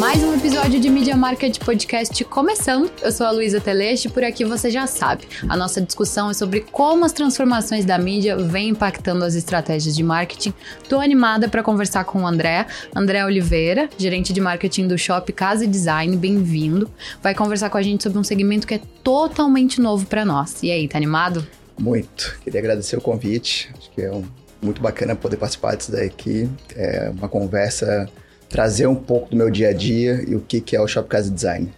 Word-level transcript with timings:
Mais 0.00 0.22
um 0.22 0.34
episódio 0.34 0.80
de 0.80 0.88
Media 0.88 1.14
Market 1.14 1.58
Podcast 1.58 2.24
começando. 2.24 2.90
Eu 3.02 3.12
sou 3.12 3.26
a 3.26 3.30
Luísa 3.30 3.60
Teleste 3.60 4.08
e 4.08 4.10
por 4.10 4.24
aqui 4.24 4.46
você 4.46 4.70
já 4.70 4.86
sabe. 4.86 5.28
A 5.46 5.54
nossa 5.54 5.78
discussão 5.78 6.30
é 6.30 6.32
sobre 6.32 6.62
como 6.62 7.04
as 7.04 7.12
transformações 7.12 7.84
da 7.84 7.98
mídia 7.98 8.34
vêm 8.34 8.70
impactando 8.70 9.26
as 9.26 9.34
estratégias 9.34 9.94
de 9.94 10.02
marketing. 10.02 10.54
Tô 10.88 11.00
animada 11.00 11.50
para 11.50 11.62
conversar 11.62 12.04
com 12.04 12.22
o 12.22 12.26
André, 12.26 12.66
André 12.96 13.22
Oliveira, 13.26 13.90
gerente 13.98 14.32
de 14.32 14.40
marketing 14.40 14.88
do 14.88 14.96
Shop 14.96 15.30
Casa 15.34 15.66
e 15.66 15.68
Design, 15.68 16.16
bem-vindo. 16.16 16.90
Vai 17.22 17.34
conversar 17.34 17.68
com 17.68 17.76
a 17.76 17.82
gente 17.82 18.02
sobre 18.02 18.18
um 18.18 18.24
segmento 18.24 18.66
que 18.66 18.76
é 18.76 18.80
totalmente 19.04 19.82
novo 19.82 20.06
para 20.06 20.24
nós. 20.24 20.62
E 20.62 20.70
aí, 20.70 20.88
tá 20.88 20.96
animado? 20.96 21.46
Muito. 21.78 22.38
Queria 22.42 22.60
agradecer 22.60 22.96
o 22.96 23.02
convite. 23.02 23.70
Acho 23.76 23.90
que 23.90 24.00
é 24.00 24.10
um, 24.10 24.24
muito 24.62 24.80
bacana 24.80 25.14
poder 25.14 25.36
participar 25.36 25.74
disso 25.74 25.92
daqui. 25.92 26.48
É 26.74 27.10
uma 27.10 27.28
conversa 27.28 28.08
trazer 28.50 28.88
um 28.88 28.96
pouco 28.96 29.30
do 29.30 29.36
meu 29.36 29.48
dia 29.48 29.68
a 29.68 29.72
dia 29.72 30.22
e 30.28 30.34
o 30.34 30.40
que, 30.40 30.60
que 30.60 30.76
é 30.76 30.80
o 30.80 30.86
Shop 30.86 31.08
Casa 31.08 31.30
Design. 31.30 31.72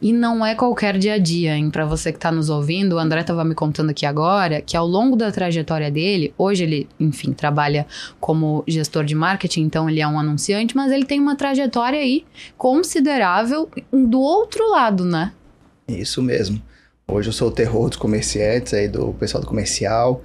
E 0.00 0.12
não 0.12 0.44
é 0.44 0.54
qualquer 0.54 0.98
dia 0.98 1.14
a 1.14 1.18
dia, 1.18 1.56
hein? 1.56 1.70
Para 1.70 1.84
você 1.84 2.10
que 2.10 2.18
está 2.18 2.32
nos 2.32 2.50
ouvindo, 2.50 2.94
o 2.94 2.98
André 2.98 3.20
estava 3.20 3.44
me 3.44 3.54
contando 3.54 3.90
aqui 3.90 4.04
agora 4.04 4.60
que 4.60 4.76
ao 4.76 4.86
longo 4.86 5.16
da 5.16 5.30
trajetória 5.30 5.90
dele, 5.90 6.34
hoje 6.36 6.64
ele, 6.64 6.88
enfim, 6.98 7.32
trabalha 7.32 7.86
como 8.20 8.64
gestor 8.66 9.04
de 9.04 9.14
marketing, 9.14 9.62
então 9.62 9.88
ele 9.88 10.00
é 10.00 10.08
um 10.08 10.18
anunciante, 10.18 10.76
mas 10.76 10.90
ele 10.90 11.04
tem 11.04 11.20
uma 11.20 11.36
trajetória 11.36 12.00
aí 12.00 12.24
considerável 12.56 13.68
do 13.92 14.20
outro 14.20 14.68
lado, 14.70 15.04
né? 15.04 15.32
Isso 15.86 16.22
mesmo. 16.22 16.60
Hoje 17.06 17.28
eu 17.28 17.32
sou 17.32 17.48
o 17.48 17.52
terror 17.52 17.88
dos 17.88 17.98
comerciantes 17.98 18.74
aí, 18.74 18.88
do 18.88 19.12
pessoal 19.14 19.40
do 19.40 19.46
comercial. 19.46 20.22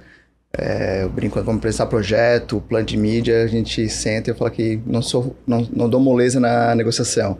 É, 0.56 1.02
eu 1.02 1.08
brinco 1.08 1.42
vamos 1.42 1.58
apresentar 1.58 1.86
projeto, 1.86 2.60
plano 2.68 2.84
de 2.84 2.96
mídia, 2.96 3.42
a 3.42 3.46
gente 3.46 3.88
senta 3.88 4.28
e 4.28 4.32
eu 4.32 4.36
falo 4.36 4.50
que 4.50 4.80
não, 4.84 5.00
sou, 5.00 5.34
não, 5.46 5.66
não 5.72 5.88
dou 5.88 6.00
moleza 6.00 6.38
na 6.38 6.74
negociação. 6.74 7.38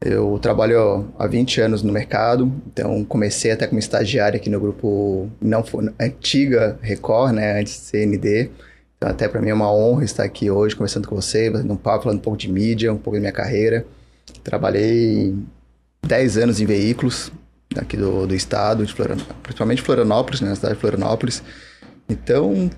Eu 0.00 0.38
trabalho 0.40 1.12
há 1.18 1.26
20 1.26 1.60
anos 1.60 1.82
no 1.82 1.92
mercado, 1.92 2.52
então 2.66 3.04
comecei 3.04 3.50
até 3.50 3.66
como 3.66 3.78
estagiário 3.80 4.36
aqui 4.36 4.48
no 4.48 4.60
grupo 4.60 5.28
não 5.40 5.64
antiga 6.00 6.78
Record, 6.80 7.34
né, 7.34 7.60
antes 7.60 7.74
CND. 7.74 8.50
Então 8.96 9.08
até 9.08 9.28
para 9.28 9.40
mim 9.40 9.50
é 9.50 9.54
uma 9.54 9.72
honra 9.72 10.04
estar 10.04 10.24
aqui 10.24 10.50
hoje 10.50 10.74
conversando 10.74 11.08
com 11.08 11.16
você, 11.16 11.50
fazendo 11.50 11.72
um 11.72 11.76
papo, 11.76 12.04
falando 12.04 12.18
um 12.18 12.22
pouco 12.22 12.38
de 12.38 12.50
mídia, 12.50 12.92
um 12.92 12.98
pouco 12.98 13.16
da 13.16 13.20
minha 13.20 13.32
carreira. 13.32 13.86
Trabalhei 14.44 15.34
10 16.06 16.38
anos 16.38 16.60
em 16.60 16.66
veículos 16.66 17.32
aqui 17.76 17.96
do, 17.96 18.26
do 18.26 18.34
estado, 18.34 18.84
de 18.84 18.92
Florianópolis, 18.92 19.36
principalmente 19.42 19.82
Florianópolis, 19.82 20.40
né, 20.40 20.48
na 20.50 20.56
cidade 20.56 20.74
de 20.74 20.80
Florianópolis. 20.80 21.42
Então, 22.08 22.70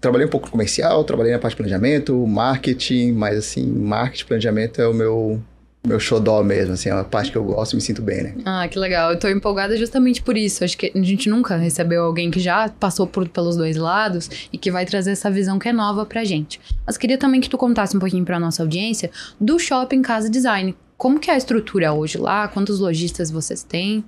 trabalhei 0.00 0.26
um 0.26 0.30
pouco 0.30 0.46
no 0.46 0.52
comercial, 0.52 1.04
trabalhei 1.04 1.32
na 1.32 1.38
parte 1.38 1.52
de 1.52 1.56
planejamento, 1.58 2.26
marketing, 2.26 3.12
mas 3.12 3.38
assim, 3.38 3.66
marketing, 3.66 4.24
planejamento 4.26 4.80
é 4.80 4.88
o 4.88 4.94
meu 4.94 5.40
meu 5.84 5.98
xodó 5.98 6.44
mesmo, 6.44 6.74
assim, 6.74 6.88
é 6.88 6.94
uma 6.94 7.02
parte 7.02 7.32
que 7.32 7.36
eu 7.36 7.42
gosto 7.42 7.72
e 7.72 7.76
me 7.76 7.82
sinto 7.82 8.00
bem, 8.00 8.22
né? 8.22 8.34
Ah, 8.44 8.68
que 8.68 8.78
legal. 8.78 9.10
Eu 9.10 9.18
tô 9.18 9.28
empolgada 9.28 9.76
justamente 9.76 10.22
por 10.22 10.36
isso. 10.36 10.62
Acho 10.62 10.78
que 10.78 10.92
a 10.94 11.02
gente 11.02 11.28
nunca 11.28 11.56
recebeu 11.56 12.04
alguém 12.04 12.30
que 12.30 12.38
já 12.38 12.68
passou 12.68 13.04
por, 13.04 13.28
pelos 13.28 13.56
dois 13.56 13.76
lados 13.76 14.30
e 14.52 14.58
que 14.58 14.70
vai 14.70 14.86
trazer 14.86 15.10
essa 15.10 15.28
visão 15.28 15.58
que 15.58 15.68
é 15.68 15.72
nova 15.72 16.06
pra 16.06 16.22
gente. 16.22 16.60
Mas 16.86 16.96
queria 16.96 17.18
também 17.18 17.40
que 17.40 17.50
tu 17.50 17.58
contasse 17.58 17.96
um 17.96 18.00
pouquinho 18.00 18.24
pra 18.24 18.38
nossa 18.38 18.62
audiência 18.62 19.10
do 19.40 19.58
Shopping 19.58 20.02
Casa 20.02 20.30
Design. 20.30 20.76
Como 20.96 21.18
que 21.18 21.28
é 21.28 21.34
a 21.34 21.36
estrutura 21.36 21.92
hoje 21.92 22.16
lá? 22.16 22.46
Quantos 22.46 22.78
lojistas 22.78 23.28
vocês 23.28 23.64
têm? 23.64 24.04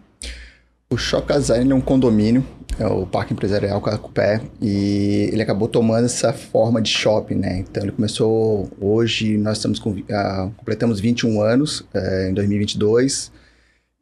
O 0.94 0.96
Shop 0.96 1.26
Design 1.32 1.72
é 1.72 1.74
um 1.74 1.80
condomínio, 1.80 2.46
é 2.78 2.86
o 2.86 3.04
Parque 3.04 3.32
Empresarial 3.32 3.80
Cacupé, 3.80 4.40
e 4.62 5.28
ele 5.32 5.42
acabou 5.42 5.66
tomando 5.66 6.04
essa 6.04 6.32
forma 6.32 6.80
de 6.80 6.88
shopping, 6.88 7.34
né? 7.34 7.58
Então 7.58 7.82
ele 7.82 7.90
começou 7.90 8.70
hoje, 8.80 9.36
nós 9.36 9.56
estamos 9.56 9.80
com, 9.80 9.90
uh, 9.90 10.52
completamos 10.56 11.00
21 11.00 11.42
anos 11.42 11.80
uh, 11.80 12.28
em 12.30 12.32
2022, 12.32 13.32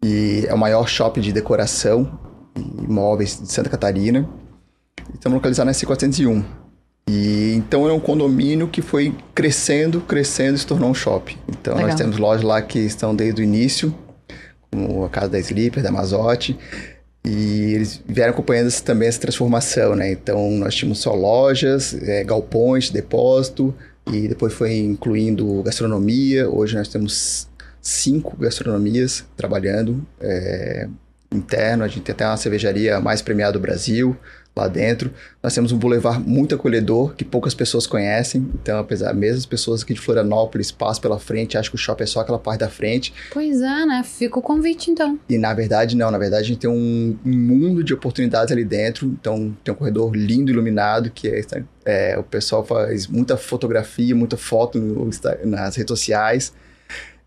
e 0.05 0.45
é 0.47 0.53
o 0.53 0.59
maior 0.59 0.87
shopping 0.87 1.23
de 1.23 1.33
decoração 1.33 2.19
e 2.55 2.85
imóveis 2.85 3.41
de 3.41 3.51
Santa 3.51 3.70
Catarina. 3.70 4.29
Estamos 5.14 5.36
localizados 5.36 5.80
na 5.83 5.89
C401. 5.95 6.45
E 7.09 7.55
então 7.57 7.89
é 7.89 7.92
um 7.92 8.01
condomínio 8.01 8.69
que 8.69 8.83
foi 8.83 9.14
crescendo, 9.35 10.03
crescendo 10.03 10.57
e 10.57 10.59
se 10.59 10.67
tornou 10.67 10.91
um 10.91 10.95
shopping. 10.95 11.39
Então 11.48 11.73
Legal. 11.73 11.89
nós 11.89 11.98
temos 11.98 12.19
lojas 12.19 12.42
lá 12.42 12.61
que 12.61 12.80
estão 12.80 13.17
desde 13.17 13.41
o 13.41 13.45
início, 13.45 13.95
como 14.73 15.05
a 15.05 15.11
casa 15.11 15.29
da 15.29 15.39
Sleeper, 15.39 15.83
da 15.83 15.93
Mazotti. 15.93 16.59
E 17.25 17.75
eles 17.75 18.03
vieram 18.07 18.33
acompanhando 18.33 18.73
também 18.81 19.07
essa 19.07 19.21
transformação, 19.21 19.95
né? 19.95 20.11
Então, 20.11 20.51
nós 20.53 20.75
tínhamos 20.75 20.99
só 20.99 21.15
lojas, 21.15 21.95
é, 22.03 22.25
galpões, 22.25 22.91
depósito, 22.91 23.73
e 24.11 24.27
depois 24.27 24.53
foi 24.53 24.77
incluindo 24.79 25.63
gastronomia. 25.63 26.51
Hoje 26.51 26.75
nós 26.75 26.89
temos 26.89 27.49
cinco 27.81 28.37
gastronomias 28.37 29.25
trabalhando 29.37 30.05
é, 30.21 30.89
interno. 31.31 31.85
A 31.85 31.89
gente 31.89 32.01
tem 32.01 32.13
até 32.13 32.27
uma 32.27 32.37
cervejaria 32.37 32.99
mais 32.99 33.23
premiada 33.23 33.53
do 33.53 33.61
Brasil 33.61 34.17
lá 34.55 34.68
dentro. 34.68 35.13
Nós 35.42 35.55
temos 35.55 35.73
um 35.73 35.79
boulevard 35.79 36.23
muito 36.27 36.55
acolhedor, 36.55 37.14
que 37.14 37.24
poucas 37.24 37.55
pessoas 37.55 37.86
conhecem. 37.86 38.51
Então, 38.55 38.79
apesar 38.79 39.13
mesmo 39.14 39.39
as 39.39 39.46
pessoas 39.46 39.83
aqui 39.83 39.95
de 39.95 40.01
Florianópolis 40.01 40.70
passam 40.70 41.02
pela 41.02 41.18
frente, 41.18 41.57
acham 41.57 41.70
que 41.70 41.77
o 41.77 41.79
shopping 41.79 42.05
é 42.05 42.07
só 42.07 42.20
aquela 42.20 42.39
parte 42.39 42.61
da 42.61 42.68
frente. 42.68 43.12
Pois 43.33 43.61
é, 43.61 43.86
né? 43.86 44.02
Fica 44.05 44.39
o 44.39 44.42
convite, 44.42 44.91
então. 44.91 45.18
E 45.29 45.39
na 45.39 45.55
verdade, 45.55 45.96
não. 45.96 46.11
Na 46.11 46.18
verdade, 46.18 46.45
a 46.45 46.46
gente 46.46 46.58
tem 46.58 46.70
um 46.70 47.17
mundo 47.24 47.83
de 47.83 47.95
oportunidades 47.95 48.52
ali 48.52 48.64
dentro. 48.64 49.07
Então, 49.07 49.57
tem 49.64 49.73
um 49.73 49.77
corredor 49.77 50.14
lindo, 50.14 50.51
iluminado, 50.51 51.11
que 51.11 51.29
é, 51.29 51.42
é 51.85 52.18
o 52.18 52.23
pessoal 52.23 52.64
faz 52.64 53.07
muita 53.07 53.36
fotografia, 53.36 54.14
muita 54.14 54.36
foto 54.36 54.79
no, 54.79 55.08
nas 55.45 55.77
redes 55.77 55.91
sociais. 55.91 56.52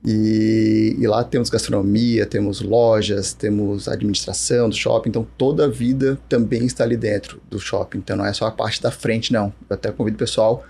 E, 0.05 0.95
e, 0.99 1.07
lá 1.07 1.23
temos 1.23 1.49
gastronomia, 1.49 2.27
temos 2.27 2.61
lojas, 2.61 3.33
temos 3.33 3.87
administração 3.87 4.69
do 4.69 4.75
shopping, 4.75 5.09
então 5.09 5.27
toda 5.35 5.65
a 5.65 5.67
vida 5.67 6.19
também 6.29 6.65
está 6.65 6.83
ali 6.83 6.95
dentro 6.95 7.41
do 7.49 7.59
shopping. 7.59 7.97
Então 7.97 8.15
não 8.15 8.25
é 8.25 8.31
só 8.31 8.45
a 8.45 8.51
parte 8.51 8.79
da 8.79 8.91
frente, 8.91 9.33
não. 9.33 9.51
Eu 9.67 9.73
até 9.73 9.91
convido 9.91 10.15
o 10.15 10.19
pessoal 10.19 10.63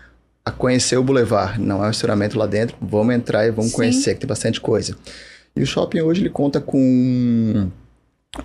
a 0.46 0.52
conhecer 0.52 0.96
o 0.96 1.04
Boulevard, 1.04 1.60
não 1.60 1.84
é 1.84 1.88
um 1.88 1.90
estacionamento 1.90 2.38
lá 2.38 2.46
dentro, 2.46 2.78
vamos 2.80 3.14
entrar 3.14 3.46
e 3.46 3.52
vamos 3.52 3.72
Sim. 3.72 3.78
conhecer, 3.78 4.14
que 4.14 4.22
tem 4.22 4.28
bastante 4.28 4.62
coisa. 4.62 4.96
E 5.56 5.62
o 5.62 5.66
shopping 5.66 6.02
hoje 6.02 6.22
ele 6.22 6.30
conta 6.30 6.62
com 6.62 7.70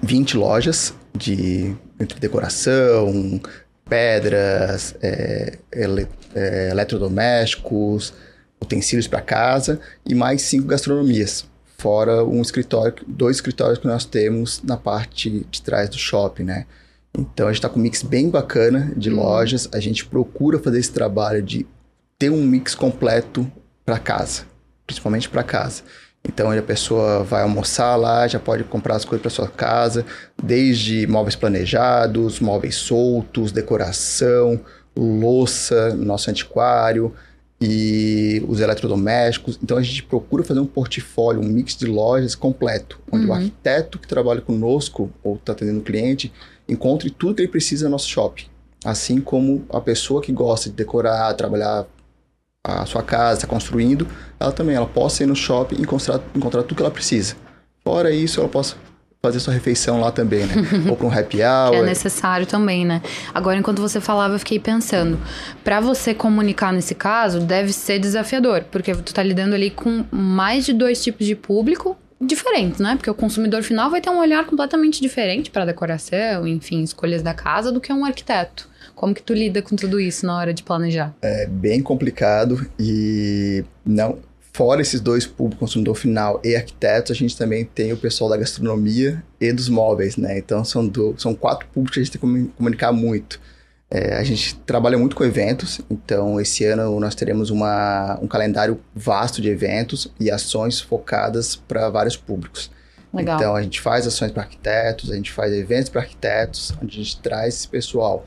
20 0.03 0.37
lojas 0.37 0.95
de 1.17 1.77
entre 2.01 2.19
decoração, 2.19 3.41
pedras, 3.89 4.95
é, 5.03 5.59
ele, 5.71 6.07
é, 6.35 6.71
eletrodomésticos, 6.71 8.15
utensílios 8.61 9.07
para 9.07 9.21
casa 9.21 9.81
e 10.07 10.15
mais 10.15 10.43
cinco 10.43 10.67
gastronomias, 10.67 11.47
fora 11.79 12.25
um 12.25 12.43
escritório, 12.43 12.95
dois 13.07 13.37
escritórios 13.37 13.79
que 13.79 13.87
nós 13.87 14.05
temos 14.05 14.63
na 14.63 14.77
parte 14.77 15.47
de 15.51 15.63
trás 15.63 15.89
do 15.89 15.99
shopping, 15.99 16.45
né? 16.45 16.67
Então 17.17 17.47
a 17.47 17.51
gente 17.51 17.59
está 17.59 17.69
com 17.69 17.79
um 17.79 17.83
mix 17.83 18.03
bem 18.03 18.29
bacana 18.29 18.93
de 18.97 19.11
uhum. 19.11 19.17
lojas. 19.17 19.69
A 19.73 19.81
gente 19.81 20.05
procura 20.05 20.59
fazer 20.59 20.79
esse 20.79 20.93
trabalho 20.93 21.43
de 21.43 21.67
ter 22.19 22.31
um 22.31 22.43
mix 22.45 22.75
completo 22.75 23.51
para 23.85 23.99
casa, 23.99 24.43
principalmente 24.87 25.29
para 25.29 25.43
casa. 25.43 25.83
Então 26.23 26.51
a 26.51 26.63
pessoa 26.63 27.25
vai 27.25 27.43
almoçar 27.43 27.97
lá, 27.97 28.29
já 28.29 28.39
pode 28.39 28.63
comprar 28.65 28.97
as 28.97 29.05
coisas 29.05 29.23
para 29.23 29.31
sua 29.31 29.49
casa, 29.49 30.05
desde 30.41 31.07
móveis 31.07 31.35
planejados, 31.35 32.41
móveis 32.41 32.77
soltos, 32.77 33.53
decoração, 33.53 34.61
louça, 34.95 35.95
nosso 35.95 36.31
antiquário, 36.31 37.15
e 37.61 38.43
os 38.49 38.61
eletrodomésticos. 38.61 39.59
Então 39.63 39.77
a 39.77 39.83
gente 39.83 40.03
procura 40.03 40.43
fazer 40.43 40.61
um 40.61 40.67
portfólio, 40.67 41.43
um 41.43 41.49
mix 41.49 41.77
de 41.77 41.87
lojas 41.87 42.35
completo, 42.35 42.99
onde 43.13 43.27
uhum. 43.27 43.31
o 43.31 43.35
arquiteto 43.35 43.99
que 43.99 44.09
trabalha 44.09 44.41
conosco 44.41 45.11
ou 45.23 45.37
está 45.37 45.53
atendendo 45.53 45.81
o 45.81 45.83
cliente 45.83 46.33
encontre 46.69 47.11
tudo 47.11 47.35
que 47.35 47.43
ele 47.43 47.49
precisa 47.49 47.87
no 47.87 47.93
nosso 47.93 48.09
shopping. 48.09 48.45
Assim 48.85 49.21
como 49.21 49.67
a 49.69 49.81
pessoa 49.81 50.23
que 50.23 50.33
gosta 50.33 50.71
de 50.71 50.77
decorar, 50.77 51.35
trabalhar 51.35 51.87
a 52.65 52.87
sua 52.87 53.03
casa, 53.03 53.39
está 53.39 53.47
construindo, 53.47 54.07
ela 54.39 54.53
também 54.53 54.77
ela 54.77 54.87
possa 54.87 55.23
ir 55.23 55.27
no 55.27 55.37
shopping 55.37 55.77
e 55.77 55.83
encontrar, 55.83 56.21
encontrar 56.35 56.63
tudo 56.63 56.77
que 56.77 56.83
ela 56.83 56.91
precisa. 56.91 57.35
Fora 57.85 58.11
isso, 58.11 58.41
ela 58.41 58.49
possa 58.49 58.77
fazer 59.23 59.39
sua 59.41 59.53
refeição 59.53 60.01
lá 60.01 60.11
também, 60.11 60.47
né? 60.47 60.55
Ou 60.89 60.97
para 60.97 61.07
um 61.07 61.13
happy 61.13 61.43
hour. 61.43 61.71
que 61.71 61.77
é 61.77 61.83
necessário 61.83 62.47
também, 62.47 62.85
né? 62.87 63.03
Agora, 63.35 63.59
enquanto 63.59 63.81
você 63.81 64.01
falava, 64.01 64.35
eu 64.35 64.39
fiquei 64.39 64.59
pensando. 64.59 65.19
Para 65.63 65.81
você 65.81 66.15
comunicar 66.15 66.73
nesse 66.73 66.95
caso, 66.95 67.41
deve 67.41 67.73
ser 67.73 67.99
desafiador, 67.99 68.65
porque 68.71 68.95
tu 68.95 69.13
tá 69.13 69.23
lidando 69.23 69.55
ali 69.55 69.71
com 69.71 70.05
mais 70.11 70.65
de 70.65 70.73
dois 70.73 71.03
tipos 71.03 71.27
de 71.27 71.35
público 71.35 71.97
diferentes, 72.21 72.81
né? 72.81 72.97
Porque 72.97 73.11
o 73.11 73.15
consumidor 73.15 73.63
final 73.63 73.91
vai 73.91 74.01
ter 74.01 74.11
um 74.11 74.19
olhar 74.19 74.45
completamente 74.47 75.01
diferente 75.01 75.51
para 75.51 75.65
decoração, 75.65 76.47
enfim, 76.47 76.83
escolhas 76.83 77.23
da 77.23 77.35
casa 77.35 77.71
do 77.71 77.81
que 77.81 77.93
um 77.93 78.05
arquiteto. 78.05 78.69
Como 78.95 79.15
que 79.15 79.23
tu 79.23 79.33
lida 79.33 79.63
com 79.63 79.77
tudo 79.77 79.99
isso 79.99 80.27
na 80.27 80.37
hora 80.37 80.53
de 80.53 80.63
planejar? 80.63 81.15
É 81.23 81.47
bem 81.47 81.83
complicado 81.83 82.67
e 82.79 83.65
não 83.85 84.19
Fora 84.53 84.83
esses 84.83 85.01
dois 85.01 85.27
públicos, 85.27 85.61
consumidor 85.61 85.95
final 85.95 86.41
e 86.45 86.57
arquitetos, 86.57 87.13
a 87.13 87.15
gente 87.15 87.37
também 87.37 87.65
tem 87.65 87.93
o 87.93 87.97
pessoal 87.97 88.29
da 88.29 88.37
gastronomia 88.37 89.23
e 89.41 89.53
dos 89.53 89.69
móveis, 89.69 90.17
né? 90.17 90.39
Então 90.39 90.65
são, 90.65 90.87
do, 90.87 91.15
são 91.19 91.35
quatro 91.35 91.69
públicos 91.69 91.95
que 91.95 92.01
a 92.01 92.05
gente 92.05 92.19
tem 92.19 92.45
que 92.45 92.53
comunicar 92.57 92.93
muito. 92.93 93.41
É, 93.89 94.15
a 94.15 94.23
gente 94.23 94.57
trabalha 94.61 94.97
muito 94.97 95.17
com 95.17 95.25
eventos, 95.25 95.81
então 95.91 96.41
esse 96.41 96.65
ano 96.65 96.99
nós 97.01 97.15
teremos 97.15 97.51
uma, 97.51 98.19
um 98.23 98.27
calendário 98.29 98.81
vasto 98.95 99.43
de 99.43 99.49
eventos 99.49 100.13
e 100.19 100.31
ações 100.31 100.81
focadas 100.81 101.57
para 101.57 101.89
vários 101.89 102.17
públicos. 102.17 102.71
Legal. 103.13 103.37
Então 103.37 103.57
a 103.57 103.63
gente 103.63 103.81
faz 103.81 104.07
ações 104.07 104.31
para 104.31 104.43
arquitetos, 104.43 105.11
a 105.11 105.17
gente 105.17 105.33
faz 105.33 105.53
eventos 105.53 105.89
para 105.89 106.03
arquitetos, 106.03 106.73
onde 106.81 107.01
a 107.01 107.03
gente 107.03 107.21
traz 107.21 107.55
esse 107.55 107.69
pessoal. 107.69 108.25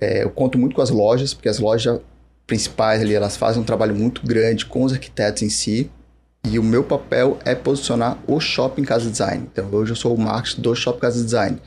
É, 0.00 0.22
eu 0.22 0.30
conto 0.30 0.58
muito 0.58 0.74
com 0.74 0.80
as 0.80 0.90
lojas, 0.90 1.34
porque 1.34 1.48
as 1.48 1.58
lojas 1.58 2.00
principais 2.48 3.02
ali 3.02 3.14
elas 3.14 3.36
fazem 3.36 3.62
um 3.62 3.64
trabalho 3.64 3.94
muito 3.94 4.26
grande 4.26 4.66
com 4.66 4.82
os 4.82 4.92
arquitetos 4.92 5.42
em 5.42 5.50
si. 5.50 5.88
E 6.50 6.58
o 6.58 6.62
meu 6.62 6.82
papel 6.82 7.38
é 7.44 7.54
posicionar 7.54 8.18
o 8.26 8.40
shopping 8.40 8.82
casa 8.82 9.10
design. 9.10 9.48
Então 9.52 9.68
hoje 9.70 9.92
eu 9.92 9.96
sou 9.96 10.14
o 10.14 10.18
marketing 10.18 10.62
do 10.62 10.74
shopping 10.74 11.00
casa 11.00 11.22
design. 11.22 11.58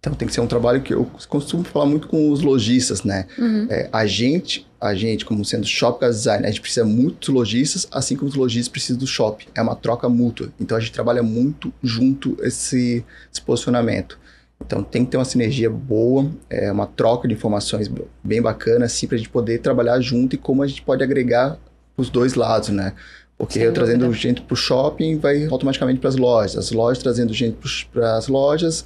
Então 0.00 0.12
tem 0.12 0.26
que 0.26 0.34
ser 0.34 0.40
um 0.40 0.46
trabalho 0.46 0.82
que 0.82 0.92
eu 0.92 1.08
costumo 1.28 1.64
falar 1.64 1.86
muito 1.86 2.08
com 2.08 2.30
os 2.30 2.42
lojistas, 2.42 3.04
né? 3.04 3.26
Uhum. 3.38 3.66
É, 3.70 3.88
a 3.90 4.04
gente, 4.04 4.66
a 4.78 4.94
gente, 4.94 5.24
como 5.24 5.44
sendo 5.44 5.66
shop 5.66 6.00
casa 6.00 6.18
design, 6.18 6.44
a 6.44 6.48
gente 6.48 6.60
precisa 6.60 6.84
muito 6.84 7.20
dos 7.20 7.28
lojistas, 7.28 7.86
assim 7.90 8.16
como 8.16 8.28
os 8.28 8.34
lojistas 8.34 8.68
precisam 8.68 8.98
do 8.98 9.06
shopping. 9.06 9.46
É 9.54 9.62
uma 9.62 9.76
troca 9.76 10.08
mútua. 10.08 10.52
Então 10.60 10.76
a 10.76 10.80
gente 10.80 10.92
trabalha 10.92 11.22
muito 11.22 11.72
junto 11.82 12.36
esse, 12.42 13.04
esse 13.32 13.40
posicionamento. 13.40 14.18
Então 14.66 14.82
tem 14.82 15.04
que 15.04 15.12
ter 15.12 15.16
uma 15.16 15.24
sinergia 15.24 15.68
boa, 15.70 16.30
é 16.48 16.70
uma 16.70 16.86
troca 16.86 17.28
de 17.28 17.34
informações 17.34 17.90
bem 18.22 18.40
bacana, 18.40 18.86
assim, 18.86 19.06
para 19.06 19.16
a 19.16 19.18
gente 19.18 19.30
poder 19.30 19.58
trabalhar 19.58 20.00
junto 20.00 20.34
e 20.34 20.38
como 20.38 20.62
a 20.62 20.66
gente 20.66 20.82
pode 20.82 21.02
agregar 21.02 21.58
os 21.96 22.10
dois 22.10 22.34
lados, 22.34 22.70
né? 22.70 22.92
Porque 23.36 23.54
Sem 23.54 23.62
eu 23.62 23.72
trazendo 23.72 24.06
dúvida. 24.06 24.20
gente 24.20 24.42
para 24.42 24.54
o 24.54 24.56
shopping 24.56 25.18
vai 25.18 25.46
automaticamente 25.46 26.00
para 26.00 26.08
as 26.08 26.16
lojas, 26.16 26.56
as 26.56 26.70
lojas 26.70 27.02
trazendo 27.02 27.34
gente 27.34 27.56
para 27.92 28.16
as 28.16 28.28
lojas 28.28 28.84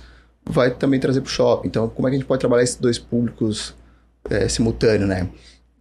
vai 0.48 0.70
também 0.70 0.98
trazer 0.98 1.20
para 1.20 1.28
o 1.28 1.30
shopping. 1.30 1.68
Então, 1.68 1.88
como 1.88 2.08
é 2.08 2.10
que 2.10 2.16
a 2.16 2.18
gente 2.18 2.26
pode 2.26 2.40
trabalhar 2.40 2.62
esses 2.62 2.76
dois 2.76 2.98
públicos 2.98 3.74
é, 4.30 4.48
simultâneo, 4.48 5.06
né? 5.06 5.28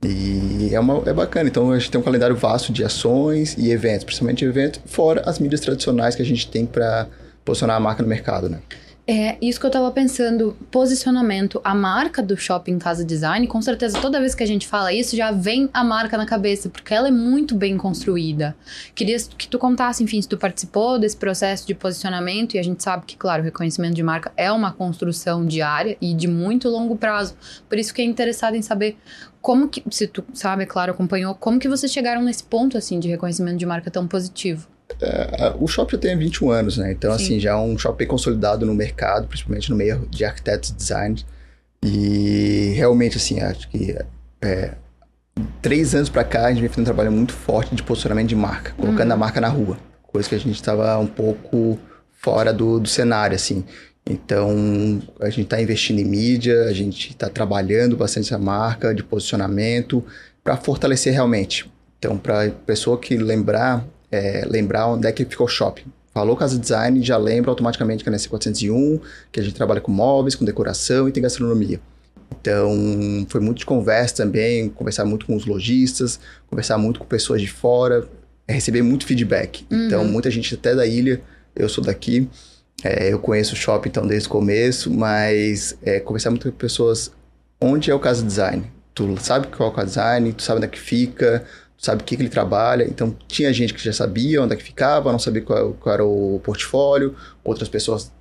E 0.05 0.69
é, 0.73 0.79
uma, 0.79 1.01
é 1.09 1.13
bacana. 1.13 1.49
Então, 1.49 1.71
a 1.71 1.79
gente 1.79 1.89
tem 1.89 1.99
um 1.99 2.03
calendário 2.03 2.35
vasto 2.35 2.71
de 2.71 2.83
ações 2.83 3.55
e 3.57 3.71
eventos, 3.71 4.03
principalmente 4.03 4.45
eventos, 4.45 4.81
fora 4.85 5.21
as 5.25 5.39
mídias 5.39 5.61
tradicionais 5.61 6.15
que 6.15 6.21
a 6.21 6.25
gente 6.25 6.49
tem 6.49 6.65
para 6.65 7.07
posicionar 7.43 7.77
a 7.77 7.79
marca 7.79 8.03
no 8.03 8.09
mercado, 8.09 8.49
né? 8.49 8.59
É 9.09 9.37
isso 9.41 9.57
que 9.57 9.65
eu 9.65 9.71
tava 9.71 9.89
pensando, 9.89 10.57
posicionamento, 10.69 11.61
a 11.63 11.73
marca 11.73 12.21
do 12.21 12.35
Shopping 12.35 12.77
Casa 12.77 13.05
Design, 13.05 13.47
com 13.47 13.61
certeza 13.61 14.01
toda 14.01 14.19
vez 14.19 14.35
que 14.35 14.43
a 14.43 14.45
gente 14.45 14.67
fala 14.67 14.91
isso 14.91 15.15
já 15.15 15.31
vem 15.31 15.69
a 15.73 15.81
marca 15.81 16.17
na 16.17 16.25
cabeça, 16.25 16.67
porque 16.67 16.93
ela 16.93 17.07
é 17.07 17.11
muito 17.11 17.55
bem 17.55 17.77
construída. 17.77 18.53
Queria 18.93 19.17
que 19.37 19.47
tu 19.47 19.57
contasse, 19.57 20.03
enfim, 20.03 20.21
se 20.21 20.27
tu 20.27 20.37
participou 20.37 20.99
desse 20.99 21.15
processo 21.15 21.65
de 21.65 21.73
posicionamento 21.73 22.55
e 22.55 22.59
a 22.59 22.61
gente 22.61 22.83
sabe 22.83 23.05
que, 23.05 23.15
claro, 23.15 23.41
o 23.41 23.45
reconhecimento 23.45 23.93
de 23.93 24.03
marca 24.03 24.29
é 24.35 24.51
uma 24.51 24.73
construção 24.73 25.45
diária 25.45 25.95
e 26.01 26.13
de 26.13 26.27
muito 26.27 26.67
longo 26.67 26.97
prazo. 26.97 27.33
Por 27.69 27.77
isso 27.77 27.93
que 27.93 28.01
é 28.01 28.05
interessado 28.05 28.55
em 28.55 28.61
saber 28.61 28.97
como 29.41 29.69
que, 29.69 29.81
se 29.89 30.05
tu 30.07 30.21
sabe, 30.33 30.65
claro, 30.65 30.91
acompanhou, 30.91 31.33
como 31.33 31.59
que 31.59 31.69
vocês 31.69 31.93
chegaram 31.93 32.21
nesse 32.21 32.43
ponto 32.43 32.77
assim 32.77 32.99
de 32.99 33.07
reconhecimento 33.07 33.57
de 33.57 33.65
marca 33.65 33.89
tão 33.89 34.05
positivo. 34.05 34.67
É, 35.01 35.53
o 35.59 35.67
shopping 35.67 35.95
já 35.95 36.01
tem 36.01 36.17
21 36.17 36.49
anos, 36.49 36.77
né? 36.77 36.91
Então, 36.91 37.15
Sim. 37.17 37.23
assim, 37.23 37.39
já 37.39 37.51
é 37.51 37.55
um 37.55 37.77
shopping 37.77 38.05
consolidado 38.05 38.65
no 38.65 38.73
mercado, 38.73 39.27
principalmente 39.27 39.69
no 39.69 39.75
meio 39.75 40.07
de 40.09 40.25
arquitetos 40.25 40.69
e 40.71 40.73
design. 40.73 41.23
E 41.83 42.73
realmente, 42.75 43.17
assim, 43.17 43.39
acho 43.39 43.69
que 43.69 43.95
é, 44.41 44.71
três 45.61 45.93
anos 45.93 46.09
pra 46.09 46.23
cá 46.23 46.45
a 46.47 46.49
gente 46.49 46.59
vem 46.61 46.69
fazendo 46.69 46.81
um 46.81 46.85
trabalho 46.85 47.11
muito 47.11 47.33
forte 47.33 47.75
de 47.75 47.83
posicionamento 47.83 48.29
de 48.29 48.35
marca, 48.35 48.73
colocando 48.77 49.07
Uhum. 49.09 49.13
a 49.13 49.17
marca 49.17 49.39
na 49.39 49.47
rua. 49.47 49.77
Coisa 50.03 50.27
que 50.27 50.35
a 50.35 50.39
gente 50.39 50.55
estava 50.55 50.97
um 50.97 51.07
pouco 51.07 51.77
fora 52.11 52.51
do, 52.51 52.79
do 52.79 52.87
cenário, 52.87 53.35
assim. 53.35 53.63
Então, 54.09 55.01
a 55.19 55.29
gente 55.29 55.41
está 55.43 55.61
investindo 55.61 55.99
em 55.99 56.05
mídia, 56.05 56.63
a 56.63 56.73
gente 56.73 57.09
está 57.09 57.29
trabalhando 57.29 57.95
bastante 57.97 58.27
essa 58.27 58.39
marca 58.39 58.95
de 58.95 59.03
posicionamento 59.03 60.03
para 60.43 60.55
fortalecer 60.57 61.13
realmente. 61.13 61.69
Então, 61.99 62.17
para 62.17 62.45
a 62.45 62.49
pessoa 62.49 62.97
que 62.97 63.17
lembrar, 63.17 63.85
é, 64.11 64.45
lembrar 64.47 64.87
onde 64.87 65.07
é 65.07 65.11
que 65.11 65.25
ficou 65.25 65.45
o 65.45 65.49
shopping. 65.49 65.85
Falou 66.13 66.35
Casa 66.35 66.57
Design, 66.57 67.01
já 67.03 67.17
lembra 67.17 67.51
automaticamente 67.51 68.03
que 68.03 68.09
é 68.09 68.11
na 68.11 68.17
C401, 68.17 68.99
que 69.31 69.39
a 69.39 69.43
gente 69.43 69.53
trabalha 69.53 69.79
com 69.81 69.91
móveis, 69.91 70.33
com 70.35 70.43
decoração 70.43 71.07
e 71.07 71.11
tem 71.11 71.21
gastronomia. 71.21 71.79
Então, 72.41 73.25
foi 73.29 73.39
muito 73.39 73.59
de 73.59 73.65
conversa 73.65 74.15
também, 74.15 74.69
conversar 74.69 75.05
muito 75.05 75.25
com 75.25 75.35
os 75.35 75.45
lojistas, 75.45 76.19
conversar 76.49 76.77
muito 76.77 76.99
com 76.99 77.05
pessoas 77.05 77.41
de 77.41 77.47
fora, 77.47 78.07
é, 78.47 78.53
receber 78.53 78.81
muito 78.81 79.05
feedback. 79.05 79.65
Então, 79.69 80.01
Uhum. 80.03 80.07
muita 80.11 80.31
gente 80.31 80.53
até 80.55 80.73
da 80.75 80.85
ilha, 80.85 81.21
eu 81.55 81.67
sou 81.69 81.83
daqui, 81.83 82.27
é, 82.83 83.11
eu 83.11 83.19
conheço 83.19 83.53
o 83.53 83.57
shopping 83.57 83.89
então 83.89 84.05
desde 84.07 84.27
o 84.27 84.31
começo, 84.31 84.91
mas 84.91 85.77
é, 85.81 85.99
conversar 85.99 86.29
muito 86.29 86.49
com 86.51 86.57
pessoas 86.57 87.11
onde 87.59 87.89
é 87.91 87.93
o 87.93 87.99
Casa 87.99 88.23
Design. 88.23 88.63
Tu 88.93 89.15
sabe 89.21 89.47
qual 89.47 89.69
é 89.69 89.71
o 89.71 89.75
Casa 89.75 89.87
Design, 89.87 90.33
tu 90.33 90.43
sabe 90.43 90.57
onde 90.57 90.67
é 90.67 90.69
que 90.69 90.79
fica, 90.79 91.43
sabe 91.77 92.01
o 92.01 92.05
que, 92.05 92.15
que 92.15 92.21
ele 92.21 92.29
trabalha. 92.29 92.83
Então, 92.83 93.15
tinha 93.27 93.51
gente 93.53 93.73
que 93.73 93.83
já 93.83 93.93
sabia 93.93 94.41
onde 94.41 94.53
é 94.53 94.57
que 94.57 94.63
ficava, 94.63 95.11
não 95.11 95.19
sabia 95.19 95.41
qual, 95.41 95.73
qual 95.73 95.93
era 95.93 96.05
o 96.05 96.39
portfólio, 96.43 97.15
outras 97.43 97.69
pessoas 97.69 98.11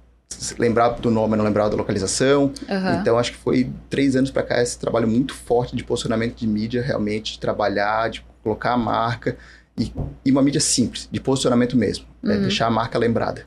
lembravam 0.59 1.01
do 1.01 1.11
nome, 1.11 1.37
não 1.37 1.45
lembravam 1.45 1.71
da 1.71 1.77
localização. 1.77 2.53
Aham. 2.69 2.99
Então, 3.01 3.19
acho 3.19 3.33
que 3.33 3.39
foi 3.39 3.71
três 3.89 4.15
anos 4.17 4.31
para 4.31 4.43
cá 4.43 4.63
esse 4.63 4.79
trabalho 4.79 5.09
muito 5.09 5.35
forte 5.35 5.75
de 5.75 5.83
posicionamento 5.85 6.37
de 6.37 6.47
mídia, 6.47 6.83
realmente, 6.83 7.33
de 7.35 7.41
trabalhar, 7.41 8.11
de 8.11 8.25
colocar 8.43 8.73
a 8.73 8.77
marca. 8.77 9.37
E, 9.79 9.93
e 10.25 10.31
uma 10.33 10.43
mídia 10.43 10.61
simples, 10.61 11.09
de 11.11 11.21
posicionamento 11.21 11.77
mesmo. 11.77 12.05
É 12.25 12.29
Uhum. 12.29 12.41
deixar 12.43 12.67
a 12.67 12.71
marca 12.71 12.99
lembrada. 12.99 13.47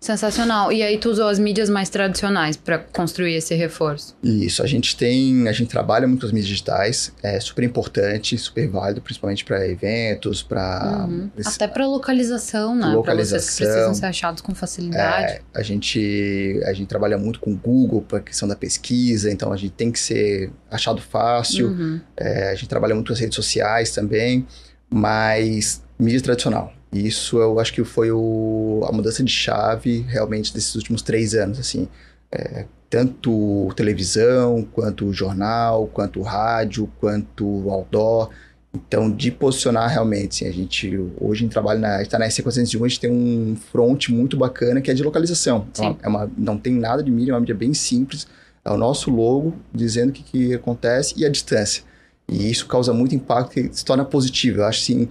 Sensacional. 0.00 0.72
E 0.72 0.82
aí 0.82 0.98
tu 0.98 1.10
usou 1.10 1.28
as 1.28 1.38
mídias 1.38 1.68
mais 1.68 1.88
tradicionais 1.88 2.56
para 2.56 2.78
construir 2.78 3.34
esse 3.34 3.54
reforço. 3.54 4.16
Isso, 4.22 4.62
a 4.62 4.66
gente 4.66 4.96
tem, 4.96 5.48
a 5.48 5.52
gente 5.52 5.68
trabalha 5.68 6.06
muito 6.06 6.26
as 6.26 6.32
mídias 6.32 6.48
digitais, 6.48 7.12
é 7.22 7.40
super 7.40 7.64
importante, 7.64 8.36
super 8.38 8.68
válido, 8.68 9.00
principalmente 9.00 9.44
para 9.44 9.66
eventos, 9.66 10.42
para 10.42 11.06
Uhum. 11.06 11.30
Até 11.44 11.66
para 11.66 11.86
localização, 11.86 12.74
né? 12.74 12.80
Para 12.80 12.90
vocês 12.90 12.94
que 12.94 12.96
Localização. 12.96 13.66
precisam 13.66 13.94
ser 13.94 14.06
achados 14.06 14.42
com 14.42 14.54
facilidade. 14.54 15.32
É, 15.32 15.40
a 15.54 15.62
gente 15.62 16.60
a 16.64 16.72
gente 16.72 16.86
trabalha 16.86 17.18
muito 17.18 17.40
com 17.40 17.52
o 17.52 17.56
Google 17.56 18.02
para 18.02 18.18
a 18.18 18.20
questão 18.20 18.48
da 18.48 18.56
pesquisa, 18.56 19.30
então 19.30 19.52
a 19.52 19.56
gente 19.56 19.72
tem 19.72 19.90
que 19.90 19.98
ser 19.98 20.50
achado 20.70 21.00
fácil. 21.00 21.68
Uhum. 21.68 22.00
É, 22.16 22.50
a 22.50 22.54
gente 22.54 22.68
trabalha 22.68 22.94
muito 22.94 23.12
as 23.12 23.18
redes 23.18 23.34
sociais 23.34 23.90
também, 23.90 24.46
mas 24.90 25.82
mídia 25.98 26.20
tradicional. 26.20 26.72
Isso 27.04 27.38
eu 27.38 27.58
acho 27.58 27.72
que 27.72 27.84
foi 27.84 28.10
o, 28.10 28.86
a 28.88 28.92
mudança 28.92 29.22
de 29.22 29.30
chave 29.30 30.04
realmente 30.08 30.52
desses 30.54 30.74
últimos 30.74 31.02
três 31.02 31.34
anos, 31.34 31.58
assim. 31.58 31.88
É, 32.30 32.66
tanto 32.88 33.72
televisão, 33.74 34.66
quanto 34.72 35.12
jornal, 35.12 35.88
quanto 35.92 36.22
rádio, 36.22 36.90
quanto 37.00 37.68
outdoor. 37.70 38.30
Então, 38.74 39.10
de 39.10 39.30
posicionar 39.30 39.88
realmente, 39.90 40.44
assim, 40.44 40.50
a 40.50 40.52
gente 40.52 41.10
hoje 41.18 41.44
em 41.44 41.48
trabalho 41.48 41.80
na, 41.80 42.02
está 42.02 42.18
na 42.18 42.26
SC401, 42.26 42.84
a 42.84 42.88
gente 42.88 43.00
tem 43.00 43.10
um 43.10 43.56
front 43.56 44.08
muito 44.08 44.36
bacana 44.36 44.80
que 44.80 44.90
é 44.90 44.94
de 44.94 45.02
localização. 45.02 45.66
É 45.74 45.82
Sim. 45.82 45.96
é 46.02 46.08
uma, 46.08 46.30
não 46.36 46.58
tem 46.58 46.74
nada 46.74 47.02
de 47.02 47.10
mídia, 47.10 47.32
é 47.32 47.34
uma 47.34 47.40
mídia 47.40 47.54
bem 47.54 47.72
simples. 47.72 48.26
É 48.64 48.70
o 48.70 48.76
nosso 48.76 49.10
logo 49.10 49.54
dizendo 49.72 50.10
o 50.10 50.12
que, 50.12 50.22
que 50.22 50.54
acontece 50.54 51.14
e 51.16 51.24
a 51.24 51.28
distância. 51.28 51.84
E 52.28 52.50
isso 52.50 52.66
causa 52.66 52.92
muito 52.92 53.14
impacto 53.14 53.58
e 53.58 53.72
se 53.72 53.84
torna 53.84 54.04
positivo. 54.04 54.60
Eu 54.60 54.66
acho 54.66 54.82
assim, 54.82 55.08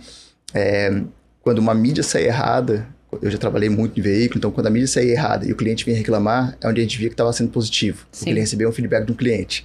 é, 0.54 1.02
quando 1.46 1.60
uma 1.60 1.76
mídia 1.76 2.02
sai 2.02 2.26
errada, 2.26 2.88
eu 3.22 3.30
já 3.30 3.38
trabalhei 3.38 3.70
muito 3.70 4.00
em 4.00 4.02
veículo, 4.02 4.40
então 4.40 4.50
quando 4.50 4.66
a 4.66 4.70
mídia 4.72 4.88
sai 4.88 5.12
errada 5.12 5.46
e 5.46 5.52
o 5.52 5.56
cliente 5.56 5.86
vem 5.86 5.94
reclamar, 5.94 6.58
é 6.60 6.68
onde 6.68 6.82
a 6.82 6.84
gente 6.84 6.98
via 6.98 7.08
que 7.08 7.14
estava 7.14 7.32
sendo 7.32 7.52
positivo. 7.52 8.00
Sim. 8.12 8.18
Porque 8.18 8.30
ele 8.32 8.40
recebeu 8.40 8.68
um 8.68 8.72
feedback 8.72 9.06
do 9.06 9.14
cliente. 9.14 9.64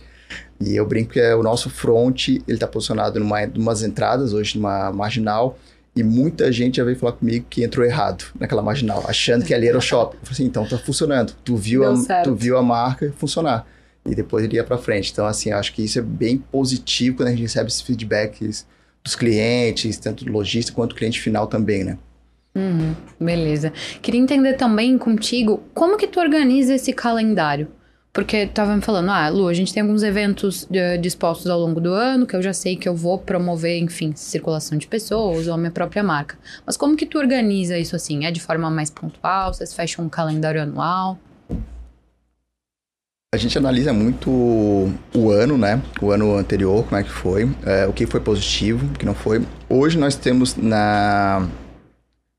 E 0.61 0.77
eu 0.77 0.87
brinco 0.87 1.15
que 1.15 1.19
é 1.19 1.35
o 1.35 1.43
nosso 1.43 1.71
front, 1.71 2.29
ele 2.29 2.43
está 2.49 2.67
posicionado 2.67 3.19
numa 3.19 3.45
umas 3.57 3.83
entradas, 3.83 4.35
hoje 4.35 4.59
numa 4.59 4.93
marginal, 4.93 5.59
e 5.97 6.03
muita 6.03 6.53
gente 6.53 6.77
já 6.77 6.85
veio 6.85 6.99
falar 6.99 7.13
comigo 7.13 7.47
que 7.49 7.65
entrou 7.65 7.85
errado 7.85 8.27
naquela 8.39 8.61
marginal, 8.61 9.03
achando 9.09 9.47
que 9.47 9.55
ali 9.55 9.67
era 9.67 9.79
o 9.79 9.81
shopping. 9.81 10.19
Eu 10.19 10.27
falei 10.27 10.33
assim, 10.35 10.45
então 10.45 10.69
tá 10.69 10.77
funcionando. 10.77 11.33
Tu 11.43 11.57
viu, 11.57 11.81
Deu 11.81 11.93
a, 11.93 11.97
certo. 11.97 12.25
tu 12.25 12.35
viu 12.35 12.59
a 12.59 12.63
marca 12.63 13.11
funcionar. 13.17 13.67
E 14.05 14.15
depois 14.15 14.45
ele 14.45 14.57
ia 14.57 14.65
para 14.65 14.77
frente. 14.77 15.11
Então, 15.11 15.25
assim, 15.25 15.51
acho 15.51 15.73
que 15.73 15.83
isso 15.83 15.99
é 15.99 16.03
bem 16.03 16.37
positivo 16.37 17.17
quando 17.17 17.29
a 17.29 17.31
gente 17.31 17.41
recebe 17.41 17.69
esses 17.69 17.81
feedbacks 17.81 18.67
dos 19.03 19.15
clientes, 19.15 19.99
tanto 19.99 20.25
do 20.25 20.33
lojista 20.33 20.73
quanto 20.73 20.91
do 20.91 20.97
cliente 20.97 21.21
final 21.21 21.47
também, 21.47 21.85
né? 21.85 21.99
Uhum, 22.55 22.95
beleza. 23.19 23.73
Queria 24.03 24.21
entender 24.21 24.55
também 24.55 24.99
contigo 24.99 25.63
como 25.73 25.97
que 25.97 26.07
tu 26.07 26.21
organiza 26.21 26.75
esse 26.75 26.93
calendário. 26.93 27.69
Porque 28.13 28.45
tu 28.45 28.55
tava 28.55 28.75
me 28.75 28.83
falando, 28.83 29.09
ah, 29.11 29.29
Lu, 29.29 29.47
a 29.47 29.55
gente 29.55 29.73
tem 29.73 29.83
alguns 29.83 30.03
eventos 30.03 30.67
eh, 30.73 30.97
dispostos 30.97 31.47
ao 31.47 31.61
longo 31.61 31.81
do 31.81 31.93
ano 31.93 32.27
que 32.27 32.35
eu 32.35 32.43
já 32.43 32.53
sei 32.53 32.75
que 32.75 32.89
eu 32.89 32.95
vou 32.95 33.17
promover, 33.19 33.79
enfim, 33.79 34.13
circulação 34.17 34.77
de 34.77 34.89
pessoas 34.89 35.47
ou 35.47 35.55
a 35.55 35.57
minha 35.57 35.71
própria 35.71 36.03
marca. 36.03 36.37
Mas 36.67 36.77
como 36.77 36.97
que 36.97 37.07
tu 37.07 37.19
organiza 37.19 37.79
isso 37.79 37.95
assim? 37.95 38.25
É 38.25 38.33
de 38.33 38.41
forma 38.41 38.69
mais 38.69 38.91
pontual? 38.91 39.55
Vocês 39.55 39.73
fecham 39.73 40.05
um 40.05 40.09
calendário 40.09 40.61
anual? 40.61 41.21
A 43.33 43.37
gente 43.37 43.57
analisa 43.57 43.93
muito 43.93 44.29
o 44.29 45.31
ano, 45.31 45.57
né? 45.57 45.81
O 46.03 46.11
ano 46.11 46.37
anterior, 46.37 46.85
como 46.85 47.01
é 47.01 47.05
que 47.05 47.11
foi, 47.11 47.49
é, 47.65 47.87
o 47.87 47.93
que 47.93 48.05
foi 48.05 48.19
positivo, 48.19 48.87
o 48.87 48.99
que 48.99 49.07
não 49.07 49.15
foi. 49.15 49.47
Hoje 49.69 49.97
nós 49.97 50.17
temos 50.17 50.57
na 50.57 51.47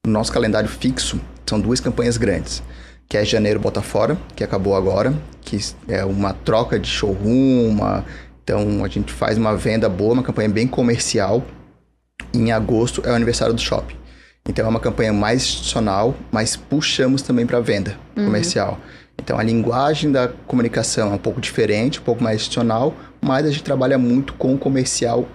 no 0.05 0.11
nosso 0.11 0.33
calendário 0.33 0.67
fixo, 0.67 1.21
são 1.45 1.61
duas 1.61 1.79
campanhas 1.79 2.17
grandes, 2.17 2.61
que 3.07 3.15
é 3.15 3.23
Janeiro 3.23 3.57
Bota 3.57 3.81
Fora, 3.81 4.17
que 4.35 4.43
acabou 4.43 4.75
agora, 4.75 5.13
que 5.39 5.57
é 5.87 6.03
uma 6.03 6.33
troca 6.33 6.77
de 6.77 6.89
showroom, 6.89 7.69
uma, 7.69 8.03
Então 8.43 8.83
a 8.83 8.87
gente 8.89 9.13
faz 9.13 9.37
uma 9.37 9.55
venda 9.55 9.87
boa, 9.87 10.11
uma 10.11 10.23
campanha 10.23 10.49
bem 10.49 10.67
comercial. 10.67 11.41
Em 12.33 12.51
agosto 12.51 13.01
é 13.05 13.11
o 13.11 13.15
aniversário 13.15 13.53
do 13.53 13.61
shopping. 13.61 13.95
Então 14.45 14.65
é 14.65 14.67
uma 14.67 14.79
campanha 14.79 15.13
mais 15.13 15.43
institucional, 15.43 16.13
mas 16.29 16.57
puxamos 16.57 17.21
também 17.21 17.45
para 17.45 17.61
venda 17.61 17.95
uhum. 18.17 18.25
comercial. 18.25 18.77
Então 19.23 19.37
a 19.37 19.43
linguagem 19.43 20.11
da 20.11 20.27
comunicação 20.47 21.11
é 21.11 21.15
um 21.15 21.19
pouco 21.19 21.39
diferente, 21.39 21.99
um 21.99 22.03
pouco 22.03 22.23
mais 22.23 22.37
institucional, 22.37 22.93
mas 23.21 23.45
a 23.45 23.49
gente 23.49 23.63
trabalha 23.63 23.97
muito 23.97 24.33
com 24.33 24.53
o 24.53 24.57
comercial 24.57 25.27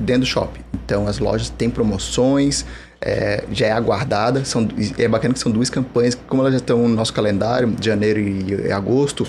dentro 0.00 0.22
do 0.22 0.26
shopping. 0.26 0.60
Então 0.84 1.06
as 1.06 1.18
lojas 1.18 1.50
têm 1.50 1.70
promoções, 1.70 2.64
é, 3.00 3.44
já 3.50 3.66
é 3.66 3.72
aguardada. 3.72 4.44
São, 4.44 4.68
é 4.98 5.08
bacana 5.08 5.34
que 5.34 5.40
são 5.40 5.50
duas 5.50 5.70
campanhas, 5.70 6.14
como 6.26 6.42
elas 6.42 6.52
já 6.52 6.58
estão 6.58 6.86
no 6.86 6.94
nosso 6.94 7.12
calendário, 7.12 7.68
de 7.68 7.86
janeiro 7.86 8.20
e, 8.20 8.66
e 8.68 8.72
agosto, 8.72 9.26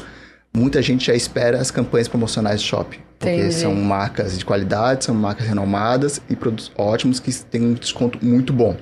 muita 0.53 0.81
gente 0.81 1.05
já 1.05 1.15
espera 1.15 1.59
as 1.59 1.71
campanhas 1.71 2.07
promocionais 2.07 2.61
do 2.61 2.65
shopping. 2.65 2.99
Porque 3.17 3.33
Entendi. 3.33 3.53
são 3.53 3.73
marcas 3.73 4.37
de 4.37 4.45
qualidade, 4.45 5.05
são 5.05 5.15
marcas 5.15 5.47
renomadas 5.47 6.21
e 6.29 6.35
produtos 6.35 6.71
ótimos 6.77 7.19
que 7.19 7.33
têm 7.33 7.61
um 7.61 7.73
desconto 7.73 8.23
muito 8.23 8.53
bom. 8.53 8.75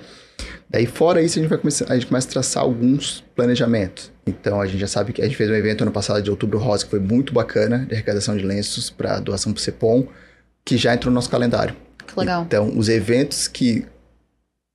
Daí, 0.76 0.86
fora 0.86 1.22
isso, 1.22 1.40
a 1.40 1.42
gente 1.42 1.50
vai 1.50 1.58
começar, 1.58 1.86
a 1.90 1.94
gente 1.94 2.06
começa 2.06 2.28
a 2.28 2.32
traçar 2.32 2.62
alguns 2.62 3.24
planejamentos. 3.34 4.12
Então, 4.28 4.60
a 4.60 4.66
gente 4.66 4.78
já 4.78 4.88
sabe 4.88 5.14
que 5.14 5.22
a 5.22 5.24
gente 5.24 5.38
fez 5.38 5.50
um 5.50 5.54
evento 5.54 5.84
ano 5.84 5.92
passado 5.92 6.22
de 6.22 6.30
outubro 6.30 6.60
rosa 6.60 6.84
que 6.84 6.90
foi 6.90 7.00
muito 7.00 7.34
bacana, 7.34 7.86
de 7.86 7.94
arrecadação 7.94 8.36
de 8.36 8.46
lenços 8.46 8.90
para 8.90 9.22
doação 9.22 9.54
para 9.54 9.60
o 9.60 9.62
CEPOM, 9.62 10.06
que 10.66 10.76
já 10.76 10.94
entrou 10.94 11.10
no 11.12 11.16
nosso 11.16 11.30
calendário. 11.30 11.74
Legal. 12.18 12.44
Então, 12.44 12.78
os 12.78 12.90
eventos 12.90 13.48
que 13.48 13.86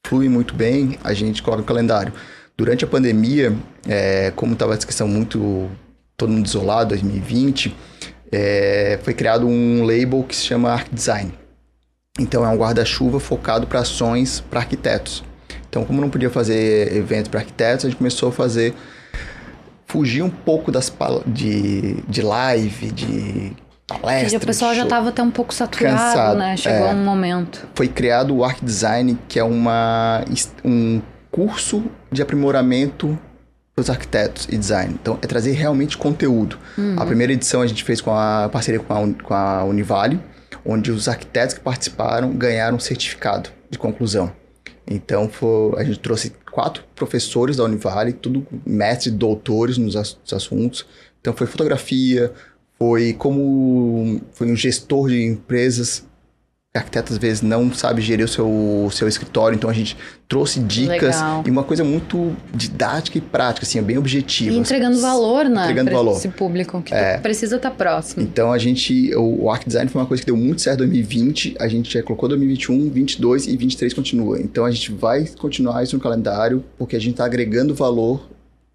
fluem 0.07 0.31
muito 0.31 0.55
bem, 0.55 0.99
a 1.05 1.13
gente 1.13 1.43
coloca 1.43 1.61
no 1.61 1.67
calendário. 1.69 2.15
Durante 2.57 2.83
a 2.83 2.89
pandemia, 2.89 3.55
é, 3.87 4.33
como 4.35 4.55
estava 4.55 4.73
essa 4.73 4.87
questão 4.87 5.07
muito 5.07 5.71
todo 6.17 6.33
mundo 6.33 6.47
isolado, 6.47 6.89
2020, 6.91 7.77
é, 8.33 8.99
foi 9.03 9.13
criado 9.13 9.47
um 9.47 9.85
label 9.85 10.23
que 10.23 10.35
se 10.35 10.47
chama 10.47 10.73
Arc 10.73 10.89
Design. 10.91 11.31
Então 12.19 12.43
é 12.43 12.49
um 12.49 12.57
guarda-chuva 12.57 13.21
focado 13.21 13.67
para 13.67 13.81
ações 13.81 14.41
para 14.41 14.61
arquitetos. 14.61 15.29
Então, 15.71 15.85
como 15.85 16.01
não 16.01 16.11
podia 16.11 16.29
fazer 16.29 16.95
eventos 16.97 17.29
para 17.29 17.41
arquitetos, 17.41 17.87
a 17.87 17.89
gente 17.89 17.97
começou 17.97 18.29
a 18.29 18.33
fazer 18.33 18.75
fugir 19.87 20.23
um 20.23 20.31
pouco 20.31 20.73
das 20.73 20.93
de, 21.27 22.03
de 22.09 22.23
live, 22.23 22.91
de 22.91 23.53
palestras. 23.87 24.33
E 24.33 24.37
o 24.37 24.41
pessoal 24.41 24.75
já 24.75 24.83
estava 24.83 25.09
até 25.11 25.23
um 25.23 25.31
pouco 25.31 25.55
saturado, 25.55 25.97
cansado. 25.97 26.39
né? 26.39 26.57
Chegou 26.57 26.89
é, 26.89 26.93
um 26.93 27.05
momento. 27.05 27.69
Foi 27.75 27.87
criado 27.87 28.37
o 28.37 28.45
Arc 28.45 28.65
Design, 28.65 29.17
que 29.29 29.39
é 29.39 29.45
uma, 29.45 30.25
um 30.65 31.01
curso 31.31 31.85
de 32.11 32.21
aprimoramento 32.21 33.17
para 33.75 33.83
os 33.83 33.91
arquitetos 33.91 34.49
e 34.51 34.57
design. 34.57 34.97
Então, 35.01 35.19
é 35.23 35.27
trazer 35.27 35.53
realmente 35.53 35.97
conteúdo. 35.97 36.59
Uhum. 36.77 36.97
A 36.99 37.07
primeira 37.07 37.33
edição 37.33 37.63
a 37.63 37.67
gente 37.67 37.85
fez 37.85 38.01
com 38.01 38.13
a 38.13 38.49
parceria 38.51 38.81
com 38.81 38.93
a, 38.93 39.23
com 39.23 39.35
a 39.35 39.65
Univale, 39.65 40.21
onde 40.65 40.91
os 40.91 41.09
arquitetos 41.09 41.55
que 41.55 41.61
participaram 41.61 42.33
ganharam 42.33 42.77
um 42.77 42.81
certificado 42.81 43.51
de 43.71 43.79
conclusão. 43.79 44.33
Então, 44.87 45.29
foi, 45.29 45.79
a 45.79 45.85
gente 45.85 45.99
trouxe 45.99 46.33
quatro 46.51 46.83
professores 46.95 47.57
da 47.57 47.65
Univale, 47.65 48.13
tudo 48.13 48.47
mestres, 48.67 49.15
doutores 49.15 49.79
nos 49.79 49.97
assuntos. 50.33 50.87
Então, 51.21 51.33
foi 51.35 51.47
fotografia, 51.47 52.33
foi 52.79 53.13
como 53.13 54.21
foi 54.33 54.51
um 54.51 54.57
gestor 54.57 55.09
de 55.09 55.23
empresas 55.23 56.05
arquiteto 56.73 57.13
às 57.13 57.19
vezes 57.19 57.43
não 57.43 57.73
sabe 57.75 58.01
gerir 58.01 58.25
o 58.25 58.29
seu, 58.29 58.89
seu 58.93 59.09
escritório, 59.09 59.57
então 59.57 59.69
a 59.69 59.73
gente 59.73 59.97
trouxe 60.29 60.61
dicas 60.61 61.17
Legal. 61.17 61.43
e 61.45 61.51
uma 61.51 61.65
coisa 61.65 61.83
muito 61.83 62.37
didática 62.55 63.19
e 63.19 63.21
prática, 63.21 63.67
assim, 63.67 63.81
é 63.81 63.83
bem 63.83 63.99
objetiva. 63.99 64.55
E 64.55 64.59
entregando 64.59 65.01
valor, 65.01 65.47
né? 65.47 65.65
Entregando 65.65 65.91
valor. 65.91 66.17
esse 66.17 66.29
público 66.29 66.81
que 66.81 66.95
é. 66.95 67.19
precisa 67.19 67.57
estar 67.57 67.71
tá 67.71 67.77
próximo. 67.77 68.23
Então 68.23 68.53
a 68.53 68.59
gente, 68.59 69.13
o, 69.17 69.45
o 69.45 69.51
Arc 69.51 69.67
Design 69.67 69.91
foi 69.91 70.01
uma 70.01 70.07
coisa 70.07 70.23
que 70.23 70.27
deu 70.27 70.37
muito 70.37 70.63
certo 70.63 70.85
em 70.85 70.89
2020, 70.89 71.57
a 71.59 71.67
gente 71.67 71.93
já 71.93 72.03
colocou 72.05 72.29
2021, 72.29 72.89
22 72.91 73.49
e 73.49 73.57
23 73.57 73.93
continua. 73.93 74.41
Então 74.41 74.65
a 74.65 74.71
gente 74.71 74.93
vai 74.93 75.27
continuar 75.27 75.83
isso 75.83 75.97
no 75.97 76.03
calendário 76.03 76.65
porque 76.79 76.95
a 76.95 77.01
gente 77.01 77.13
está 77.13 77.25
agregando 77.25 77.75
valor 77.75 78.29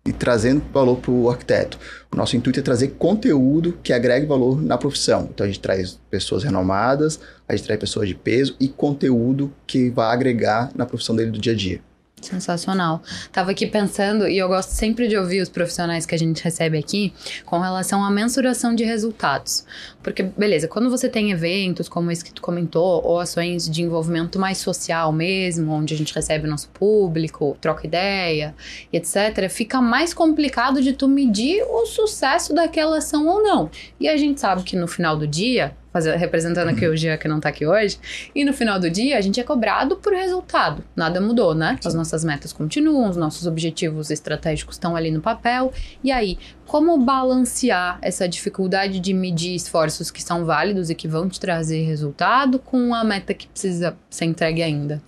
e 0.05 0.13
trazendo 0.13 0.61
valor 0.71 0.97
para 0.97 1.11
o 1.11 1.29
arquiteto. 1.29 1.79
O 2.13 2.15
nosso 2.15 2.37
intuito 2.37 2.59
é 2.59 2.63
trazer 2.63 2.89
conteúdo 2.89 3.77
que 3.81 3.91
agregue 3.91 4.27
valor 4.27 4.61
na 4.61 4.77
profissão. 4.77 5.27
Então 5.33 5.43
a 5.43 5.47
gente 5.47 5.59
traz 5.59 5.99
pessoas 6.09 6.43
renomadas, 6.43 7.19
a 7.47 7.55
gente 7.55 7.65
traz 7.65 7.79
pessoas 7.79 8.07
de 8.07 8.13
peso 8.13 8.55
e 8.59 8.67
conteúdo 8.67 9.51
que 9.65 9.89
vai 9.89 10.13
agregar 10.13 10.71
na 10.75 10.85
profissão 10.85 11.15
dele 11.15 11.31
do 11.31 11.39
dia 11.39 11.53
a 11.53 11.55
dia. 11.55 11.81
Sensacional. 12.25 13.03
Tava 13.31 13.51
aqui 13.51 13.67
pensando, 13.67 14.27
e 14.27 14.37
eu 14.37 14.47
gosto 14.47 14.69
sempre 14.69 15.07
de 15.07 15.15
ouvir 15.15 15.41
os 15.41 15.49
profissionais 15.49 16.05
que 16.05 16.15
a 16.15 16.17
gente 16.17 16.43
recebe 16.43 16.77
aqui 16.77 17.13
com 17.45 17.59
relação 17.59 18.03
à 18.03 18.09
mensuração 18.09 18.73
de 18.73 18.83
resultados. 18.83 19.65
Porque, 20.01 20.23
beleza, 20.23 20.67
quando 20.67 20.89
você 20.89 21.07
tem 21.07 21.31
eventos 21.31 21.87
como 21.87 22.11
esse 22.11 22.23
que 22.23 22.33
tu 22.33 22.41
comentou, 22.41 23.01
ou 23.05 23.19
ações 23.19 23.69
de 23.69 23.83
envolvimento 23.83 24.39
mais 24.39 24.57
social 24.57 25.11
mesmo, 25.11 25.71
onde 25.71 25.93
a 25.93 25.97
gente 25.97 26.13
recebe 26.13 26.47
o 26.47 26.49
nosso 26.49 26.69
público, 26.69 27.55
troca 27.61 27.85
ideia, 27.85 28.55
etc., 28.91 29.47
fica 29.49 29.81
mais 29.81 30.13
complicado 30.13 30.81
de 30.81 30.93
tu 30.93 31.07
medir 31.07 31.63
o 31.63 31.85
sucesso 31.85 32.53
daquela 32.53 32.97
ação 32.97 33.27
ou 33.27 33.43
não. 33.43 33.69
E 33.99 34.07
a 34.07 34.17
gente 34.17 34.39
sabe 34.39 34.63
que 34.63 34.75
no 34.75 34.87
final 34.87 35.15
do 35.15 35.27
dia, 35.27 35.75
fazer, 35.95 36.13
representando 36.17 36.67
aqui 36.67 36.85
o 36.85 36.97
Gia 36.97 37.17
que 37.17 37.25
não 37.25 37.39
tá 37.39 37.47
aqui 37.47 37.65
hoje. 37.65 37.97
E 38.35 38.43
no 38.43 38.51
final 38.51 38.77
do 38.77 38.89
dia, 38.89 39.17
a 39.17 39.21
gente 39.21 39.39
é 39.39 39.43
cobrado 39.43 39.95
por 39.95 40.11
resultado. 40.11 40.83
Nada 40.93 41.21
mudou, 41.21 41.55
né? 41.55 41.79
As 41.85 41.93
nossas 41.93 42.25
metas 42.25 42.51
continuam, 42.51 43.09
os 43.09 43.15
nossos 43.15 43.47
objetivos 43.47 44.11
estratégicos 44.11 44.75
estão 44.75 44.93
ali 44.93 45.09
no 45.09 45.21
papel. 45.21 45.71
E 46.03 46.11
aí, 46.11 46.37
como 46.67 46.97
balancear 46.97 47.97
essa 48.01 48.27
dificuldade 48.27 48.99
de 48.99 49.13
medir 49.13 49.55
esforços 49.55 50.11
que 50.11 50.21
são 50.21 50.43
válidos 50.43 50.89
e 50.89 50.95
que 50.95 51.07
vão 51.07 51.29
te 51.29 51.39
trazer 51.39 51.83
resultado 51.83 52.59
com 52.59 52.93
a 52.93 53.01
meta 53.05 53.33
que 53.33 53.47
precisa 53.47 53.95
ser 54.09 54.25
entregue 54.25 54.61
ainda? 54.61 55.01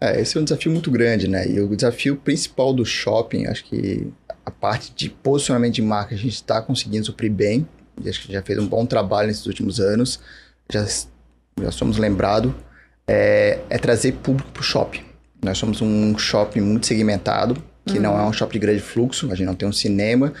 É, 0.00 0.20
esse 0.20 0.36
é 0.36 0.40
um 0.40 0.44
desafio 0.44 0.72
muito 0.72 0.90
grande, 0.90 1.28
né? 1.28 1.46
E 1.46 1.60
o 1.60 1.76
desafio 1.76 2.16
principal 2.16 2.72
do 2.72 2.84
shopping, 2.84 3.46
acho 3.46 3.64
que 3.64 4.12
a 4.44 4.50
parte 4.50 4.92
de 4.92 5.08
posicionamento 5.08 5.74
de 5.74 5.82
marca 5.82 6.16
a 6.16 6.18
gente 6.18 6.34
está 6.34 6.60
conseguindo 6.60 7.06
suprir 7.06 7.30
bem, 7.30 7.64
acho 8.08 8.26
que 8.26 8.32
já 8.32 8.42
fez 8.42 8.58
um 8.58 8.66
bom 8.66 8.84
trabalho 8.86 9.28
nesses 9.28 9.46
últimos 9.46 9.80
anos, 9.80 10.20
já, 10.70 10.86
já 11.60 11.70
somos 11.70 11.98
lembrados, 11.98 12.52
é, 13.06 13.58
é 13.68 13.78
trazer 13.78 14.12
público 14.12 14.50
para 14.52 14.60
o 14.60 14.64
shopping. 14.64 15.02
Nós 15.42 15.58
somos 15.58 15.80
um 15.80 16.16
shopping 16.16 16.60
muito 16.60 16.86
segmentado, 16.86 17.62
que 17.84 17.96
uhum. 17.96 18.02
não 18.02 18.18
é 18.18 18.22
um 18.22 18.32
shopping 18.32 18.54
de 18.54 18.58
grande 18.58 18.80
fluxo, 18.80 19.26
a 19.30 19.34
gente 19.34 19.46
não 19.46 19.54
tem 19.54 19.68
um 19.68 19.72
cinema, 19.72 20.32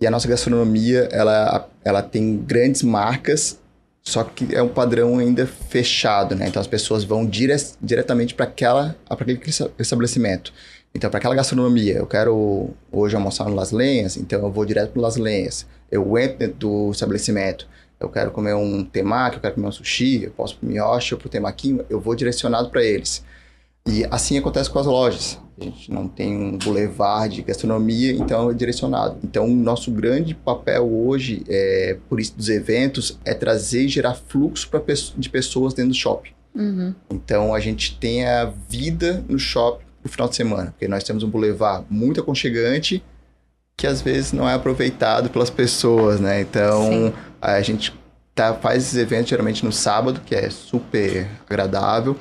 e 0.00 0.06
a 0.06 0.10
nossa 0.10 0.28
gastronomia, 0.28 1.08
ela, 1.10 1.68
ela 1.84 2.02
tem 2.02 2.36
grandes 2.36 2.82
marcas, 2.82 3.58
só 4.02 4.24
que 4.24 4.54
é 4.54 4.62
um 4.62 4.68
padrão 4.68 5.18
ainda 5.18 5.46
fechado, 5.46 6.34
né? 6.34 6.48
Então 6.48 6.60
as 6.60 6.66
pessoas 6.66 7.04
vão 7.04 7.26
dire 7.26 7.54
diretamente 7.80 8.34
para 8.34 8.46
aquela 8.46 8.96
para 9.06 9.22
aquele 9.22 9.40
estabelecimento. 9.78 10.52
Então, 10.94 11.10
para 11.10 11.18
aquela 11.18 11.34
gastronomia, 11.34 11.94
eu 11.94 12.06
quero 12.06 12.70
hoje 12.90 13.14
almoçar 13.14 13.48
no 13.48 13.54
Las 13.54 13.70
Lenhas, 13.70 14.16
então 14.16 14.40
eu 14.40 14.50
vou 14.50 14.64
direto 14.64 14.92
para 14.92 15.02
Las 15.02 15.16
Lenhas. 15.16 15.66
Eu 15.90 16.18
entro 16.18 16.38
dentro 16.38 16.56
do 16.56 16.90
estabelecimento, 16.90 17.66
eu 18.00 18.08
quero 18.08 18.30
comer 18.30 18.54
um 18.54 18.84
temaki, 18.84 19.36
eu 19.36 19.40
quero 19.40 19.54
comer 19.54 19.68
um 19.68 19.72
sushi, 19.72 20.24
eu 20.24 20.30
posso 20.30 20.56
para 20.56 20.66
o 20.66 20.70
mioshi 20.70 21.14
ou 21.14 21.18
para 21.18 21.26
o 21.26 21.30
temaquinho, 21.30 21.84
eu 21.90 22.00
vou 22.00 22.14
direcionado 22.14 22.70
para 22.70 22.82
eles. 22.84 23.24
E 23.86 24.04
assim 24.10 24.36
acontece 24.38 24.68
com 24.70 24.78
as 24.78 24.86
lojas. 24.86 25.38
A 25.60 25.64
gente 25.64 25.90
não 25.90 26.06
tem 26.06 26.36
um 26.36 26.58
boulevard 26.58 27.34
de 27.34 27.42
gastronomia, 27.42 28.12
então 28.12 28.50
é 28.50 28.54
direcionado. 28.54 29.18
Então, 29.24 29.46
o 29.46 29.54
nosso 29.54 29.90
grande 29.90 30.34
papel 30.34 30.88
hoje, 30.88 31.42
é, 31.48 31.96
por 32.08 32.20
isso 32.20 32.36
dos 32.36 32.48
eventos, 32.48 33.18
é 33.24 33.34
trazer 33.34 33.84
e 33.84 33.88
gerar 33.88 34.14
fluxo 34.14 34.68
pra, 34.68 34.80
de 35.16 35.28
pessoas 35.28 35.74
dentro 35.74 35.90
do 35.90 35.96
shopping. 35.96 36.30
Uhum. 36.54 36.94
Então, 37.10 37.54
a 37.54 37.60
gente 37.60 37.98
tem 37.98 38.24
a 38.24 38.44
vida 38.68 39.24
no 39.28 39.38
shopping 39.38 39.84
no 40.04 40.10
final 40.10 40.28
de 40.28 40.36
semana, 40.36 40.70
porque 40.70 40.86
nós 40.86 41.02
temos 41.02 41.24
um 41.24 41.28
boulevard 41.28 41.84
muito 41.90 42.20
aconchegante 42.20 43.02
que 43.78 43.86
às 43.86 44.02
vezes 44.02 44.32
não 44.32 44.46
é 44.46 44.54
aproveitado 44.54 45.30
pelas 45.30 45.50
pessoas, 45.50 46.18
né? 46.18 46.40
Então, 46.40 46.82
Sim. 46.90 47.12
a 47.40 47.62
gente 47.62 47.94
tá, 48.34 48.52
faz 48.52 48.82
esses 48.82 48.98
eventos 48.98 49.30
geralmente 49.30 49.64
no 49.64 49.70
sábado, 49.70 50.20
que 50.26 50.34
é 50.34 50.50
super 50.50 51.28
agradável, 51.48 52.16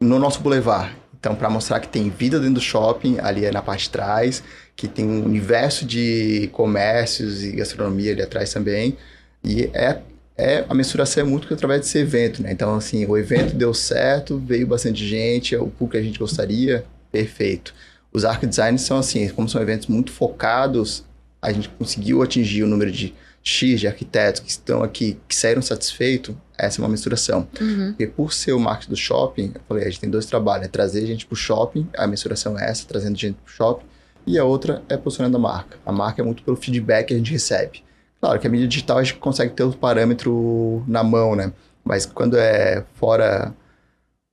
no 0.00 0.20
nosso 0.20 0.40
boulevard. 0.40 0.96
Então, 1.18 1.34
para 1.34 1.50
mostrar 1.50 1.80
que 1.80 1.88
tem 1.88 2.08
vida 2.08 2.38
dentro 2.38 2.54
do 2.54 2.60
shopping, 2.60 3.18
ali 3.18 3.44
é 3.44 3.50
na 3.50 3.60
parte 3.60 3.82
de 3.82 3.90
trás, 3.90 4.40
que 4.76 4.86
tem 4.86 5.04
um 5.04 5.24
universo 5.24 5.84
de 5.84 6.48
comércios 6.52 7.42
e 7.42 7.56
gastronomia 7.56 8.12
ali 8.12 8.22
atrás 8.22 8.52
também. 8.52 8.96
E 9.42 9.68
é, 9.74 9.98
é 10.38 10.64
a 10.68 10.74
mensuração 10.74 11.24
é 11.24 11.26
muito 11.26 11.52
através 11.52 11.80
desse 11.80 11.98
evento, 11.98 12.40
né? 12.40 12.52
Então, 12.52 12.76
assim, 12.76 13.04
o 13.04 13.18
evento 13.18 13.56
deu 13.56 13.74
certo, 13.74 14.38
veio 14.38 14.64
bastante 14.64 15.04
gente, 15.04 15.56
é 15.56 15.58
o 15.58 15.66
público 15.66 15.90
que 15.90 15.98
a 15.98 16.02
gente 16.02 16.20
gostaria, 16.20 16.84
perfeito. 17.10 17.74
Os 18.12 18.24
arc 18.24 18.46
designs 18.46 18.82
são 18.82 18.98
assim, 18.98 19.28
como 19.28 19.48
são 19.48 19.60
eventos 19.60 19.86
muito 19.86 20.10
focados, 20.10 21.04
a 21.40 21.52
gente 21.52 21.68
conseguiu 21.68 22.22
atingir 22.22 22.62
o 22.62 22.66
número 22.66 22.90
de 22.90 23.14
X 23.42 23.80
de 23.80 23.86
arquitetos 23.86 24.40
que 24.40 24.50
estão 24.50 24.82
aqui, 24.82 25.18
que 25.26 25.34
saíram 25.34 25.62
satisfeitos, 25.62 26.34
essa 26.58 26.80
é 26.80 26.82
uma 26.82 26.88
mensuração. 26.88 27.48
Uhum. 27.60 27.88
Porque 27.90 28.06
por 28.06 28.32
ser 28.32 28.52
o 28.52 28.60
marketing 28.60 28.90
do 28.90 28.96
shopping, 28.96 29.52
eu 29.54 29.60
falei, 29.66 29.84
a 29.84 29.88
gente 29.88 30.00
tem 30.00 30.10
dois 30.10 30.26
trabalhos, 30.26 30.66
é 30.66 30.68
trazer 30.68 31.06
gente 31.06 31.24
para 31.24 31.34
o 31.34 31.36
shopping, 31.36 31.88
a 31.96 32.06
mensuração 32.06 32.58
é 32.58 32.68
essa, 32.68 32.86
trazendo 32.86 33.16
gente 33.16 33.36
para 33.36 33.50
o 33.50 33.50
shopping, 33.50 33.86
e 34.26 34.38
a 34.38 34.44
outra 34.44 34.82
é 34.88 34.96
posicionando 34.96 35.38
a 35.38 35.40
marca. 35.40 35.78
A 35.86 35.92
marca 35.92 36.20
é 36.20 36.24
muito 36.24 36.42
pelo 36.42 36.56
feedback 36.56 37.08
que 37.08 37.14
a 37.14 37.16
gente 37.16 37.32
recebe. 37.32 37.82
Claro 38.20 38.38
que 38.38 38.46
a 38.46 38.50
mídia 38.50 38.68
digital 38.68 38.98
a 38.98 39.02
gente 39.02 39.16
consegue 39.16 39.54
ter 39.54 39.62
o 39.62 39.72
parâmetro 39.72 40.84
na 40.86 41.02
mão, 41.02 41.34
né? 41.34 41.52
Mas 41.82 42.04
quando 42.04 42.36
é 42.36 42.84
fora 42.96 43.54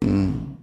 hum, 0.03 0.56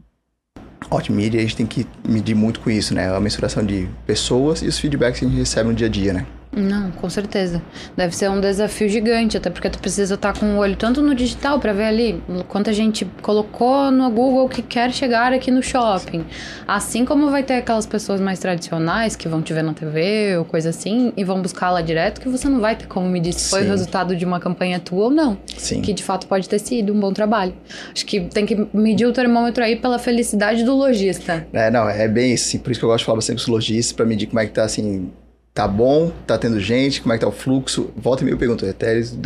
hot 0.91 1.13
a 1.13 1.41
gente 1.41 1.57
tem 1.57 1.67
que 1.67 1.87
medir 2.07 2.35
muito 2.35 2.61
com 2.61 2.71
isso, 2.71 2.95
né? 2.95 3.15
A 3.15 3.21
mensuração 3.21 3.65
de 3.65 3.89
pessoas 4.07 4.63
e 4.63 4.67
os 4.67 4.79
feedbacks 4.79 5.21
que 5.21 5.27
a 5.27 5.29
gente 5.29 5.39
recebe 5.39 5.69
no 5.69 5.75
dia 5.75 5.87
a 5.87 5.91
dia, 5.91 6.13
né? 6.13 6.27
Não, 6.57 6.91
com 6.93 7.11
certeza. 7.11 7.61
Deve 7.97 8.15
ser 8.15 8.31
um 8.31 8.41
desafio 8.41 8.89
gigante, 8.89 9.37
até 9.37 9.51
porque 9.51 9.69
tu 9.69 9.79
precisa 9.79 10.15
estar 10.15 10.39
com 10.39 10.55
o 10.55 10.59
olho 10.59 10.77
tanto 10.77 11.03
no 11.03 11.15
digital 11.15 11.59
para 11.59 11.73
ver 11.73 11.85
ali 11.85 12.23
quanta 12.49 12.73
gente 12.73 13.05
colocou 13.23 13.91
no 13.91 14.11
Google 14.11 14.49
que 14.49 14.63
quer 14.63 14.93
chegar 14.93 15.33
aqui 15.33 15.51
no 15.51 15.63
shopping. 15.63 16.25
Assim 16.67 17.05
como 17.05 17.31
vai 17.31 17.43
ter 17.43 17.55
aquelas 17.55 17.87
pessoas 17.87 18.21
mais 18.21 18.39
tradicionais 18.39 19.17
que 19.17 19.29
vão 19.29 19.43
te 19.43 19.53
ver 19.53 19.63
na 19.63 19.75
TV 19.75 20.37
ou 20.39 20.45
coisa 20.45 20.71
assim 20.71 21.13
e 21.17 21.25
vão 21.25 21.43
buscar 21.43 21.71
lá 21.71 21.81
direto 21.81 22.21
que 22.21 22.29
você 22.29 22.49
não 22.49 22.61
vai 22.61 22.77
ter 22.77 22.87
como 22.87 23.09
medir 23.09 23.33
se 23.33 23.51
foi 23.51 23.63
o 23.63 23.69
resultado 23.69 24.17
de 24.17 24.25
uma 24.25 24.39
campanha 24.39 24.79
tua 24.79 25.05
ou 25.05 25.11
não. 25.11 25.37
Sim. 25.57 25.83
Que 25.83 25.93
de 25.93 26.03
fato 26.03 26.27
pode 26.27 26.49
ter 26.49 26.59
sido 26.59 26.93
um 26.93 27.01
bom 27.01 27.13
trabalho. 27.13 27.55
Acho 27.93 28.07
que 28.07 28.21
tem 28.21 28.47
que 28.47 28.67
medir 28.73 29.07
o 29.07 29.13
termômetro 29.13 29.65
aí 29.65 29.77
pela 29.77 29.99
felicidade 29.99 30.63
do 30.65 30.75
lojista. 30.75 31.47
É, 31.53 31.71
não, 31.71 31.89
é 31.89 32.07
bem 32.07 32.35
isso. 32.35 32.49
Assim, 32.49 32.59
por 32.59 32.71
isso 32.71 32.81
que 32.81 32.85
eu 32.85 32.89
gosto 32.91 33.01
de 33.01 33.07
falar 33.07 33.17
bastante 33.17 33.37
com 33.37 33.43
os 33.43 33.49
lojistas 33.49 33.93
para 33.93 34.07
medir 34.07 34.27
como 34.27 34.39
é 34.41 34.47
que 34.47 34.53
tá 34.53 34.65
assim 34.65 35.11
tá 35.55 35.69
bom, 35.69 36.13
tá 36.27 36.37
tendo 36.37 36.59
gente, 36.59 37.01
como 37.01 37.15
é 37.15 37.17
que 37.17 37.25
tá 37.25 37.29
o 37.29 37.33
fluxo. 37.33 37.91
Volta 37.97 38.23
e 38.23 38.25
meio 38.27 38.37
pergunta, 38.37 38.69
até 38.69 38.93
eles 38.93 39.17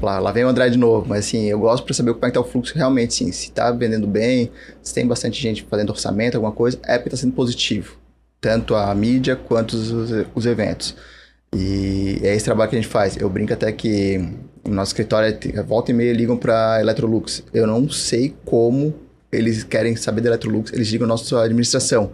lá, 0.00 0.18
lá 0.18 0.32
vem 0.32 0.44
o 0.44 0.48
André 0.48 0.70
de 0.70 0.78
novo, 0.78 1.06
mas 1.06 1.26
assim, 1.26 1.46
eu 1.46 1.58
gosto 1.58 1.84
para 1.84 1.92
saber 1.94 2.14
como 2.14 2.24
é 2.24 2.28
que 2.28 2.34
tá 2.34 2.40
o 2.40 2.44
fluxo 2.44 2.74
realmente, 2.74 3.14
sim, 3.14 3.30
se 3.32 3.50
tá 3.50 3.70
vendendo 3.70 4.06
bem, 4.06 4.50
se 4.82 4.94
tem 4.94 5.06
bastante 5.06 5.40
gente 5.42 5.66
fazendo 5.68 5.90
orçamento, 5.90 6.36
alguma 6.36 6.52
coisa, 6.52 6.78
é 6.84 6.96
porque 6.96 7.10
tá 7.10 7.16
sendo 7.16 7.34
positivo, 7.34 7.96
tanto 8.40 8.74
a 8.74 8.94
mídia 8.94 9.36
quanto 9.36 9.74
os, 9.74 10.12
os 10.34 10.46
eventos. 10.46 10.96
E 11.54 12.20
é 12.22 12.34
esse 12.34 12.44
trabalho 12.44 12.70
que 12.70 12.76
a 12.76 12.80
gente 12.80 12.90
faz. 12.90 13.16
Eu 13.16 13.30
brinco 13.30 13.52
até 13.52 13.70
que 13.72 14.18
no 14.64 14.74
nosso 14.74 14.90
escritório, 14.90 15.38
volta 15.66 15.90
e 15.90 15.94
meia 15.94 16.12
ligam 16.12 16.36
para 16.36 16.80
Electrolux. 16.80 17.42
Eu 17.54 17.66
não 17.66 17.88
sei 17.88 18.34
como 18.44 18.94
eles 19.30 19.64
querem 19.64 19.96
saber 19.96 20.20
da 20.20 20.28
Electrolux, 20.30 20.72
eles 20.72 20.88
ligam 20.88 21.06
a 21.06 21.08
nossa 21.08 21.42
administração. 21.42 22.12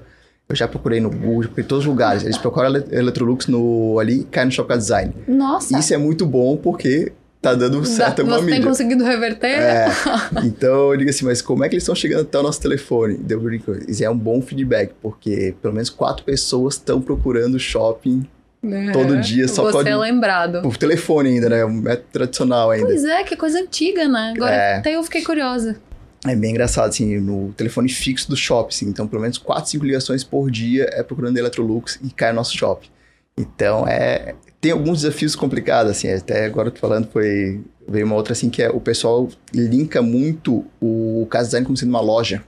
Eu 0.53 0.57
já 0.57 0.69
procurei 0.69 1.01
no 1.01 1.09
Google, 1.09 1.45
em 1.57 1.63
todos 1.63 1.85
os 1.85 1.87
lugares. 1.87 2.25
Eles 2.25 2.37
procuram 2.37 2.69
Electrolux 2.91 3.47
no, 3.47 3.99
ali 3.99 4.21
e 4.21 4.25
cai 4.25 4.45
no 4.45 4.51
Shopify 4.51 4.77
Design. 4.79 5.15
Nossa! 5.27 5.79
Isso 5.79 5.95
é 5.95 5.97
muito 5.97 6.27
bom 6.27 6.59
porque 6.59 7.11
tá 7.41 7.55
dando 7.55 7.83
certo 7.87 8.21
alguma 8.21 8.37
Você 8.37 8.45
mídia. 8.45 8.61
tem 8.61 8.69
conseguido 8.69 9.03
reverter? 9.03 9.59
É. 9.59 9.87
então 10.45 10.93
eu 10.93 10.97
digo 10.99 11.09
assim, 11.09 11.25
mas 11.25 11.41
como 11.41 11.65
é 11.65 11.71
que 11.71 11.75
eles 11.75 11.85
estão 11.85 11.95
chegando 11.95 12.21
até 12.21 12.39
o 12.39 12.43
nosso 12.43 12.61
telefone? 12.61 13.17
Deu 13.17 13.41
brinco. 13.41 13.73
Isso 13.89 14.05
é 14.05 14.11
um 14.11 14.17
bom 14.17 14.43
feedback, 14.43 14.93
porque 15.01 15.55
pelo 15.63 15.73
menos 15.73 15.89
quatro 15.89 16.23
pessoas 16.23 16.75
estão 16.75 17.01
procurando 17.01 17.59
shopping 17.59 18.27
é. 18.63 18.93
todo 18.93 19.19
dia. 19.23 19.49
Só 19.49 19.63
Você 19.63 19.73
pode... 19.73 19.89
é 19.89 19.97
lembrado. 19.97 20.61
Por 20.61 20.77
telefone 20.77 21.31
ainda, 21.31 21.49
né? 21.49 21.93
É 21.93 21.97
tradicional 21.97 22.71
ainda. 22.71 22.87
Pois 22.87 23.05
é, 23.05 23.25
que 23.25 23.37
coisa 23.37 23.59
antiga, 23.59 24.07
né? 24.07 24.35
Agora 24.37 24.55
é. 24.55 24.77
até 24.77 24.95
eu 24.95 25.03
fiquei 25.03 25.23
curiosa. 25.23 25.77
É 26.25 26.37
bem 26.37 26.53
engraçado, 26.53 26.89
assim, 26.89 27.19
no 27.19 27.53
telefone 27.55 27.89
fixo 27.89 28.31
do 28.31 28.37
shopping, 28.37 28.69
assim, 28.69 28.89
então 28.89 29.09
pelo 29.09 29.23
menos 29.23 29.39
4, 29.39 29.71
5 29.71 29.85
ligações 29.85 30.23
por 30.23 30.51
dia 30.51 30.89
é 30.93 31.03
procurando 31.03 31.37
Electrolux 31.37 31.99
e 32.03 32.11
cai 32.11 32.31
no 32.31 32.37
nosso 32.37 32.57
shopping. 32.57 32.89
Então, 33.37 33.87
é... 33.89 34.35
Tem 34.61 34.71
alguns 34.71 35.03
desafios 35.03 35.35
complicados, 35.35 35.91
assim, 35.91 36.09
até 36.09 36.45
agora 36.45 36.69
eu 36.69 36.73
tô 36.73 36.79
falando, 36.79 37.09
foi... 37.11 37.61
Veio 37.89 38.07
uma 38.07 38.15
outra, 38.15 38.33
assim, 38.33 38.49
que 38.49 38.63
é 38.63 38.71
o 38.71 38.79
pessoal 38.81 39.29
linka 39.53 40.01
muito 40.01 40.65
o 40.81 41.27
casa 41.29 41.47
design 41.47 41.67
como 41.67 41.77
sendo 41.77 41.89
uma 41.89 42.01
loja. 42.01 42.45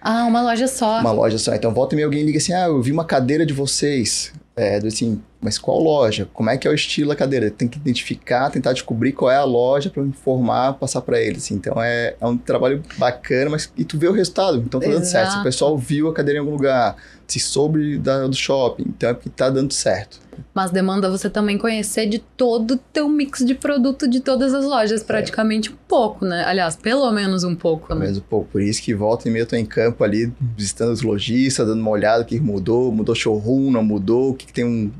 Ah, 0.00 0.24
uma 0.24 0.42
loja 0.42 0.66
só. 0.66 1.00
Uma 1.00 1.12
loja 1.12 1.38
só. 1.38 1.54
Então, 1.54 1.72
volta 1.72 1.94
e 1.94 1.96
meia 1.96 2.06
alguém 2.06 2.24
liga 2.24 2.38
assim, 2.38 2.52
ah, 2.52 2.66
eu 2.66 2.82
vi 2.82 2.90
uma 2.90 3.04
cadeira 3.04 3.46
de 3.46 3.52
vocês. 3.52 4.32
É, 4.56 4.78
assim, 4.78 5.22
mas 5.46 5.58
qual 5.58 5.80
loja? 5.80 6.28
Como 6.34 6.50
é 6.50 6.58
que 6.58 6.66
é 6.66 6.70
o 6.72 6.74
estilo 6.74 7.10
da 7.10 7.14
cadeira? 7.14 7.48
Tem 7.52 7.68
que 7.68 7.78
identificar, 7.78 8.50
tentar 8.50 8.72
descobrir 8.72 9.12
qual 9.12 9.30
é 9.30 9.36
a 9.36 9.44
loja 9.44 9.88
para 9.88 10.02
informar, 10.02 10.72
passar 10.72 11.02
para 11.02 11.20
eles. 11.20 11.44
Assim. 11.44 11.54
Então 11.54 11.80
é, 11.80 12.16
é 12.20 12.26
um 12.26 12.36
trabalho 12.36 12.82
bacana, 12.98 13.50
mas 13.50 13.72
e 13.76 13.84
tu 13.84 13.96
vê 13.96 14.08
o 14.08 14.12
resultado. 14.12 14.58
Então 14.58 14.80
tá 14.80 14.88
dando 14.88 15.04
certo. 15.04 15.34
Se 15.34 15.38
o 15.38 15.42
pessoal 15.44 15.78
viu 15.78 16.08
a 16.08 16.12
cadeira 16.12 16.38
em 16.38 16.40
algum 16.40 16.50
lugar, 16.50 16.96
se 17.28 17.38
soube 17.38 17.96
da, 17.96 18.26
do 18.26 18.34
shopping, 18.34 18.86
então 18.88 19.10
é 19.10 19.14
porque 19.14 19.30
tá 19.30 19.48
dando 19.48 19.72
certo. 19.72 20.18
Mas 20.52 20.70
demanda 20.70 21.08
você 21.10 21.30
também 21.30 21.56
conhecer 21.56 22.06
de 22.06 22.18
todo 22.18 22.72
o 22.72 22.76
teu 22.76 23.08
mix 23.08 23.44
de 23.44 23.54
produto 23.54 24.08
de 24.08 24.20
todas 24.20 24.52
as 24.52 24.64
lojas, 24.64 25.02
praticamente 25.02 25.68
é. 25.68 25.72
um 25.72 25.76
pouco, 25.88 26.24
né? 26.24 26.44
Aliás, 26.44 26.76
pelo 26.76 27.10
menos 27.12 27.44
um 27.44 27.54
pouco, 27.54 27.88
pelo 27.88 28.00
né? 28.00 28.06
menos 28.06 28.18
um 28.18 28.24
pouco. 28.28 28.48
Por 28.50 28.60
isso 28.60 28.82
que 28.82 28.92
volta 28.94 29.28
e 29.28 29.30
meia 29.30 29.42
eu 29.42 29.46
tô 29.46 29.56
em 29.56 29.64
campo 29.64 30.02
ali, 30.02 30.32
visitando 30.56 30.92
os 30.92 31.02
lojistas, 31.02 31.66
dando 31.66 31.80
uma 31.80 31.90
olhada 31.90 32.22
o 32.22 32.26
que 32.26 32.38
mudou, 32.40 32.92
mudou 32.92 33.14
showroom, 33.14 33.70
não 33.70 33.82
mudou, 33.82 34.30
o 34.30 34.34
que, 34.34 34.46
que 34.46 34.52
tem 34.52 34.64
um 34.64 34.90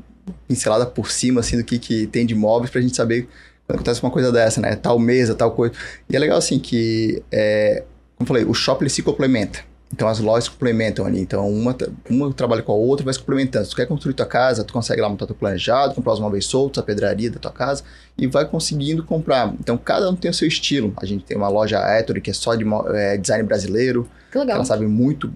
pincelada 0.47 0.85
por 0.85 1.11
cima, 1.11 1.41
assim, 1.41 1.57
do 1.57 1.63
que, 1.63 1.79
que 1.79 2.07
tem 2.07 2.25
de 2.25 2.33
imóveis 2.33 2.69
pra 2.69 2.81
gente 2.81 2.95
saber 2.95 3.27
quando 3.65 3.75
acontece 3.77 4.01
uma 4.01 4.11
coisa 4.11 4.31
dessa, 4.31 4.61
né? 4.61 4.75
Tal 4.75 4.97
mesa, 4.97 5.35
tal 5.35 5.51
coisa. 5.51 5.73
E 6.09 6.15
é 6.15 6.19
legal, 6.19 6.37
assim, 6.37 6.57
que, 6.57 7.21
é, 7.31 7.83
como 8.15 8.23
eu 8.23 8.27
falei, 8.27 8.45
o 8.45 8.53
shopping 8.53 8.87
se 8.89 9.03
complementa. 9.03 9.59
Então 9.93 10.07
as 10.07 10.19
lojas 10.19 10.49
complementam 10.49 11.05
ali. 11.05 11.21
Então 11.21 11.49
uma, 11.49 11.75
uma 12.09 12.33
trabalha 12.33 12.61
com 12.61 12.71
a 12.71 12.75
outra 12.75 13.05
vai 13.05 13.13
se 13.13 13.19
complementando. 13.19 13.65
Se 13.65 13.71
tu 13.71 13.77
quer 13.77 13.85
construir 13.85 14.13
tua 14.13 14.25
casa, 14.25 14.63
tu 14.63 14.73
consegue 14.73 15.01
lá 15.01 15.09
montar 15.09 15.25
teu 15.25 15.35
planejado, 15.35 15.95
comprar 15.95 16.13
os 16.13 16.19
móveis 16.19 16.45
soltos, 16.45 16.81
a 16.81 16.83
pedraria 16.83 17.31
da 17.31 17.39
tua 17.39 17.51
casa 17.51 17.83
e 18.17 18.27
vai 18.27 18.45
conseguindo 18.45 19.03
comprar. 19.03 19.53
Então 19.59 19.77
cada 19.77 20.09
um 20.09 20.15
tem 20.15 20.29
o 20.29 20.33
seu 20.33 20.47
estilo. 20.47 20.93
A 20.97 21.05
gente 21.05 21.23
tem 21.23 21.37
uma 21.37 21.47
loja 21.47 21.79
Ettore 21.97 22.21
que 22.21 22.29
é 22.29 22.33
só 22.33 22.53
de 22.55 22.65
é, 22.93 23.17
design 23.17 23.43
brasileiro. 23.43 24.09
Que 24.31 24.37
legal. 24.37 24.57
Ela 24.57 24.65
sabe 24.65 24.85
muito 24.85 25.31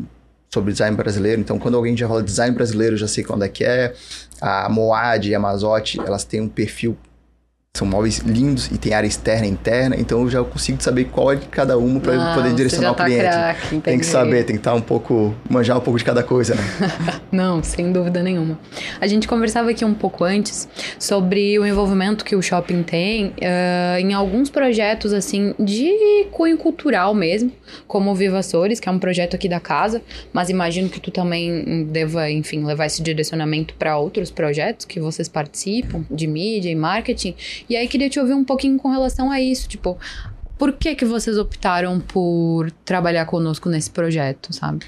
sobre 0.53 0.73
design 0.73 0.95
brasileiro. 0.97 1.39
Então, 1.39 1.57
quando 1.57 1.75
alguém 1.75 1.95
já 1.95 2.07
fala 2.07 2.21
design 2.21 2.53
brasileiro, 2.53 2.97
já 2.97 3.07
sei 3.07 3.23
quando 3.23 3.43
é 3.43 3.49
que 3.49 3.63
é. 3.63 3.93
A 4.41 4.67
Moad 4.69 5.29
e 5.29 5.35
a 5.35 5.39
Mazotti, 5.39 5.99
elas 5.99 6.23
têm 6.23 6.41
um 6.41 6.49
perfil 6.49 6.97
são 7.73 7.87
móveis 7.87 8.17
lindos 8.19 8.67
e 8.67 8.77
tem 8.77 8.93
área 8.93 9.07
externa 9.07 9.47
e 9.47 9.49
interna, 9.49 9.95
então 9.97 10.21
eu 10.21 10.29
já 10.29 10.43
consigo 10.43 10.83
saber 10.83 11.05
qual 11.05 11.31
é 11.31 11.37
de 11.37 11.47
cada 11.47 11.77
uma 11.77 12.01
para 12.01 12.31
ah, 12.31 12.35
poder 12.35 12.53
direcionar 12.53 12.93
tá 12.93 13.03
o 13.03 13.05
cliente. 13.05 13.23
Crack, 13.23 13.79
tem 13.79 13.97
que 13.97 14.05
saber, 14.05 14.43
tem 14.43 14.55
que 14.57 14.59
estar 14.59 14.71
tá 14.71 14.77
um 14.77 14.81
pouco, 14.81 15.33
manjar 15.49 15.77
um 15.77 15.79
pouco 15.79 15.97
de 15.97 16.03
cada 16.03 16.21
coisa, 16.21 16.53
né? 16.53 16.61
Não, 17.31 17.63
sem 17.63 17.89
dúvida 17.89 18.21
nenhuma. 18.21 18.59
A 18.99 19.07
gente 19.07 19.25
conversava 19.25 19.71
aqui 19.71 19.85
um 19.85 19.93
pouco 19.93 20.25
antes 20.25 20.67
sobre 20.99 21.57
o 21.57 21.65
envolvimento 21.65 22.25
que 22.25 22.35
o 22.35 22.41
shopping 22.41 22.83
tem 22.83 23.27
uh, 23.27 23.99
em 23.99 24.13
alguns 24.13 24.49
projetos 24.49 25.13
assim 25.13 25.55
de 25.57 26.27
cunho 26.31 26.57
cultural 26.57 27.13
mesmo, 27.13 27.53
como 27.87 28.11
o 28.11 28.15
Viva 28.15 28.43
Sores, 28.43 28.81
que 28.81 28.89
é 28.89 28.91
um 28.91 28.99
projeto 28.99 29.35
aqui 29.35 29.47
da 29.47 29.61
casa, 29.61 30.01
mas 30.33 30.49
imagino 30.49 30.89
que 30.89 30.99
tu 30.99 31.09
também 31.09 31.85
deva, 31.85 32.29
enfim, 32.29 32.65
levar 32.65 32.85
esse 32.85 33.01
direcionamento 33.01 33.73
para 33.75 33.97
outros 33.97 34.29
projetos 34.29 34.85
que 34.85 34.99
vocês 34.99 35.29
participam 35.29 36.03
de 36.11 36.27
mídia 36.27 36.69
e 36.69 36.75
marketing. 36.75 37.33
E 37.69 37.75
aí 37.75 37.87
queria 37.87 38.09
te 38.09 38.19
ouvir 38.19 38.33
um 38.33 38.43
pouquinho 38.43 38.77
com 38.77 38.89
relação 38.89 39.31
a 39.31 39.39
isso, 39.39 39.67
tipo, 39.67 39.97
por 40.57 40.73
que 40.73 40.95
que 40.95 41.05
vocês 41.05 41.37
optaram 41.37 41.99
por 41.99 42.69
trabalhar 42.85 43.25
conosco 43.25 43.69
nesse 43.69 43.89
projeto, 43.89 44.53
sabe? 44.53 44.85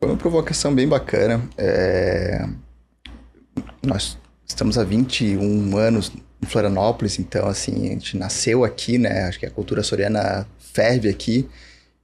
Foi 0.00 0.08
uma 0.08 0.16
provocação 0.16 0.74
bem 0.74 0.88
bacana. 0.88 1.40
É... 1.56 2.44
Nós 3.80 4.18
estamos 4.44 4.76
há 4.76 4.84
21 4.84 5.76
anos 5.76 6.10
em 6.42 6.46
Florianópolis, 6.46 7.18
então 7.18 7.46
assim, 7.46 7.86
a 7.86 7.90
gente 7.90 8.16
nasceu 8.16 8.64
aqui, 8.64 8.98
né? 8.98 9.24
Acho 9.24 9.38
que 9.38 9.46
a 9.46 9.50
cultura 9.50 9.82
soriana 9.82 10.46
ferve 10.58 11.08
aqui 11.08 11.48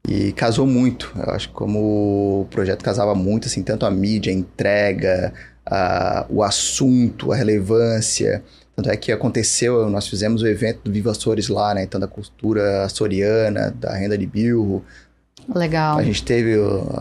e 0.08 0.32
casou 0.32 0.66
muito. 0.66 1.12
Eu 1.16 1.32
acho 1.32 1.48
que 1.48 1.54
como 1.54 2.42
o 2.42 2.46
projeto 2.50 2.84
casava 2.84 3.14
muito, 3.14 3.48
assim, 3.48 3.62
tanto 3.62 3.84
a 3.84 3.90
mídia, 3.90 4.32
a 4.32 4.36
entrega, 4.36 5.32
a, 5.66 6.26
o 6.30 6.42
assunto, 6.42 7.32
a 7.32 7.36
relevância, 7.36 8.42
tanto 8.78 8.90
é 8.90 8.96
que 8.96 9.10
aconteceu, 9.10 9.90
nós 9.90 10.06
fizemos 10.06 10.40
o 10.40 10.46
evento 10.46 10.82
do 10.84 10.92
Viva 10.92 11.10
Açores 11.10 11.48
lá, 11.48 11.74
né? 11.74 11.82
Então, 11.82 11.98
da 12.00 12.06
cultura 12.06 12.84
açoriana, 12.84 13.74
da 13.76 13.92
renda 13.92 14.16
de 14.16 14.24
bilro. 14.24 14.84
Legal. 15.52 15.98
A 15.98 16.02
gente 16.04 16.22
teve 16.22 16.54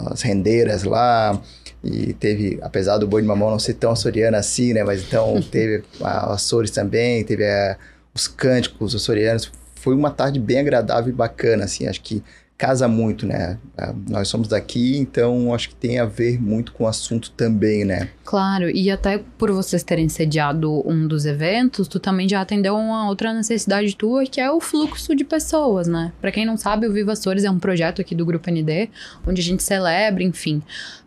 as 0.07 0.23
rendeiras 0.23 0.81
lá 0.81 1.39
e 1.83 2.13
teve, 2.13 2.57
apesar 2.63 2.97
do 2.97 3.05
boi 3.05 3.21
de 3.21 3.27
mamão 3.27 3.51
não 3.51 3.59
ser 3.59 3.75
tão 3.75 3.91
açoriano 3.91 4.37
assim, 4.37 4.73
né? 4.73 4.83
Mas 4.83 5.03
então 5.03 5.39
teve 5.51 5.83
a 6.01 6.33
Açores 6.33 6.71
também, 6.71 7.23
teve 7.23 7.45
a, 7.45 7.77
os 8.11 8.27
cânticos 8.27 8.95
açorianos. 8.95 9.51
Foi 9.75 9.93
uma 9.93 10.09
tarde 10.09 10.39
bem 10.39 10.57
agradável 10.57 11.13
e 11.13 11.15
bacana, 11.15 11.65
assim. 11.65 11.85
Acho 11.85 12.01
que 12.01 12.23
casa 12.57 12.87
muito, 12.87 13.25
né? 13.27 13.59
É, 13.77 13.93
nós 14.09 14.27
somos 14.27 14.47
daqui, 14.47 14.97
então 14.97 15.53
acho 15.53 15.69
que 15.69 15.75
tem 15.75 15.99
a 15.99 16.05
ver 16.05 16.41
muito 16.41 16.71
com 16.71 16.85
o 16.85 16.87
assunto 16.87 17.29
também, 17.31 17.85
né? 17.85 18.09
Claro, 18.25 18.67
e 18.69 18.89
até 18.89 19.19
por 19.37 19.51
vocês 19.51 19.83
terem 19.83 20.09
sediado 20.09 20.83
um 20.89 21.07
dos 21.07 21.25
eventos, 21.25 21.87
tu 21.87 21.99
também 21.99 22.27
já 22.27 22.41
atendeu 22.41 22.75
uma 22.75 23.07
outra 23.07 23.31
necessidade 23.31 23.95
tua, 23.95 24.25
que 24.25 24.41
é 24.41 24.51
o 24.51 24.59
fluxo 24.59 25.15
de 25.15 25.23
pessoas, 25.23 25.87
né? 25.87 26.11
Para 26.19 26.31
quem 26.31 26.45
não 26.45 26.57
sabe, 26.57 26.87
o 26.87 26.91
Viva 26.91 27.11
Açores 27.11 27.43
é 27.43 27.51
um 27.51 27.59
projeto 27.59 28.01
aqui 28.01 28.15
do 28.15 28.25
Grupo 28.25 28.49
ND, 28.49 28.89
onde 29.25 29.39
a 29.39 29.43
gente 29.43 29.61
celebra, 29.61 30.23
enfim, 30.23 30.57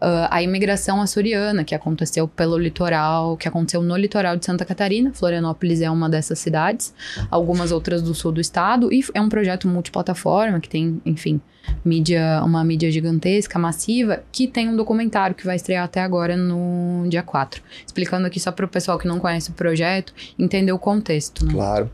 uh, 0.01 0.31
a 0.31 0.41
imigração 0.43 1.03
açoriana 1.03 1.65
que 1.65 1.75
aconteceu 1.75 2.29
pelo 2.29 2.57
litoral, 2.57 3.37
que 3.37 3.49
aconteceu 3.49 3.83
no 3.83 3.97
litoral 3.97 4.37
de 4.37 4.47
Santa 4.47 4.65
Catarina. 4.65 5.13
Florianópolis 5.13 5.81
é 5.81 5.91
uma 5.91 6.09
dessas 6.09 6.39
cidades, 6.39 6.95
algumas 7.29 7.73
outras 7.73 8.03
do 8.03 8.15
sul 8.15 8.31
do 8.31 8.41
estado, 8.41 8.93
e 8.93 9.05
é 9.15 9.21
um 9.21 9.29
projeto 9.29 9.67
multiplataforma 9.67 10.61
que 10.61 10.69
tem, 10.69 11.03
enfim, 11.05 11.40
mídia, 11.85 12.43
uma 12.45 12.65
mídia 12.65 12.91
gigantesca, 12.91 13.59
massiva, 13.59 14.23
que 14.33 14.47
tem 14.47 14.69
um 14.69 14.77
documentário 14.77 15.35
que 15.35 15.45
vai 15.45 15.57
estrear 15.57 15.85
até 15.85 16.01
agora 16.01 16.37
no 16.37 17.07
dia 17.09 17.23
4. 17.23 17.63
Explicando 17.87 18.27
aqui 18.27 18.41
só 18.41 18.53
para 18.53 18.65
o 18.65 18.69
pessoal 18.69 18.99
que 18.99 19.07
não 19.07 19.19
conhece 19.19 19.51
o 19.51 19.53
projeto 19.53 20.13
entender 20.39 20.73
o 20.73 20.79
contexto. 20.79 21.45
Né? 21.45 21.53
Claro. 21.53 21.91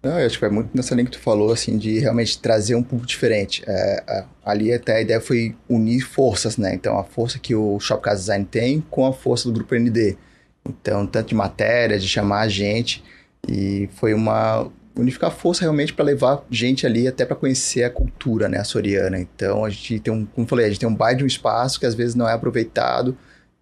Não, 0.00 0.18
eu 0.18 0.26
acho 0.26 0.38
que 0.38 0.44
é 0.44 0.48
muito 0.48 0.70
nessa 0.74 0.94
linha 0.94 1.06
que 1.06 1.12
tu 1.12 1.18
falou, 1.18 1.52
assim, 1.52 1.76
de 1.76 1.98
realmente 1.98 2.38
trazer 2.38 2.76
um 2.76 2.82
público 2.82 3.06
diferente. 3.08 3.64
É, 3.66 4.24
ali 4.44 4.72
até 4.72 4.96
a 4.96 5.00
ideia 5.00 5.20
foi 5.20 5.56
unir 5.68 6.02
forças, 6.02 6.56
né? 6.56 6.72
Então, 6.72 6.96
a 6.96 7.02
força 7.02 7.38
que 7.38 7.54
o 7.54 7.80
Shopcast 7.80 8.20
Design 8.20 8.44
tem 8.44 8.80
com 8.88 9.04
a 9.04 9.12
força 9.12 9.48
do 9.48 9.52
Grupo 9.52 9.74
ND. 9.74 10.16
Então, 10.64 11.04
tanto 11.04 11.30
de 11.30 11.34
matéria, 11.34 11.98
de 11.98 12.06
chamar 12.06 12.42
a 12.42 12.48
gente. 12.48 13.02
E 13.48 13.88
foi 13.94 14.14
uma 14.14 14.70
unificar 14.98 15.30
força 15.30 15.62
realmente 15.62 15.92
para 15.92 16.04
levar 16.04 16.44
gente 16.50 16.86
ali 16.86 17.06
até 17.06 17.24
para 17.24 17.36
conhecer 17.36 17.84
a 17.84 17.90
cultura, 17.90 18.48
né, 18.48 18.58
açoriana. 18.58 19.18
Então, 19.18 19.64
a 19.64 19.70
gente 19.70 20.00
tem 20.00 20.12
um, 20.12 20.26
como 20.26 20.46
falei, 20.46 20.66
a 20.66 20.68
gente 20.68 20.80
tem 20.80 20.88
um 20.88 20.94
baita 20.94 21.18
de 21.18 21.24
um 21.24 21.26
espaço 21.26 21.78
que 21.78 21.86
às 21.86 21.94
vezes 21.94 22.14
não 22.14 22.28
é 22.28 22.32
aproveitado 22.32 23.16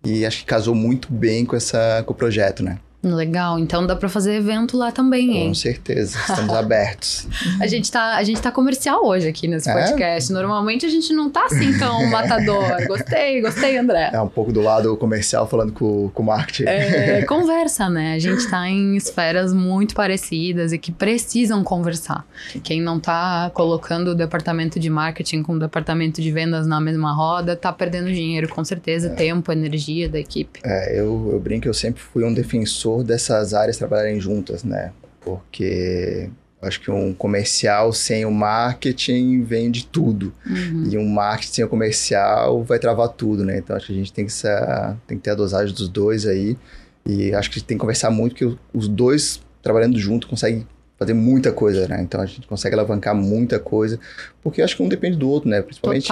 e 0.05 0.25
acho 0.25 0.40
que 0.40 0.46
casou 0.46 0.75
muito 0.75 1.12
bem 1.12 1.44
com 1.44 1.57
essa 1.57 2.03
com 2.05 2.12
o 2.12 2.16
projeto, 2.16 2.62
né? 2.62 2.79
Legal, 3.02 3.59
então 3.59 3.87
dá 3.87 3.94
para 3.94 4.09
fazer 4.09 4.35
evento 4.35 4.76
lá 4.76 4.90
também, 4.90 5.37
hein? 5.37 5.48
Com 5.48 5.54
certeza, 5.54 6.18
estamos 6.28 6.54
abertos. 6.54 7.28
A 7.61 7.66
gente, 7.66 7.90
tá, 7.90 8.16
a 8.16 8.22
gente 8.24 8.40
tá 8.40 8.50
comercial 8.50 9.04
hoje 9.04 9.28
aqui 9.28 9.46
nesse 9.46 9.70
é? 9.70 9.74
podcast. 9.74 10.32
Normalmente 10.32 10.85
a 10.87 10.88
gente 10.88 11.12
não 11.12 11.30
tá 11.30 11.46
assim 11.46 11.78
tão 11.78 12.06
matador. 12.11 12.64
Gostei, 12.88 13.40
gostei, 13.40 13.76
André. 13.78 14.11
É 14.12 14.20
um 14.20 14.28
pouco 14.28 14.52
do 14.52 14.61
lado 14.61 14.96
comercial 14.96 15.46
falando 15.46 15.72
com, 15.72 16.09
com 16.09 16.22
o 16.22 16.26
marketing. 16.26 16.64
É, 16.68 17.22
conversa, 17.26 17.88
né? 17.88 18.14
A 18.14 18.18
gente 18.18 18.48
tá 18.48 18.68
em 18.68 18.96
esferas 18.96 19.52
muito 19.52 19.94
parecidas 19.94 20.72
e 20.72 20.78
que 20.78 20.90
precisam 20.90 21.62
conversar. 21.62 22.26
Quem 22.64 22.80
não 22.80 22.98
tá 22.98 23.50
colocando 23.54 24.09
o 24.09 24.14
departamento 24.14 24.80
de 24.80 24.90
marketing 24.90 25.42
com 25.42 25.52
o 25.52 25.59
departamento 25.59 26.20
de 26.20 26.32
vendas 26.32 26.66
na 26.66 26.80
mesma 26.80 27.12
roda, 27.12 27.54
tá 27.54 27.72
perdendo 27.72 28.11
dinheiro, 28.11 28.48
com 28.48 28.64
certeza, 28.64 29.09
é. 29.09 29.11
tempo, 29.11 29.52
energia 29.52 30.09
da 30.09 30.18
equipe. 30.18 30.61
É, 30.64 30.98
eu, 30.98 31.30
eu 31.32 31.38
brinco, 31.38 31.68
eu 31.68 31.74
sempre 31.74 32.02
fui 32.02 32.24
um 32.24 32.32
defensor 32.32 32.86
dessas 33.03 33.55
áreas 33.55 33.77
trabalharem 33.77 34.20
juntas, 34.20 34.64
né? 34.64 34.92
Porque 35.20 36.31
acho 36.62 36.81
que 36.81 36.90
um 36.90 37.12
comercial 37.12 37.92
sem 37.92 38.25
o 38.25 38.31
marketing 38.31 39.42
vende 39.42 39.87
tudo. 39.87 40.33
Uhum. 40.46 40.88
E 40.90 40.99
um 40.99 41.09
marketing 41.09 41.53
sem 41.53 41.64
o 41.64 41.68
comercial 41.68 42.62
vai 42.64 42.79
travar 42.79 43.09
tudo, 43.09 43.44
né? 43.44 43.59
Então 43.59 43.77
acho 43.77 43.87
que 43.87 43.92
a 43.92 43.96
gente 43.96 44.12
tem 44.12 44.27
que, 44.27 44.33
ser, 44.33 44.59
tem 45.07 45.16
que 45.16 45.25
ter 45.25 45.31
a 45.31 45.35
dosagem 45.35 45.75
dos 45.75 45.88
dois 45.88 46.27
aí. 46.27 46.57
E 47.05 47.33
acho 47.35 47.51
que 47.51 47.57
a 47.57 47.59
gente 47.59 47.68
tem 47.68 47.77
que 47.77 47.81
conversar 47.81 48.11
muito, 48.11 48.35
que 48.35 48.57
os 48.75 48.88
dois 48.88 49.40
trabalhando 49.62 49.99
junto 49.99 50.27
conseguem 50.27 50.66
fazer 50.99 51.14
muita 51.14 51.53
coisa, 51.53 51.87
né? 51.87 52.01
Então 52.01 52.20
a 52.20 52.27
gente 52.27 52.46
consegue 52.46 52.75
alavancar 52.75 53.14
muita 53.14 53.59
coisa, 53.59 53.99
porque 54.42 54.62
acho 54.62 54.77
que 54.77 54.83
um 54.83 54.88
depende 54.88 55.16
do 55.16 55.29
outro, 55.29 55.49
né? 55.49 55.61
Principalmente 55.62 56.11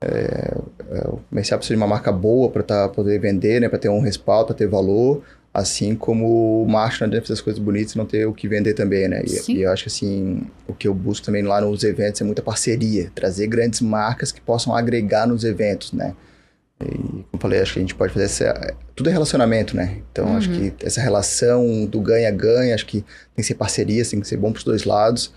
é, 0.00 0.56
é, 0.90 1.08
o 1.08 1.18
comercial 1.28 1.58
precisa 1.58 1.76
de 1.76 1.82
uma 1.82 1.86
marca 1.86 2.10
boa 2.10 2.50
para 2.50 2.62
tá, 2.62 2.88
poder 2.88 3.20
vender, 3.20 3.60
né? 3.60 3.68
Para 3.68 3.78
ter 3.78 3.88
um 3.88 4.00
respaldo, 4.00 4.46
para 4.46 4.56
ter 4.56 4.66
valor. 4.66 5.22
Assim 5.52 5.96
como 5.96 6.62
o 6.62 6.68
macho 6.68 7.00
não 7.00 7.08
adianta 7.08 7.26
fazer 7.26 7.34
as 7.34 7.40
coisas 7.40 7.60
bonitas 7.60 7.94
e 7.94 7.98
não 7.98 8.06
ter 8.06 8.24
o 8.24 8.32
que 8.32 8.46
vender 8.46 8.72
também, 8.74 9.08
né? 9.08 9.22
E, 9.26 9.52
e, 9.52 9.62
eu 9.62 9.72
acho 9.72 9.84
que, 9.84 9.88
assim, 9.88 10.42
o 10.68 10.72
que 10.72 10.86
eu 10.86 10.94
busco 10.94 11.26
também 11.26 11.42
lá 11.42 11.60
nos 11.60 11.82
eventos 11.82 12.20
é 12.20 12.24
muita 12.24 12.40
parceria. 12.40 13.10
Trazer 13.14 13.48
grandes 13.48 13.80
marcas 13.80 14.30
que 14.30 14.40
possam 14.40 14.74
agregar 14.74 15.26
nos 15.26 15.42
eventos, 15.42 15.92
né? 15.92 16.14
E, 16.80 16.86
como 16.86 17.26
eu 17.32 17.38
falei, 17.40 17.60
acho 17.60 17.72
que 17.72 17.78
a 17.80 17.82
gente 17.82 17.96
pode 17.96 18.12
fazer 18.12 18.26
essa... 18.26 18.74
Tudo 18.94 19.10
é 19.10 19.12
relacionamento, 19.12 19.76
né? 19.76 19.98
Então, 20.12 20.26
uhum. 20.26 20.36
acho 20.36 20.50
que 20.50 20.72
essa 20.84 21.00
relação 21.00 21.84
do 21.84 22.00
ganha-ganha, 22.00 22.72
acho 22.72 22.86
que 22.86 23.00
tem 23.00 23.36
que 23.36 23.42
ser 23.42 23.54
parceria, 23.54 24.04
tem 24.04 24.20
que 24.20 24.28
ser 24.28 24.36
bom 24.36 24.52
para 24.52 24.58
os 24.58 24.64
dois 24.64 24.84
lados. 24.84 25.32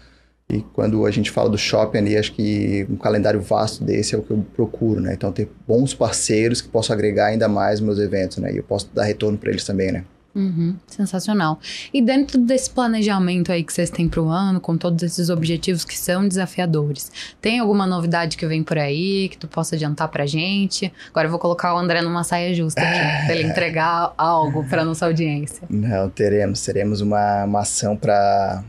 E 0.50 0.62
quando 0.74 1.06
a 1.06 1.12
gente 1.12 1.32
fala 1.32 1.50
do 1.50 1.58
shopping 1.58 2.00
ali, 2.00 2.18
acho 2.18 2.34
que 2.34 2.86
um 2.90 2.96
calendário 2.96 3.42
vasto 3.42 3.84
desse 3.84 4.14
é 4.14 4.18
o 4.18 4.22
que 4.22 4.32
eu 4.32 4.46
procuro, 4.56 5.00
né? 5.00 5.14
Então, 5.14 5.32
ter 5.32 5.50
bons 5.68 5.94
parceiros 5.94 6.62
que 6.62 6.68
possam 6.68 6.94
agregar 6.94 7.28
ainda 7.28 7.48
mais 7.48 7.80
meus 7.80 7.98
eventos, 7.98 8.38
né? 8.38 8.54
E 8.54 8.58
eu 8.58 8.64
posso 8.64 8.90
dar 8.94 9.04
retorno 9.04 9.38
para 9.38 9.50
eles 9.50 9.64
também, 9.64 9.92
né? 9.92 10.04
Uhum, 10.36 10.76
sensacional. 10.88 11.60
E 11.94 12.02
dentro 12.02 12.40
desse 12.40 12.68
planejamento 12.70 13.52
aí 13.52 13.64
que 13.64 13.72
vocês 13.72 13.92
têm 13.92 14.10
para 14.10 14.20
o 14.20 14.30
ano, 14.30 14.60
com 14.60 14.76
todos 14.76 15.04
esses 15.04 15.30
objetivos 15.30 15.86
que 15.86 15.98
são 15.98 16.28
desafiadores, 16.28 17.12
tem 17.40 17.60
alguma 17.60 17.86
novidade 17.86 18.36
que 18.36 18.46
vem 18.48 18.64
por 18.64 18.80
aí 18.80 19.30
que 19.30 19.38
tu 19.38 19.48
possa 19.48 19.76
adiantar 19.76 20.08
para 20.08 20.26
gente? 20.26 20.92
Agora 21.12 21.28
eu 21.28 21.32
vou 21.32 21.40
colocar 21.40 21.76
o 21.76 21.78
André 21.78 22.02
numa 22.02 22.24
saia 22.24 22.52
justa 22.54 22.82
aqui, 22.82 23.00
para 23.28 23.36
ele 23.36 23.48
entregar 23.48 24.12
algo 24.18 24.68
para 24.68 24.84
nossa 24.84 25.06
audiência. 25.06 25.68
Não, 25.70 26.10
teremos. 26.10 26.66
Teremos 26.66 27.00
uma, 27.00 27.44
uma 27.44 27.60
ação 27.60 27.96
para 27.96 28.64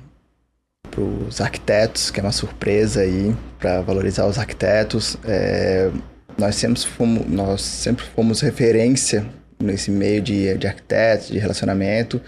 para 0.94 1.02
os 1.02 1.40
arquitetos, 1.40 2.10
que 2.10 2.20
é 2.20 2.22
uma 2.22 2.32
surpresa 2.32 3.00
aí 3.00 3.34
para 3.58 3.82
valorizar 3.82 4.26
os 4.26 4.38
arquitetos. 4.38 5.16
É, 5.24 5.90
nós, 6.38 6.54
sempre 6.54 6.82
fomos, 6.82 7.26
nós 7.26 7.60
sempre 7.60 8.04
fomos 8.14 8.40
referência 8.40 9.26
nesse 9.58 9.90
meio 9.90 10.20
de, 10.20 10.56
de 10.56 10.66
arquitetos, 10.66 11.28
de 11.28 11.38
relacionamento, 11.38 12.20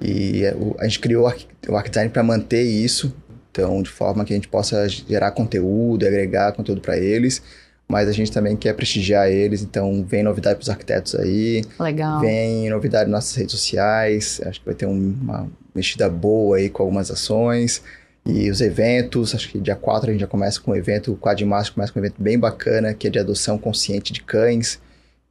e 0.00 0.42
a 0.78 0.84
gente 0.84 0.98
criou 0.98 1.32
o 1.68 1.76
ArcDesign 1.76 2.10
para 2.10 2.22
manter 2.22 2.62
isso, 2.62 3.14
então 3.50 3.82
de 3.82 3.90
forma 3.90 4.24
que 4.24 4.32
a 4.32 4.36
gente 4.36 4.48
possa 4.48 4.88
gerar 4.88 5.30
conteúdo, 5.32 6.06
agregar 6.06 6.52
conteúdo 6.52 6.80
para 6.80 6.96
eles, 6.96 7.42
mas 7.86 8.08
a 8.08 8.12
gente 8.12 8.32
também 8.32 8.56
quer 8.56 8.72
prestigiar 8.74 9.28
eles, 9.28 9.62
então 9.62 10.04
vem 10.08 10.22
novidade 10.22 10.56
para 10.56 10.62
os 10.62 10.70
arquitetos 10.70 11.14
aí. 11.16 11.62
Legal. 11.78 12.20
Vem 12.20 12.70
novidade 12.70 13.10
nas 13.10 13.24
nossas 13.24 13.36
redes 13.36 13.52
sociais, 13.52 14.40
acho 14.46 14.60
que 14.60 14.66
vai 14.66 14.74
ter 14.74 14.86
uma 14.86 15.48
mexida 15.74 16.08
boa 16.08 16.56
aí 16.56 16.70
com 16.70 16.82
algumas 16.82 17.10
ações. 17.10 17.82
E 18.30 18.50
os 18.50 18.60
eventos, 18.60 19.34
acho 19.34 19.48
que 19.48 19.58
dia 19.58 19.74
4 19.74 20.08
a 20.08 20.12
gente 20.12 20.20
já 20.20 20.26
começa 20.26 20.60
com 20.60 20.70
um 20.70 20.76
evento, 20.76 21.12
o 21.12 21.16
4 21.16 21.38
de 21.38 21.44
março 21.44 21.74
começa 21.74 21.92
com 21.92 21.98
um 21.98 22.02
evento 22.02 22.22
bem 22.22 22.38
bacana, 22.38 22.94
que 22.94 23.08
é 23.08 23.10
de 23.10 23.18
adoção 23.18 23.58
consciente 23.58 24.12
de 24.12 24.22
cães. 24.22 24.80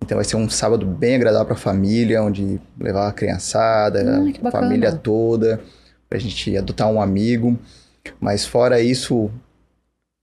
Então 0.01 0.17
vai 0.17 0.25
ser 0.25 0.35
um 0.35 0.49
sábado 0.49 0.85
bem 0.85 1.15
agradável 1.15 1.45
para 1.45 1.55
a 1.55 1.59
família, 1.59 2.21
onde 2.21 2.59
levar 2.79 3.07
a 3.07 3.11
criançada, 3.11 4.03
hum, 4.03 4.33
a 4.43 4.51
família 4.51 4.91
toda, 4.91 5.61
para 6.09 6.17
a 6.17 6.21
gente 6.21 6.55
adotar 6.57 6.89
um 6.89 7.01
amigo. 7.01 7.57
Mas 8.19 8.45
fora 8.45 8.81
isso, 8.81 9.29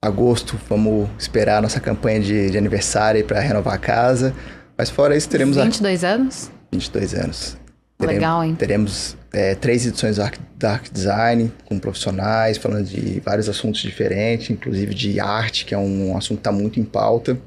agosto, 0.03 0.59
vamos 0.69 1.09
esperar 1.19 1.59
a 1.59 1.63
nossa 1.63 1.81
campanha 1.81 2.21
de, 2.21 2.51
de 2.51 2.59
aniversário 2.59 3.25
para 3.25 3.41
renovar 3.41 3.75
a 3.75 3.79
casa. 3.79 4.35
Mas 4.77 4.91
fora 4.91 5.17
isso, 5.17 5.29
teremos... 5.29 5.57
22 5.57 6.05
a... 6.05 6.09
anos? 6.11 6.51
22 6.73 7.15
anos. 7.15 7.66
Teremos, 7.99 8.21
Legal, 8.21 8.45
hein? 8.45 8.55
Teremos 8.55 9.17
é, 9.33 9.55
três 9.55 9.87
edições 9.87 10.17
da 10.17 10.71
Arc 10.71 10.91
Design 10.93 11.51
com 11.65 11.79
profissionais 11.79 12.59
falando 12.59 12.85
de 12.85 13.21
vários 13.21 13.49
assuntos 13.49 13.81
diferentes, 13.81 14.51
inclusive 14.51 14.95
de 14.95 15.19
arte, 15.19 15.65
que 15.65 15.75
é 15.75 15.79
um 15.79 16.17
assunto 16.17 16.39
que 16.39 16.41
está 16.41 16.53
muito 16.53 16.79
em 16.79 16.85
pauta. 16.85 17.39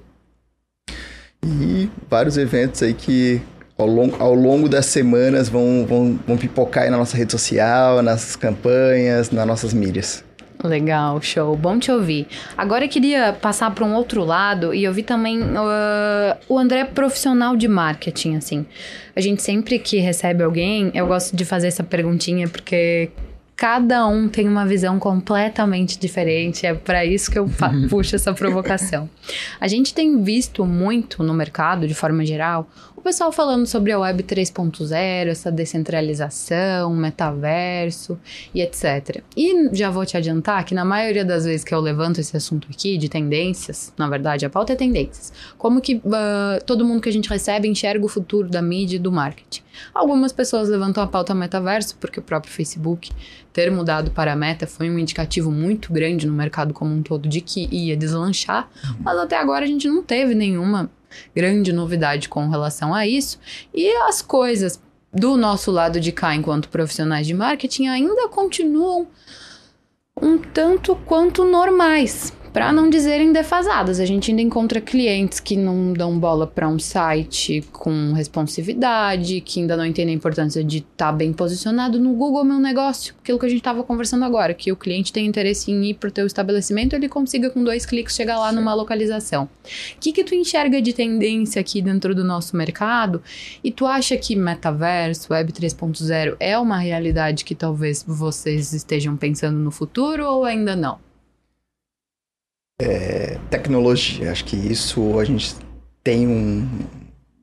E 1.46 1.90
vários 2.10 2.38
eventos 2.38 2.82
aí 2.82 2.94
que 2.94 3.42
ao 3.78 3.88
longo, 3.88 4.16
ao 4.22 4.34
longo 4.34 4.68
das 4.68 4.88
semanas 4.88 5.48
vão, 5.48 5.86
vão, 5.88 6.20
vão 6.28 6.38
pipocar 6.38 6.84
aí 6.84 6.90
na 6.90 6.98
nossa 6.98 7.16
rede 7.16 7.32
social, 7.32 8.02
nas 8.02 8.36
campanhas, 8.36 9.32
nas 9.32 9.48
nossas 9.48 9.74
mídias. 9.74 10.24
Legal, 10.62 11.22
show. 11.22 11.56
Bom 11.56 11.80
te 11.80 11.90
ouvir. 11.90 12.28
Agora 12.58 12.84
eu 12.84 12.90
queria 12.90 13.32
passar 13.32 13.74
para 13.74 13.86
um 13.86 13.94
outro 13.94 14.26
lado 14.26 14.74
e 14.74 14.86
ouvir 14.86 15.04
também 15.04 15.42
uh, 15.42 16.38
o 16.50 16.60
André 16.60 16.84
profissional 16.84 17.56
de 17.56 17.68
marketing, 17.68 18.36
assim. 18.36 18.66
A 19.16 19.22
gente 19.22 19.42
sempre 19.42 19.80
que 19.80 20.00
recebe 20.00 20.44
alguém, 20.44 20.92
eu 20.94 21.08
gosto 21.08 21.34
de 21.34 21.46
fazer 21.46 21.68
essa 21.68 21.84
perguntinha 21.84 22.48
porque 22.50 23.10
cada 23.60 24.08
um 24.08 24.30
tem 24.30 24.48
uma 24.48 24.66
visão 24.66 24.98
completamente 24.98 26.00
diferente. 26.00 26.66
É 26.66 26.74
para 26.74 27.06
isso 27.06 27.30
que 27.30 27.38
eu 27.38 27.46
puxo 27.90 28.16
essa 28.16 28.34
provocação. 28.34 29.10
A 29.60 29.68
gente 29.68 29.94
tem 29.94 30.24
visto 30.24 30.66
muito 30.66 31.22
no 31.22 31.34
mercado, 31.34 31.86
de 31.86 31.94
forma 31.94 32.26
geral, 32.26 32.70
o 33.00 33.02
pessoal 33.02 33.32
falando 33.32 33.66
sobre 33.66 33.94
a 33.94 34.00
Web 34.00 34.24
3.0, 34.24 35.28
essa 35.28 35.50
descentralização, 35.50 36.94
metaverso 36.94 38.20
e 38.54 38.62
etc. 38.62 39.24
E 39.38 39.70
já 39.74 39.90
vou 39.90 40.06
te 40.06 40.18
adiantar 40.18 40.66
que 40.66 40.76
na 40.76 40.84
maioria 40.84 41.24
das 41.24 41.46
vezes 41.46 41.64
que 41.64 41.74
eu 41.74 41.80
levanto 41.80 42.20
esse 42.20 42.36
assunto 42.36 42.68
aqui 42.70 42.98
de 42.98 43.08
tendências, 43.08 43.94
na 43.98 44.10
verdade 44.10 44.46
a 44.46 44.50
pauta 44.50 44.74
é 44.74 44.76
tendências, 44.76 45.32
como 45.58 45.80
que 45.80 45.96
uh, 45.96 46.62
todo 46.66 46.84
mundo 46.84 47.02
que 47.02 47.08
a 47.08 47.14
gente 47.14 47.30
recebe 47.30 47.70
enxerga 47.70 48.06
o 48.06 48.10
futuro 48.10 48.50
da 48.50 48.62
mídia 48.62 48.98
e 48.98 49.00
do 49.00 49.14
marketing. 49.14 49.62
Algumas 49.94 50.34
pessoas 50.34 50.68
levantam 50.68 51.02
a 51.02 51.08
pauta 51.08 51.34
metaverso 51.34 51.96
porque 52.02 52.20
o 52.20 52.24
próprio 52.24 52.52
Facebook 52.52 53.12
ter 53.52 53.72
mudado 53.72 54.12
para 54.12 54.34
a 54.34 54.36
meta 54.36 54.68
foi 54.68 54.90
um 54.90 55.00
indicativo 55.00 55.52
muito 55.52 55.92
grande 55.92 56.28
no 56.28 56.34
mercado 56.34 56.74
como 56.74 56.94
um 56.94 57.02
todo 57.02 57.28
de 57.28 57.42
que 57.42 57.68
ia 57.72 57.98
deslanchar, 57.98 58.70
mas 59.00 59.18
até 59.18 59.38
agora 59.38 59.66
a 59.66 59.68
gente 59.68 59.88
não 59.88 60.04
teve 60.04 60.36
nenhuma 60.36 60.90
grande 61.36 61.74
novidade 61.74 62.30
com 62.30 62.48
relação 62.50 62.94
a 62.94 63.08
isso. 63.08 63.40
E 63.74 63.92
as 64.04 64.22
coisas 64.22 64.82
do 65.12 65.36
nosso 65.36 65.72
lado 65.72 66.00
de 66.00 66.12
cá, 66.12 66.36
enquanto 66.36 66.70
profissionais 66.70 67.26
de 67.26 67.34
marketing, 67.34 67.88
ainda 67.88 68.28
continuam 68.28 69.08
um 70.22 70.38
tanto 70.38 70.96
quanto 70.96 71.44
normais. 71.44 72.34
Para 72.52 72.72
não 72.72 72.90
dizerem 72.90 73.32
defasadas. 73.32 74.00
A 74.00 74.06
gente 74.06 74.32
ainda 74.32 74.42
encontra 74.42 74.82
clientes 74.82 75.40
que 75.40 75.56
não 75.56 75.94
dão 75.94 76.18
bola 76.18 76.48
para 76.48 76.68
um 76.68 76.80
site 76.80 77.64
com 77.72 78.14
responsividade, 78.14 79.42
que 79.42 79.60
ainda 79.60 79.78
não 79.78 79.86
entendem 79.86 80.14
a 80.14 80.18
importância 80.18 80.64
de 80.64 80.78
estar 80.78 81.08
tá 81.08 81.12
bem 81.12 81.32
posicionado 81.32 82.00
no 82.00 82.14
Google 82.14 82.44
Meu 82.44 82.60
Negócio, 82.60 83.14
aquilo 83.22 83.40
que 83.40 83.46
a 83.46 83.50
gente 83.50 83.60
estava 83.60 83.84
conversando 83.84 84.26
agora, 84.26 84.54
que 84.54 84.72
o 84.72 84.76
cliente 84.76 85.14
tem 85.14 85.26
interesse 85.26 85.72
em 85.72 85.86
ir 85.86 85.96
para 85.96 86.10
o 86.10 86.12
teu 86.12 86.26
estabelecimento, 86.26 86.96
ele 86.96 87.08
consiga 87.08 87.50
com 87.50 87.64
dois 87.64 87.86
cliques 87.86 88.16
chegar 88.16 88.40
lá 88.40 88.52
numa 88.52 88.74
localização. 88.74 89.44
O 89.46 90.00
que 90.00 90.12
que 90.12 90.24
tu 90.24 90.36
enxerga 90.36 90.82
de 90.82 90.94
tendência 90.94 91.60
aqui 91.60 91.82
dentro 91.82 92.16
do 92.16 92.24
nosso 92.24 92.56
mercado? 92.56 93.22
E 93.64 93.72
tu 93.72 93.86
acha 93.86 94.18
que 94.18 94.36
metaverso, 94.36 95.32
Web 95.34 95.54
3.0 95.54 96.36
é 96.40 96.58
uma 96.58 96.78
realidade 96.78 97.46
que 97.46 97.56
talvez 97.56 98.04
vocês 98.08 98.74
estejam 98.74 99.16
pensando 99.16 99.58
no 99.58 99.72
futuro 99.72 100.26
ou 100.26 100.46
ainda 100.46 100.76
não? 100.76 101.09
É, 102.82 103.38
tecnologia, 103.50 104.32
acho 104.32 104.46
que 104.46 104.56
isso 104.56 105.20
a 105.20 105.26
gente 105.26 105.54
tem 106.02 106.26
um. 106.28 106.66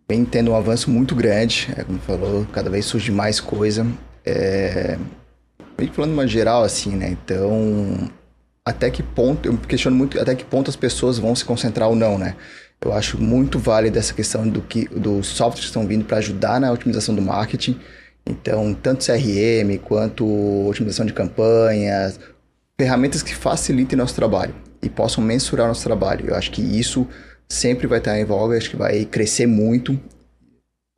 vem 0.08 0.24
tendo 0.24 0.52
um 0.52 0.56
avanço 0.56 0.90
muito 0.90 1.14
grande, 1.14 1.68
é, 1.76 1.84
como 1.84 1.98
falou, 1.98 2.46
cada 2.52 2.70
vez 2.70 2.86
surge 2.86 3.12
mais 3.12 3.38
coisa. 3.38 3.86
É, 4.24 4.98
falando 5.92 6.12
uma 6.12 6.26
geral, 6.26 6.64
assim, 6.64 6.96
né? 6.96 7.10
Então, 7.10 8.10
até 8.64 8.90
que 8.90 9.02
ponto, 9.02 9.46
eu 9.46 9.56
questiono 9.58 9.94
muito 9.94 10.18
até 10.18 10.34
que 10.34 10.44
ponto 10.44 10.70
as 10.70 10.76
pessoas 10.76 11.18
vão 11.18 11.36
se 11.36 11.44
concentrar 11.44 11.88
ou 11.88 11.94
não, 11.94 12.18
né? 12.18 12.34
Eu 12.80 12.92
acho 12.92 13.18
muito 13.20 13.58
válido 13.58 13.98
essa 13.98 14.14
questão 14.14 14.48
do 14.48 14.62
que 14.62 14.88
dos 14.88 15.26
softwares 15.28 15.60
que 15.60 15.66
estão 15.66 15.86
vindo 15.86 16.04
para 16.04 16.18
ajudar 16.18 16.60
na 16.60 16.72
otimização 16.72 17.14
do 17.14 17.22
marketing. 17.22 17.78
Então, 18.24 18.74
tanto 18.74 19.04
CRM 19.04 19.78
quanto 19.84 20.26
otimização 20.66 21.06
de 21.06 21.12
campanhas, 21.12 22.18
ferramentas 22.78 23.22
que 23.22 23.34
facilitem 23.34 23.98
nosso 23.98 24.14
trabalho 24.14 24.65
e 24.86 24.88
possam 24.88 25.22
mensurar 25.22 25.66
nosso 25.66 25.82
trabalho. 25.82 26.28
Eu 26.28 26.34
acho 26.36 26.50
que 26.50 26.62
isso 26.62 27.06
sempre 27.48 27.86
vai 27.86 27.98
estar 27.98 28.18
em 28.18 28.24
voga, 28.24 28.56
acho 28.56 28.70
que 28.70 28.76
vai 28.76 29.04
crescer 29.04 29.46
muito. 29.46 29.98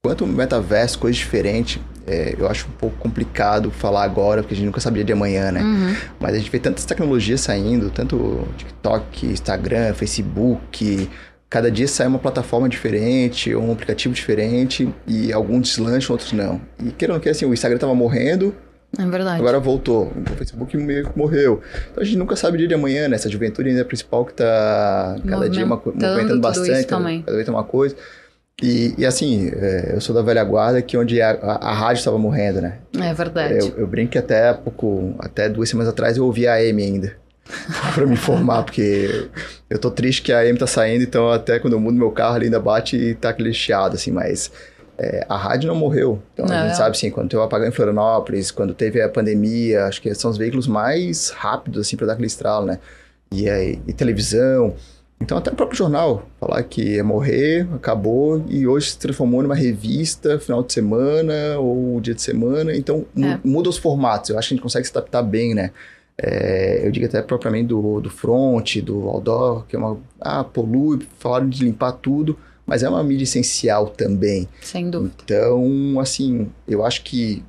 Quanto 0.05 0.27
metaverso, 0.27 0.99
coisa 0.99 1.19
diferente, 1.19 1.81
é, 2.07 2.35
eu 2.39 2.49
acho 2.49 2.69
um 2.69 2.73
pouco 2.73 2.97
complicado 2.99 3.71
falar 3.71 4.05
agora, 4.05 4.43
porque 4.43 4.55
a 4.55 4.57
gente 4.57 4.67
nunca 4.67 4.81
sabia 4.81 5.03
de 5.03 5.13
amanhã, 5.13 5.51
né? 5.51 5.61
Uhum. 5.61 5.97
Mas 6.21 6.35
a 6.35 6.39
gente 6.39 6.51
vê 6.51 6.59
tantas 6.59 6.85
tecnologias 6.85 7.41
saindo, 7.41 7.91
tanto 7.91 8.47
TikTok, 8.57 9.27
Instagram, 9.27 9.93
Facebook, 9.95 11.11
cada 11.51 11.71
dia 11.71 11.89
sai 11.89 12.07
uma 12.07 12.19
plataforma 12.19 12.69
diferente, 12.69 13.55
um 13.55 13.73
aplicativo 13.73 14.15
diferente, 14.15 14.89
e 15.07 15.33
alguns 15.33 15.69
deslancham, 15.71 16.15
outros 16.15 16.33
não. 16.33 16.61
E 16.79 16.91
querendo 16.93 17.21
não, 17.23 17.31
assim, 17.31 17.47
o 17.47 17.53
Instagram 17.53 17.77
estava 17.77 17.95
morrendo, 17.95 18.55
é 18.99 19.07
verdade. 19.07 19.41
Agora 19.41 19.61
voltou. 19.61 20.13
O 20.31 20.37
Facebook 20.37 20.77
meio 20.77 21.09
que 21.09 21.17
morreu. 21.17 21.61
Então 21.91 22.03
a 22.03 22.05
gente 22.05 22.19
nunca 22.19 22.35
sabe 22.35 22.57
o 22.57 22.59
dia 22.59 22.69
de 22.69 22.75
amanhã, 22.75 23.09
né? 23.09 23.15
Essa 23.15 23.29
juventude 23.29 23.69
ainda 23.69 23.83
é 23.83 23.85
principal 23.85 24.25
que 24.25 24.35
tá 24.35 25.17
cada 25.29 25.49
dia 25.49 25.65
uma, 25.65 25.77
movimentando 25.77 26.41
bastante. 26.41 26.87
Também. 26.87 27.23
Cada 27.23 27.37
vez 27.37 27.47
tem 27.47 27.55
uma 27.55 27.65
coisa. 27.65 27.95
E, 28.61 28.93
e 28.99 29.07
assim, 29.07 29.53
é, 29.55 29.93
eu 29.95 30.01
sou 30.01 30.13
da 30.13 30.21
velha 30.21 30.43
guarda 30.43 30.83
que 30.83 30.97
onde 30.97 31.23
a, 31.23 31.31
a, 31.31 31.71
a 31.71 31.75
rádio 31.75 32.01
estava 32.01 32.19
morrendo, 32.19 32.61
né? 32.61 32.79
É 33.01 33.15
verdade. 33.15 33.55
Eu, 33.57 33.79
eu, 33.79 33.87
brinco 33.87 34.11
que 34.13 34.19
até 34.19 34.53
pouco, 34.53 35.15
até 35.21 35.49
duas 35.49 35.69
semanas 35.69 35.89
atrás 35.89 36.17
eu 36.17 36.25
ouvi 36.25 36.49
a 36.49 36.55
AM 36.55 36.83
ainda. 36.83 37.17
para 37.95 38.05
me 38.05 38.13
informar, 38.13 38.63
porque 38.63 39.29
eu 39.71 39.79
tô 39.79 39.91
triste 39.91 40.23
que 40.23 40.33
a 40.33 40.41
AM 40.41 40.59
tá 40.59 40.67
saindo, 40.67 41.03
então 41.03 41.31
até 41.31 41.59
quando 41.59 41.73
eu 41.73 41.81
mudo 41.81 41.97
meu 41.97 42.11
carro 42.11 42.37
ele 42.37 42.47
ainda 42.47 42.61
bate 42.61 42.97
e 42.97 43.15
tá 43.15 43.31
aquele 43.31 43.55
chiado, 43.55 43.95
assim, 43.95 44.11
mas 44.11 44.53
é, 44.99 45.25
a 45.29 45.37
rádio 45.37 45.69
não 45.69 45.77
morreu. 45.77 46.21
Então 46.35 46.45
não, 46.45 46.55
a 46.55 46.67
gente 46.67 46.77
sabe 46.77 46.91
assim, 46.91 47.11
quando 47.11 47.29
teve 47.29 47.41
o 47.41 47.45
apagão 47.45 47.69
em 47.69 47.71
Florianópolis, 47.73 48.51
quando 48.51 48.75
teve 48.75 49.01
a 49.01 49.09
pandemia, 49.09 49.85
acho 49.85 50.03
que 50.03 50.13
são 50.15 50.31
os 50.31 50.37
veículos 50.37 50.67
mais 50.67 51.31
rápidos 51.31 51.87
assim 51.87 51.97
para 51.97 52.09
dar 52.09 52.13
aquele 52.15 52.27
estralo, 52.27 52.67
né? 52.67 52.81
E, 53.31 53.49
aí, 53.49 53.81
e 53.87 53.93
televisão. 53.93 54.75
Então 55.21 55.39
até 55.39 55.51
o 55.53 55.55
próprio 55.55 55.79
jornal 55.79 56.27
falar 56.41 56.63
que 56.65 56.97
ia 56.97 57.05
morrer, 57.05 57.69
acabou 57.75 58.45
e 58.49 58.67
hoje 58.67 58.91
se 58.91 58.99
transformou 58.99 59.43
numa 59.43 59.55
revista 59.55 60.39
final 60.39 60.63
de 60.63 60.73
semana 60.73 61.59
ou 61.59 62.01
dia 62.01 62.15
de 62.15 62.23
semana. 62.23 62.77
Então 62.77 63.07
é. 63.17 63.39
muda 63.45 63.69
os 63.69 63.79
formatos. 63.79 64.31
Eu 64.31 64.39
acho 64.39 64.49
que 64.49 64.55
a 64.55 64.57
gente 64.57 64.63
consegue 64.63 64.87
se 64.87 64.91
adaptar 64.91 65.23
bem, 65.23 65.55
né? 65.55 65.71
É, 66.21 66.85
eu 66.85 66.91
digo 66.91 67.07
até 67.07 67.23
propriamente 67.23 67.69
do, 67.69 68.01
do 68.01 68.11
front, 68.11 68.79
do 68.79 69.09
outdoor, 69.09 69.65
que 69.67 69.77
é 69.77 69.79
uma. 69.79 69.97
Ah, 70.21 70.43
polui, 70.43 71.07
falaram 71.21 71.49
de 71.49 71.63
limpar 71.63 71.93
tudo 71.93 72.37
mas 72.69 72.83
é 72.83 72.89
uma 72.89 73.03
mídia 73.03 73.25
essencial 73.25 73.89
também. 73.89 74.47
Sem 74.61 74.91
dúvida. 74.91 75.15
Então, 75.25 75.99
assim, 75.99 76.51
eu 76.69 76.85
acho 76.85 77.03
que 77.03 77.43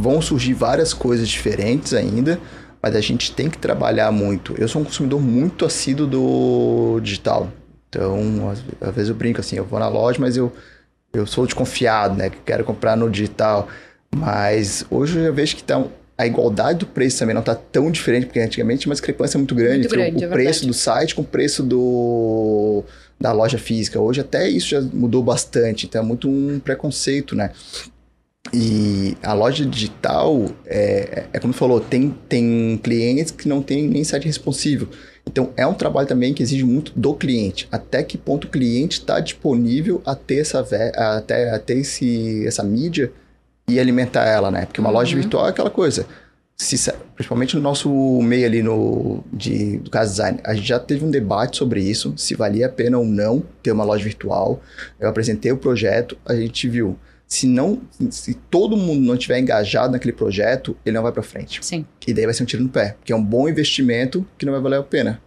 vão 0.00 0.22
surgir 0.22 0.54
várias 0.54 0.94
coisas 0.94 1.28
diferentes 1.28 1.92
ainda, 1.92 2.38
mas 2.80 2.94
a 2.94 3.00
gente 3.00 3.32
tem 3.32 3.50
que 3.50 3.58
trabalhar 3.58 4.12
muito. 4.12 4.54
Eu 4.56 4.68
sou 4.68 4.80
um 4.80 4.84
consumidor 4.84 5.20
muito 5.20 5.64
assíduo 5.64 6.06
do 6.06 7.00
digital. 7.02 7.50
Então, 7.88 8.48
às, 8.48 8.62
às 8.80 8.94
vezes 8.94 9.10
eu 9.10 9.16
brinco 9.16 9.40
assim, 9.40 9.56
eu 9.56 9.64
vou 9.64 9.80
na 9.80 9.88
loja, 9.88 10.18
mas 10.20 10.36
eu, 10.36 10.52
eu 11.12 11.26
sou 11.26 11.46
desconfiado, 11.46 12.16
né? 12.16 12.30
Que 12.30 12.38
quero 12.46 12.62
comprar 12.64 12.96
no 12.96 13.10
digital. 13.10 13.66
Mas 14.14 14.86
hoje 14.88 15.18
eu 15.18 15.34
vejo 15.34 15.56
que 15.56 15.64
tá, 15.64 15.84
a 16.16 16.26
igualdade 16.28 16.78
do 16.78 16.86
preço 16.86 17.18
também 17.18 17.34
não 17.34 17.40
está 17.40 17.56
tão 17.56 17.90
diferente, 17.90 18.26
porque 18.26 18.38
antigamente 18.38 18.82
tinha 18.82 18.90
uma 18.90 18.94
discrepância 18.94 19.36
muito 19.36 19.54
grande 19.54 19.88
muito 19.88 19.94
entre 19.96 20.10
grande, 20.12 20.24
o, 20.26 20.28
é 20.28 20.30
preço 20.30 20.64
do 20.64 20.72
site 20.72 21.12
com 21.12 21.22
o 21.22 21.24
preço 21.24 21.60
do 21.60 22.84
da 23.20 23.32
loja 23.32 23.58
física. 23.58 24.00
Hoje 24.00 24.20
até 24.20 24.48
isso 24.48 24.68
já 24.68 24.80
mudou 24.80 25.22
bastante, 25.22 25.86
então 25.86 26.02
é 26.02 26.04
muito 26.04 26.28
um 26.28 26.58
preconceito, 26.58 27.34
né? 27.34 27.50
E 28.52 29.16
a 29.22 29.32
loja 29.32 29.64
digital, 29.64 30.44
é, 30.66 31.24
é 31.32 31.38
como 31.38 31.54
falou, 31.54 31.80
tem, 31.80 32.14
tem 32.28 32.78
clientes 32.82 33.32
que 33.32 33.48
não 33.48 33.62
tem 33.62 33.88
nem 33.88 34.04
site 34.04 34.26
responsível. 34.26 34.88
Então 35.26 35.50
é 35.56 35.66
um 35.66 35.72
trabalho 35.72 36.06
também 36.06 36.34
que 36.34 36.42
exige 36.42 36.64
muito 36.64 36.92
do 36.94 37.14
cliente. 37.14 37.66
Até 37.72 38.02
que 38.02 38.18
ponto 38.18 38.46
o 38.46 38.50
cliente 38.50 39.00
está 39.00 39.18
disponível 39.18 40.02
a 40.04 40.14
ter, 40.14 40.40
essa, 40.40 40.60
a 40.60 41.20
ter, 41.22 41.48
a 41.48 41.58
ter 41.58 41.78
esse, 41.78 42.46
essa 42.46 42.62
mídia 42.62 43.10
e 43.66 43.80
alimentar 43.80 44.26
ela, 44.26 44.50
né? 44.50 44.66
Porque 44.66 44.80
uma 44.80 44.90
uhum. 44.90 44.96
loja 44.96 45.16
virtual 45.16 45.46
é 45.46 45.50
aquela 45.50 45.70
coisa 45.70 46.06
principalmente 47.14 47.56
no 47.56 47.62
nosso 47.62 47.90
meio 48.22 48.46
ali 48.46 48.62
no, 48.62 49.24
de, 49.32 49.78
do 49.78 49.90
caso 49.90 50.12
design, 50.12 50.38
a 50.44 50.54
gente 50.54 50.68
já 50.68 50.78
teve 50.78 51.04
um 51.04 51.10
debate 51.10 51.56
sobre 51.56 51.80
isso, 51.80 52.14
se 52.16 52.34
valia 52.34 52.66
a 52.66 52.68
pena 52.68 52.98
ou 52.98 53.04
não 53.04 53.42
ter 53.62 53.72
uma 53.72 53.84
loja 53.84 54.04
virtual. 54.04 54.62
Eu 54.98 55.08
apresentei 55.08 55.52
o 55.52 55.56
projeto, 55.56 56.16
a 56.24 56.34
gente 56.34 56.68
viu. 56.68 56.96
Se 57.26 57.46
não, 57.46 57.80
se 58.10 58.34
todo 58.34 58.76
mundo 58.76 59.00
não 59.00 59.14
estiver 59.14 59.38
engajado 59.38 59.92
naquele 59.92 60.12
projeto, 60.12 60.76
ele 60.84 60.94
não 60.94 61.02
vai 61.02 61.10
para 61.10 61.22
frente. 61.22 61.58
Sim. 61.62 61.84
E 62.06 62.12
daí 62.12 62.26
vai 62.26 62.34
ser 62.34 62.42
um 62.42 62.46
tiro 62.46 62.62
no 62.62 62.68
pé, 62.68 62.96
porque 62.98 63.12
é 63.12 63.16
um 63.16 63.24
bom 63.24 63.48
investimento 63.48 64.24
que 64.38 64.46
não 64.46 64.52
vai 64.52 64.62
valer 64.62 64.78
a 64.78 64.82
pena. 64.82 65.20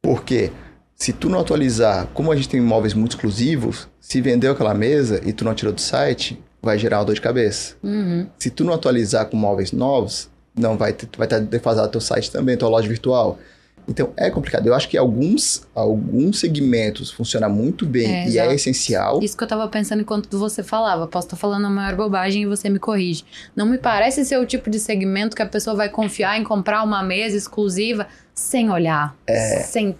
Porque 0.00 0.50
se 0.94 1.12
tu 1.12 1.28
não 1.28 1.40
atualizar, 1.40 2.06
como 2.14 2.30
a 2.30 2.36
gente 2.36 2.48
tem 2.48 2.60
imóveis 2.60 2.94
muito 2.94 3.16
exclusivos, 3.16 3.88
se 4.00 4.20
vendeu 4.20 4.52
aquela 4.52 4.72
mesa 4.72 5.20
e 5.24 5.32
tu 5.32 5.44
não 5.44 5.54
tirou 5.54 5.72
do 5.72 5.80
site, 5.80 6.40
vai 6.62 6.78
gerar 6.78 6.98
uma 6.98 7.04
dor 7.04 7.14
de 7.14 7.20
cabeça. 7.20 7.74
Uhum. 7.82 8.26
Se 8.38 8.48
tu 8.48 8.64
não 8.64 8.72
atualizar 8.72 9.26
com 9.26 9.36
móveis 9.36 9.72
novos, 9.72 10.30
não 10.56 10.76
vai 10.76 10.92
ter, 10.92 11.08
vai 11.16 11.26
estar 11.26 11.40
defasado 11.40 11.90
teu 11.90 12.00
site 12.00 12.30
também, 12.30 12.56
tua 12.56 12.68
loja 12.68 12.88
virtual. 12.88 13.38
Então 13.86 14.12
é 14.16 14.30
complicado. 14.30 14.66
Eu 14.66 14.74
acho 14.74 14.88
que 14.88 14.96
alguns, 14.96 15.66
alguns 15.74 16.40
segmentos 16.40 17.10
funcionam 17.10 17.50
muito 17.50 17.84
bem 17.84 18.10
é, 18.10 18.28
e 18.28 18.38
é 18.38 18.54
essencial. 18.54 19.22
Isso 19.22 19.36
que 19.36 19.42
eu 19.42 19.46
estava 19.46 19.68
pensando 19.68 20.00
enquanto 20.00 20.38
você 20.38 20.62
falava. 20.62 21.06
Posso 21.06 21.26
estar 21.26 21.36
falando 21.36 21.66
a 21.66 21.70
maior 21.70 21.94
bobagem 21.94 22.42
e 22.42 22.46
você 22.46 22.70
me 22.70 22.78
corrige. 22.78 23.24
Não 23.54 23.66
me 23.66 23.76
parece 23.76 24.24
ser 24.24 24.38
o 24.38 24.46
tipo 24.46 24.70
de 24.70 24.80
segmento 24.80 25.36
que 25.36 25.42
a 25.42 25.46
pessoa 25.46 25.76
vai 25.76 25.88
confiar 25.88 26.40
em 26.40 26.44
comprar 26.44 26.82
uma 26.82 27.02
mesa 27.02 27.36
exclusiva 27.36 28.06
sem 28.34 28.70
olhar, 28.70 29.14
é, 29.26 29.60
sem 29.60 29.94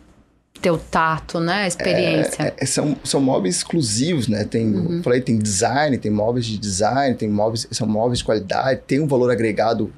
ter 0.60 0.70
o 0.70 0.78
tato, 0.78 1.38
né? 1.38 1.68
Experiência. 1.68 2.42
É, 2.42 2.54
é, 2.56 2.66
são, 2.66 2.96
são 3.04 3.20
móveis 3.20 3.56
exclusivos, 3.56 4.28
né? 4.28 4.44
Tem, 4.44 4.66
uhum. 4.66 5.02
falei, 5.02 5.20
tem 5.20 5.38
design, 5.38 5.98
tem 5.98 6.10
móveis 6.10 6.46
de 6.46 6.56
design, 6.56 7.14
tem 7.16 7.28
móveis, 7.28 7.68
são 7.70 7.86
móveis 7.86 8.20
de 8.20 8.24
qualidade, 8.24 8.80
tem 8.86 8.98
um 8.98 9.06
valor 9.06 9.30
agregado 9.30 9.92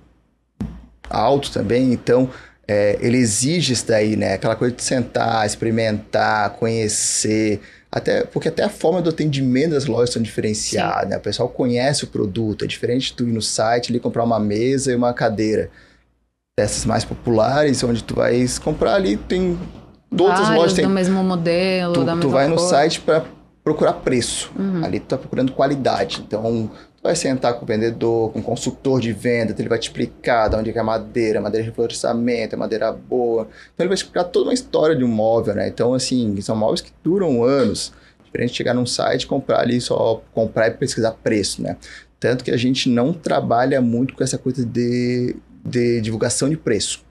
alto 1.11 1.51
também, 1.51 1.92
então 1.92 2.29
é, 2.69 2.99
ele 3.01 3.16
exige 3.16 3.73
isso 3.73 3.87
daí, 3.87 4.16
né? 4.16 4.35
Aquela 4.35 4.57
coisa 4.57 4.75
de 4.75 4.83
sentar, 4.83 5.47
experimentar, 5.47 6.51
conhecer, 6.51 7.61
até 7.90 8.25
porque 8.25 8.49
até 8.49 8.64
a 8.64 8.69
forma 8.69 9.01
do 9.01 9.11
atendimento 9.11 9.71
das 9.71 9.87
lojas 9.87 10.11
são 10.11 10.21
diferenciadas, 10.21 11.09
né? 11.09 11.16
O 11.16 11.21
pessoal 11.21 11.49
conhece 11.49 12.05
o 12.05 12.09
produto, 12.09 12.64
é 12.64 12.69
diferente 12.69 13.07
de 13.07 13.12
tu 13.14 13.25
ir 13.25 13.33
no 13.33 13.40
site 13.42 13.90
ali 13.92 14.01
comprar 14.01 14.25
uma 14.25 14.40
mesa 14.40 14.92
e 14.92 14.97
uma 14.97 15.14
cadeira. 15.14 15.71
Essas 16.59 16.85
mais 16.85 17.05
populares, 17.05 17.85
onde 17.85 18.03
tu 18.03 18.14
vai 18.14 18.45
comprar 18.64 18.95
ali, 18.95 19.16
tem 19.16 19.59
outras 20.11 20.49
lojas 20.51 20.73
tem 20.73 20.87
do 20.87 20.90
mesmo 20.90 21.23
modelo, 21.23 21.92
tu, 21.92 22.05
da 22.05 22.14
mesma 22.16 22.21
Tu 22.23 22.33
vai 22.33 22.47
cor. 22.47 22.55
no 22.55 22.59
site 22.59 23.01
para 23.01 23.25
procurar 23.62 23.92
preço. 23.95 24.51
Uhum. 24.59 24.85
Ali 24.85 25.01
tu 25.01 25.07
tá 25.07 25.19
procurando 25.19 25.53
qualidade. 25.53 26.23
Então, 26.27 26.71
vai 27.07 27.16
sentar 27.16 27.55
com 27.55 27.64
o 27.64 27.66
vendedor, 27.66 28.33
com 28.33 28.40
o 28.40 28.42
consultor 28.42 29.01
de 29.01 29.12
venda, 29.12 29.53
então 29.53 29.62
ele 29.62 29.69
vai 29.69 29.79
te 29.79 29.88
explicar 29.88 30.49
de 30.49 30.57
onde 30.57 30.71
é 30.71 30.79
a 30.79 30.85
madeira, 30.85 31.40
madeira 31.40 31.64
de 31.64 31.71
reflorescimento, 31.71 32.55
é 32.55 32.59
madeira 32.59 32.92
boa. 32.92 33.42
Então 33.75 33.85
ele 33.85 33.88
vai 33.88 33.95
explicar 33.95 34.25
toda 34.25 34.47
uma 34.47 34.55
história 34.55 34.95
de 34.95 35.05
um 35.05 35.09
móvel, 35.09 35.55
né? 35.55 35.69
Então, 35.69 35.95
assim, 35.95 36.38
são 36.40 36.57
móveis 36.57 36.81
que 36.81 36.92
duram 37.03 37.42
anos. 37.42 37.92
Diferente 38.25 38.51
de 38.51 38.57
chegar 38.57 38.75
num 38.75 38.85
site, 38.85 39.27
comprar 39.27 39.61
ali, 39.61 39.81
só 39.81 40.21
comprar 40.35 40.69
e 40.69 40.73
pesquisar 40.73 41.12
preço, 41.12 41.62
né? 41.62 41.77
Tanto 42.19 42.45
que 42.45 42.51
a 42.51 42.57
gente 42.57 42.88
não 42.88 43.12
trabalha 43.12 43.81
muito 43.81 44.14
com 44.14 44.25
essa 44.25 44.37
coisa 44.37 44.64
de, 44.64 45.37
de 45.64 46.01
divulgação 46.01 46.49
de 46.49 46.57
preço. 46.57 47.05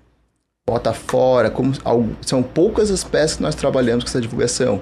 bota 0.67 0.93
fora, 0.93 1.49
como 1.49 1.73
são 2.21 2.43
poucas 2.43 2.91
as 2.91 3.03
peças 3.03 3.37
que 3.37 3.43
nós 3.43 3.55
trabalhamos 3.55 4.03
com 4.03 4.09
essa 4.09 4.21
divulgação. 4.21 4.81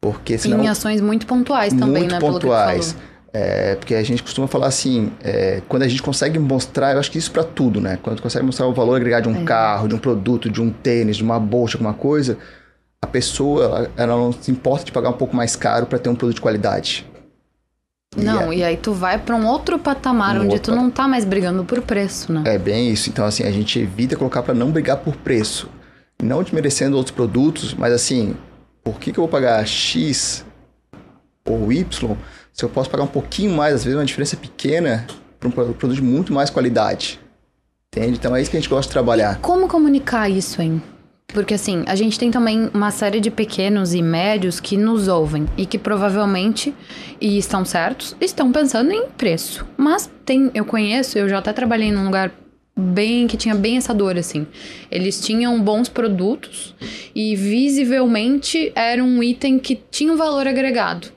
Porque 0.00 0.36
senão, 0.36 0.62
em 0.62 0.68
ações 0.68 1.00
muito 1.00 1.26
pontuais 1.26 1.72
também, 1.72 2.02
muito 2.02 2.12
né? 2.12 2.20
pontuais. 2.20 2.96
É, 3.34 3.76
porque 3.76 3.94
a 3.94 4.02
gente 4.02 4.22
costuma 4.22 4.46
falar 4.46 4.66
assim, 4.66 5.10
é, 5.24 5.62
quando 5.66 5.84
a 5.84 5.88
gente 5.88 6.02
consegue 6.02 6.38
mostrar, 6.38 6.92
eu 6.92 6.98
acho 6.98 7.10
que 7.10 7.16
isso 7.16 7.30
para 7.30 7.42
tudo, 7.42 7.80
né? 7.80 7.98
Quando 8.02 8.20
consegue 8.20 8.44
mostrar 8.44 8.66
o 8.66 8.74
valor 8.74 8.96
agregado 8.96 9.30
de 9.30 9.38
um 9.38 9.42
é. 9.42 9.44
carro, 9.44 9.88
de 9.88 9.94
um 9.94 9.98
produto, 9.98 10.50
de 10.50 10.60
um 10.60 10.70
tênis, 10.70 11.16
de 11.16 11.22
uma 11.22 11.40
bolsa, 11.40 11.76
alguma 11.76 11.94
coisa, 11.94 12.36
a 13.00 13.06
pessoa 13.06 13.64
ela, 13.64 13.90
ela 13.96 14.16
não 14.16 14.32
se 14.32 14.50
importa 14.50 14.84
de 14.84 14.92
pagar 14.92 15.08
um 15.08 15.14
pouco 15.14 15.34
mais 15.34 15.56
caro 15.56 15.86
para 15.86 15.98
ter 15.98 16.10
um 16.10 16.14
produto 16.14 16.36
de 16.36 16.42
qualidade. 16.42 17.06
Não, 18.14 18.52
e, 18.52 18.58
e 18.58 18.64
aí 18.64 18.76
tu 18.76 18.92
vai 18.92 19.18
para 19.18 19.34
um 19.34 19.46
outro 19.46 19.78
patamar 19.78 20.36
um 20.36 20.42
onde 20.42 20.54
outro... 20.54 20.74
tu 20.74 20.76
não 20.76 20.90
tá 20.90 21.08
mais 21.08 21.24
brigando 21.24 21.64
por 21.64 21.80
preço, 21.80 22.30
né? 22.30 22.42
É 22.44 22.58
bem 22.58 22.90
isso. 22.90 23.08
Então, 23.08 23.24
assim, 23.24 23.44
a 23.44 23.50
gente 23.50 23.78
evita 23.78 24.14
colocar 24.14 24.42
para 24.42 24.52
não 24.52 24.70
brigar 24.70 24.98
por 24.98 25.16
preço. 25.16 25.70
Não 26.22 26.42
desmerecendo 26.42 26.98
outros 26.98 27.14
produtos, 27.14 27.72
mas 27.72 27.94
assim, 27.94 28.36
por 28.84 29.00
que, 29.00 29.10
que 29.10 29.18
eu 29.18 29.22
vou 29.22 29.30
pagar 29.30 29.66
X 29.66 30.44
ou 31.46 31.72
Y 31.72 32.16
se 32.52 32.64
eu 32.64 32.68
posso 32.68 32.90
pagar 32.90 33.04
um 33.04 33.08
pouquinho 33.08 33.52
mais, 33.52 33.74
às 33.74 33.84
vezes 33.84 33.98
uma 33.98 34.04
diferença 34.04 34.36
pequena, 34.36 35.06
para 35.38 35.48
um 35.48 35.52
produto 35.52 35.88
de 35.88 36.02
muito 36.02 36.32
mais 36.32 36.50
qualidade? 36.50 37.18
Entende? 37.94 38.18
Então 38.18 38.34
é 38.34 38.40
isso 38.40 38.50
que 38.50 38.56
a 38.56 38.60
gente 38.60 38.68
gosta 38.68 38.88
de 38.88 38.92
trabalhar. 38.92 39.34
E 39.34 39.38
como 39.38 39.68
comunicar 39.68 40.28
isso, 40.28 40.62
hein? 40.62 40.82
Porque 41.32 41.54
assim, 41.54 41.82
a 41.86 41.94
gente 41.94 42.18
tem 42.18 42.30
também 42.30 42.70
uma 42.74 42.90
série 42.90 43.18
de 43.18 43.30
pequenos 43.30 43.94
e 43.94 44.02
médios 44.02 44.60
que 44.60 44.76
nos 44.76 45.08
ouvem 45.08 45.46
e 45.56 45.64
que 45.64 45.78
provavelmente, 45.78 46.74
e 47.20 47.38
estão 47.38 47.64
certos, 47.64 48.14
estão 48.20 48.52
pensando 48.52 48.92
em 48.92 49.06
preço. 49.08 49.66
Mas 49.76 50.10
tem, 50.24 50.50
eu 50.54 50.64
conheço, 50.64 51.18
eu 51.18 51.28
já 51.28 51.38
até 51.38 51.52
trabalhei 51.52 51.90
num 51.90 52.04
lugar 52.04 52.32
bem 52.76 53.26
que 53.26 53.36
tinha 53.36 53.54
bem 53.54 53.78
essa 53.78 53.94
dor 53.94 54.16
assim. 54.16 54.46
Eles 54.90 55.20
tinham 55.20 55.60
bons 55.60 55.88
produtos 55.88 56.74
e 57.14 57.34
visivelmente 57.34 58.72
era 58.74 59.02
um 59.02 59.22
item 59.22 59.58
que 59.58 59.80
tinha 59.90 60.12
um 60.12 60.16
valor 60.16 60.46
agregado, 60.46 61.08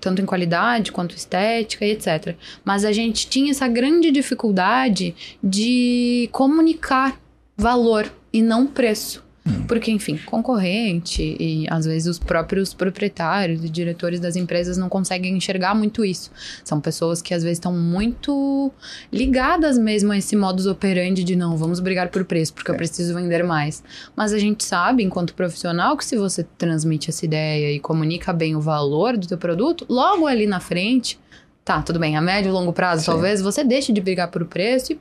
tanto 0.00 0.22
em 0.22 0.26
qualidade 0.26 0.92
quanto 0.92 1.14
estética 1.14 1.84
e 1.84 1.92
etc. 1.92 2.34
Mas 2.64 2.84
a 2.84 2.92
gente 2.92 3.28
tinha 3.28 3.50
essa 3.50 3.68
grande 3.68 4.10
dificuldade 4.10 5.14
de 5.42 6.28
comunicar 6.32 7.20
valor 7.56 8.10
e 8.32 8.42
não 8.42 8.66
preço. 8.66 9.25
Porque, 9.68 9.90
enfim, 9.90 10.18
concorrente 10.26 11.22
e 11.38 11.66
às 11.70 11.86
vezes 11.86 12.08
os 12.08 12.18
próprios 12.18 12.74
proprietários 12.74 13.64
e 13.64 13.68
diretores 13.68 14.18
das 14.18 14.34
empresas 14.34 14.76
não 14.76 14.88
conseguem 14.88 15.36
enxergar 15.36 15.74
muito 15.74 16.04
isso. 16.04 16.30
São 16.64 16.80
pessoas 16.80 17.22
que 17.22 17.32
às 17.32 17.42
vezes 17.42 17.58
estão 17.58 17.72
muito 17.72 18.72
ligadas 19.12 19.78
mesmo 19.78 20.12
a 20.12 20.18
esse 20.18 20.34
modus 20.34 20.66
operandi 20.66 21.22
de 21.22 21.36
não, 21.36 21.56
vamos 21.56 21.78
brigar 21.80 22.08
por 22.08 22.24
preço 22.24 22.52
porque 22.52 22.70
é. 22.70 22.74
eu 22.74 22.76
preciso 22.76 23.14
vender 23.14 23.44
mais. 23.44 23.82
Mas 24.16 24.32
a 24.32 24.38
gente 24.38 24.64
sabe, 24.64 25.02
enquanto 25.02 25.34
profissional, 25.34 25.96
que 25.96 26.04
se 26.04 26.16
você 26.16 26.44
transmite 26.58 27.10
essa 27.10 27.24
ideia 27.24 27.72
e 27.72 27.78
comunica 27.78 28.32
bem 28.32 28.56
o 28.56 28.60
valor 28.60 29.16
do 29.16 29.26
teu 29.26 29.38
produto, 29.38 29.86
logo 29.88 30.26
ali 30.26 30.46
na 30.46 30.60
frente, 30.60 31.18
tá, 31.64 31.82
tudo 31.82 31.98
bem, 31.98 32.16
a 32.16 32.20
médio 32.20 32.48
e 32.48 32.52
longo 32.52 32.72
prazo, 32.72 33.04
Sim. 33.04 33.12
talvez 33.12 33.40
você 33.40 33.62
deixe 33.62 33.92
de 33.92 34.00
brigar 34.00 34.30
por 34.30 34.44
preço 34.46 34.92
e 34.92 35.00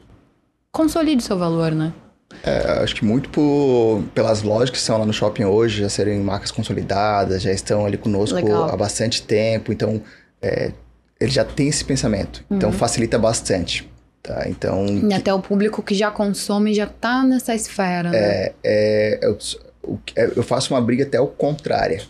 consolide 0.72 1.24
seu 1.24 1.38
valor, 1.38 1.72
né? 1.72 1.94
É, 2.44 2.84
acho 2.84 2.96
que 2.96 3.06
muito 3.06 3.30
por, 3.30 4.04
pelas 4.14 4.42
lojas 4.42 4.70
que 4.70 4.78
estão 4.78 4.98
lá 4.98 5.06
no 5.06 5.14
shopping 5.14 5.46
hoje, 5.46 5.82
já 5.82 5.90
serem 5.90 6.20
marcas 6.20 6.52
consolidadas, 6.52 7.42
já 7.42 7.52
estão 7.52 7.86
ali 7.86 7.98
conosco 7.98 8.36
Legal. 8.36 8.70
há 8.70 8.76
bastante 8.76 9.22
tempo, 9.22 9.72
então 9.72 10.02
é, 10.42 10.72
ele 11.20 11.32
já 11.32 11.44
tem 11.44 11.68
esse 11.68 11.84
pensamento. 11.84 12.44
Então, 12.46 12.50
uhum. 12.50 12.58
Então 12.58 12.72
facilita 12.72 13.18
bastante. 13.18 13.90
Tá? 14.22 14.46
Então, 14.48 14.88
e 14.88 15.14
até 15.14 15.32
o 15.32 15.40
público 15.40 15.84
que 15.84 15.94
já 15.94 16.10
consome 16.10 16.74
já 16.74 16.86
está 16.86 17.24
nessa 17.24 17.54
esfera, 17.54 18.10
né? 18.10 18.18
É, 18.18 18.54
é, 18.64 19.20
eu, 19.22 19.38
é, 20.16 20.32
eu 20.36 20.42
faço 20.42 20.74
uma 20.74 20.82
briga 20.82 21.04
até 21.04 21.20
o 21.20 21.28
contrária 21.28 22.02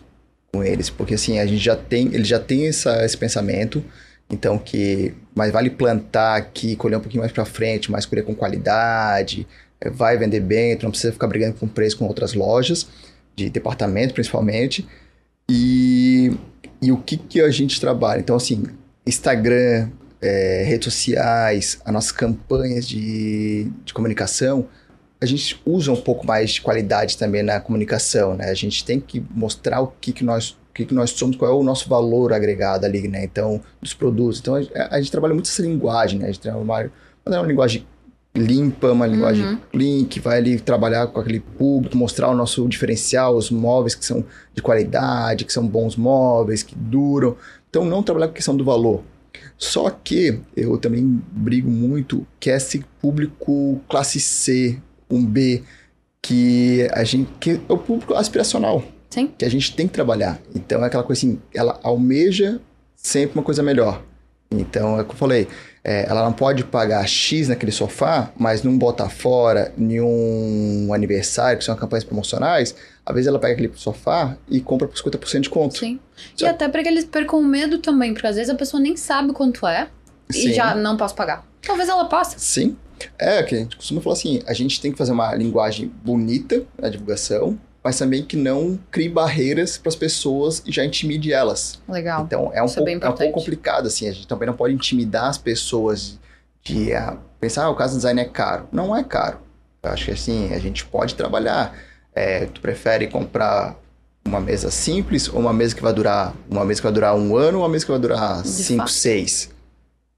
com 0.53 0.63
eles, 0.63 0.89
porque 0.89 1.15
assim, 1.15 1.39
a 1.39 1.45
gente 1.45 1.61
já 1.61 1.75
tem, 1.75 2.07
ele 2.13 2.23
já 2.23 2.39
tem 2.39 2.69
essa, 2.69 3.03
esse 3.03 3.17
pensamento, 3.17 3.83
então 4.29 4.57
que 4.57 5.13
mais 5.35 5.51
vale 5.51 5.69
plantar 5.69 6.37
aqui, 6.37 6.77
colher 6.77 6.95
um 6.95 7.01
pouquinho 7.01 7.21
mais 7.21 7.33
para 7.33 7.43
frente, 7.43 7.91
mais 7.91 8.05
colher 8.05 8.23
com 8.23 8.33
qualidade, 8.33 9.45
vai 9.89 10.17
vender 10.17 10.39
bem, 10.39 10.75
tu 10.77 10.83
não 10.83 10.91
precisa 10.91 11.13
ficar 11.13 11.27
brigando 11.27 11.55
com 11.55 11.67
preço 11.67 11.97
com 11.97 12.05
outras 12.05 12.33
lojas, 12.33 12.87
de 13.35 13.49
departamento 13.49 14.13
principalmente. 14.13 14.87
E, 15.49 16.31
e 16.81 16.91
o 16.91 16.97
que, 16.97 17.17
que 17.17 17.41
a 17.41 17.49
gente 17.49 17.79
trabalha? 17.79 18.19
Então, 18.19 18.35
assim, 18.35 18.63
Instagram, 19.05 19.89
é, 20.21 20.63
redes 20.63 20.85
sociais, 20.85 21.79
as 21.85 21.93
nossas 21.93 22.11
campanhas 22.11 22.87
de, 22.87 23.69
de 23.83 23.93
comunicação, 23.93 24.67
a 25.21 25.25
gente 25.25 25.61
usa 25.65 25.91
um 25.91 26.01
pouco 26.01 26.25
mais 26.25 26.51
de 26.51 26.61
qualidade 26.61 27.17
também 27.17 27.43
na 27.43 27.59
comunicação, 27.59 28.35
né? 28.35 28.49
A 28.49 28.53
gente 28.53 28.83
tem 28.83 28.99
que 28.99 29.23
mostrar 29.31 29.81
o 29.81 29.87
que, 29.87 30.11
que 30.11 30.23
nós 30.23 30.51
o 30.69 30.73
que, 30.75 30.85
que 30.85 30.93
nós 30.93 31.11
somos, 31.11 31.37
qual 31.37 31.49
é 31.49 31.55
o 31.55 31.63
nosso 31.63 31.87
valor 31.87 32.33
agregado 32.33 32.85
ali, 32.85 33.07
né? 33.07 33.23
Então, 33.23 33.61
dos 33.81 33.93
produtos. 33.93 34.39
Então, 34.39 34.55
a, 34.55 34.95
a 34.95 34.99
gente 34.99 35.09
trabalha 35.09 35.33
muito 35.33 35.49
essa 35.49 35.61
linguagem, 35.61 36.19
né? 36.19 36.25
A 36.25 36.31
gente 36.31 36.41
trabalha 36.41 36.91
uma, 37.25 37.39
uma 37.39 37.47
linguagem 37.47 37.87
limpa, 38.35 38.91
uma 38.91 39.07
linguagem 39.07 39.45
uhum. 39.45 39.57
clean, 39.71 40.05
que 40.05 40.19
vai 40.19 40.37
ali 40.37 40.59
trabalhar 40.59 41.07
com 41.07 41.19
aquele 41.19 41.39
público, 41.39 41.95
mostrar 41.97 42.29
o 42.29 42.35
nosso 42.35 42.67
diferencial, 42.67 43.35
os 43.35 43.49
móveis 43.49 43.95
que 43.95 44.05
são 44.05 44.23
de 44.53 44.61
qualidade, 44.61 45.45
que 45.45 45.53
são 45.53 45.65
bons 45.65 45.95
móveis, 45.95 46.61
que 46.61 46.75
duram. 46.75 47.35
Então, 47.69 47.85
não 47.85 48.03
trabalhar 48.03 48.27
com 48.27 48.33
questão 48.33 48.55
do 48.55 48.63
valor. 48.63 49.01
Só 49.57 49.89
que 49.89 50.39
eu 50.55 50.77
também 50.77 51.21
brigo 51.31 51.69
muito 51.69 52.27
que 52.39 52.49
é 52.49 52.57
esse 52.57 52.85
público 53.01 53.81
classe 53.87 54.19
C, 54.19 54.77
um 55.09 55.25
B, 55.25 55.63
que 56.21 56.87
a 56.91 57.03
gente 57.03 57.29
que 57.39 57.51
é 57.51 57.73
o 57.73 57.77
público 57.77 58.13
aspiracional. 58.13 58.83
Sim. 59.09 59.31
Que 59.37 59.45
a 59.45 59.49
gente 59.49 59.73
tem 59.75 59.87
que 59.87 59.93
trabalhar. 59.93 60.41
Então 60.53 60.83
é 60.83 60.87
aquela 60.87 61.03
coisa 61.03 61.19
assim, 61.19 61.39
ela 61.53 61.79
almeja 61.83 62.59
sempre 62.95 63.37
uma 63.37 63.43
coisa 63.43 63.63
melhor. 63.63 64.03
Então, 64.51 64.97
é 64.97 65.01
o 65.01 65.05
que 65.05 65.11
eu 65.11 65.17
falei, 65.17 65.47
é, 65.87 66.07
ela 66.09 66.23
não 66.23 66.33
pode 66.33 66.63
pagar 66.63 67.07
X 67.07 67.47
naquele 67.47 67.71
sofá, 67.71 68.31
mas 68.35 68.63
não 68.63 68.75
botar 68.75 69.07
fora 69.07 69.71
nenhum 69.77 70.91
aniversário, 70.91 71.59
que 71.59 71.63
são 71.63 71.75
campanhas 71.75 72.03
promocionais, 72.03 72.75
às 73.05 73.13
vezes 73.13 73.27
ela 73.27 73.37
pega 73.37 73.53
aquele 73.53 73.71
sofá 73.75 74.35
e 74.49 74.59
compra 74.59 74.87
por 74.87 74.97
50% 74.97 75.41
de 75.41 75.49
conto. 75.49 75.77
Sim. 75.77 75.99
E 76.41 76.45
até 76.45 76.67
para 76.67 76.81
que 76.81 76.89
eles 76.89 77.05
percam 77.05 77.39
medo 77.43 77.77
também, 77.77 78.13
porque 78.13 78.25
às 78.25 78.35
vezes 78.35 78.49
a 78.49 78.55
pessoa 78.55 78.81
nem 78.81 78.97
sabe 78.97 79.31
quanto 79.31 79.67
é 79.67 79.87
Sim. 80.27 80.49
e 80.49 80.53
já 80.53 80.73
não 80.73 80.97
posso 80.97 81.13
pagar. 81.13 81.45
Talvez 81.61 81.87
ela 81.87 82.05
possa. 82.05 82.39
Sim. 82.39 82.75
É, 83.19 83.43
que 83.43 83.53
a 83.53 83.59
gente 83.59 83.75
costuma 83.75 84.01
falar 84.01 84.13
assim, 84.13 84.41
a 84.47 84.53
gente 84.53 84.81
tem 84.81 84.91
que 84.91 84.97
fazer 84.97 85.11
uma 85.11 85.35
linguagem 85.35 85.91
bonita 86.03 86.63
na 86.81 86.89
divulgação, 86.89 87.59
mas 87.85 87.99
também 87.99 88.23
que 88.23 88.35
não 88.35 88.79
crie 88.89 89.07
barreiras 89.07 89.77
para 89.77 89.89
as 89.89 89.95
pessoas 89.95 90.63
e 90.65 90.71
já 90.71 90.83
intimide 90.83 91.31
elas. 91.31 91.79
Legal. 91.87 92.23
Então 92.23 92.49
é 92.51 92.63
um, 92.63 92.67
pouco, 92.67 92.89
é, 92.89 92.93
é, 92.93 92.97
um 92.97 93.13
pouco 93.13 93.31
complicado, 93.31 93.85
assim, 93.85 94.09
a 94.09 94.11
gente 94.11 94.27
também 94.27 94.47
não 94.47 94.55
pode 94.55 94.73
intimidar 94.73 95.25
as 95.25 95.37
pessoas 95.37 96.17
de 96.63 96.93
uh, 96.93 97.15
pensar, 97.39 97.65
ah, 97.65 97.69
o 97.69 97.75
caso 97.75 97.93
do 97.93 97.97
design 97.97 98.19
é 98.19 98.25
caro. 98.25 98.67
Não 98.71 98.95
é 98.95 99.03
caro. 99.03 99.37
Eu 99.83 99.91
acho 99.91 100.05
que 100.05 100.11
assim, 100.11 100.51
a 100.51 100.57
gente 100.57 100.83
pode 100.83 101.13
trabalhar. 101.13 101.77
É, 102.15 102.47
tu 102.47 102.59
prefere 102.59 103.05
comprar 103.05 103.75
uma 104.25 104.39
mesa 104.39 104.71
simples 104.71 105.31
ou 105.31 105.39
uma 105.39 105.53
mesa 105.53 105.75
que 105.75 105.83
vai 105.83 105.93
durar 105.93 106.33
uma 106.49 106.65
mesa 106.65 106.81
que 106.81 106.87
vai 106.87 106.93
durar 106.93 107.15
um 107.15 107.37
ano 107.37 107.59
ou 107.59 107.63
uma 107.65 107.69
mesa 107.69 107.85
que 107.85 107.91
vai 107.91 107.99
durar 107.99 108.41
de 108.41 108.47
cinco, 108.47 108.79
fato. 108.79 108.91
seis 108.93 109.51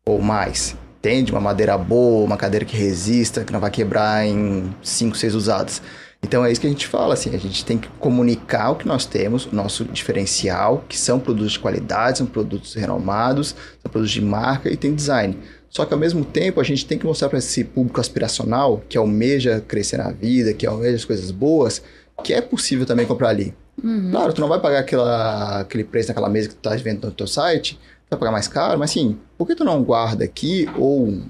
ou 0.06 0.22
mais? 0.22 0.74
Entende? 1.00 1.34
Uma 1.34 1.42
madeira 1.42 1.78
boa, 1.78 2.24
uma 2.24 2.38
cadeira 2.38 2.64
que 2.66 2.78
resista, 2.78 3.44
que 3.44 3.52
não 3.52 3.60
vai 3.60 3.72
quebrar 3.72 4.26
em 4.26 4.74
cinco, 4.82 5.18
seis 5.18 5.36
usadas. 5.36 5.82
Então 6.22 6.44
é 6.44 6.52
isso 6.52 6.60
que 6.60 6.68
a 6.68 6.70
gente 6.70 6.88
fala, 6.88 7.14
assim, 7.14 7.34
a 7.34 7.38
gente 7.38 7.64
tem 7.64 7.78
que 7.78 7.88
comunicar 8.00 8.72
o 8.72 8.76
que 8.76 8.88
nós 8.88 9.06
temos, 9.06 9.46
o 9.46 9.56
nosso 9.56 9.86
diferencial, 9.86 10.84
que 10.90 10.98
são 10.98 11.20
produtos 11.20 11.54
de 11.54 11.60
qualidade, 11.60 12.18
são 12.18 12.28
produtos 12.28 12.74
renomados, 12.74 13.50
são 13.82 13.92
produtos 13.92 14.12
de 14.12 14.22
marca 14.22 14.70
e 14.70 14.76
tem 14.76 14.94
design. 14.94 15.38
Só 15.70 15.86
que 15.86 15.94
ao 15.94 16.00
mesmo 16.00 16.26
tempo 16.26 16.60
a 16.60 16.64
gente 16.64 16.86
tem 16.86 16.98
que 16.98 17.06
mostrar 17.06 17.30
para 17.30 17.38
esse 17.38 17.64
público 17.64 18.02
aspiracional, 18.02 18.82
que 18.90 18.98
almeja 18.98 19.64
crescer 19.68 19.98
na 19.98 20.12
vida, 20.12 20.54
que 20.54 20.66
almeja 20.66 20.96
as 20.96 21.06
coisas 21.06 21.30
boas, 21.30 21.84
que 22.24 22.34
é 22.34 22.42
possível 22.42 22.86
também 22.86 23.06
comprar 23.06 23.30
ali. 23.30 23.54
Uhum. 23.84 24.10
Claro, 24.10 24.34
tu 24.34 24.42
não 24.42 24.48
vai 24.48 24.60
pagar 24.60 24.80
aquela, 24.80 25.60
aquele 25.60 25.84
preço 25.84 26.08
naquela 26.08 26.30
mesa 26.30 26.50
que 26.50 26.56
tu 26.56 26.68
está 26.68 26.76
vendo 26.76 27.06
no 27.06 27.12
teu 27.12 27.28
site, 27.28 27.76
tu 27.76 28.10
vai 28.10 28.20
pagar 28.20 28.32
mais 28.32 28.48
caro, 28.48 28.80
mas 28.80 28.90
assim, 28.90 29.20
por 29.38 29.46
que 29.46 29.54
tu 29.54 29.64
não 29.64 29.84
guarda 29.84 30.24
aqui 30.24 30.68
ou 30.76 31.22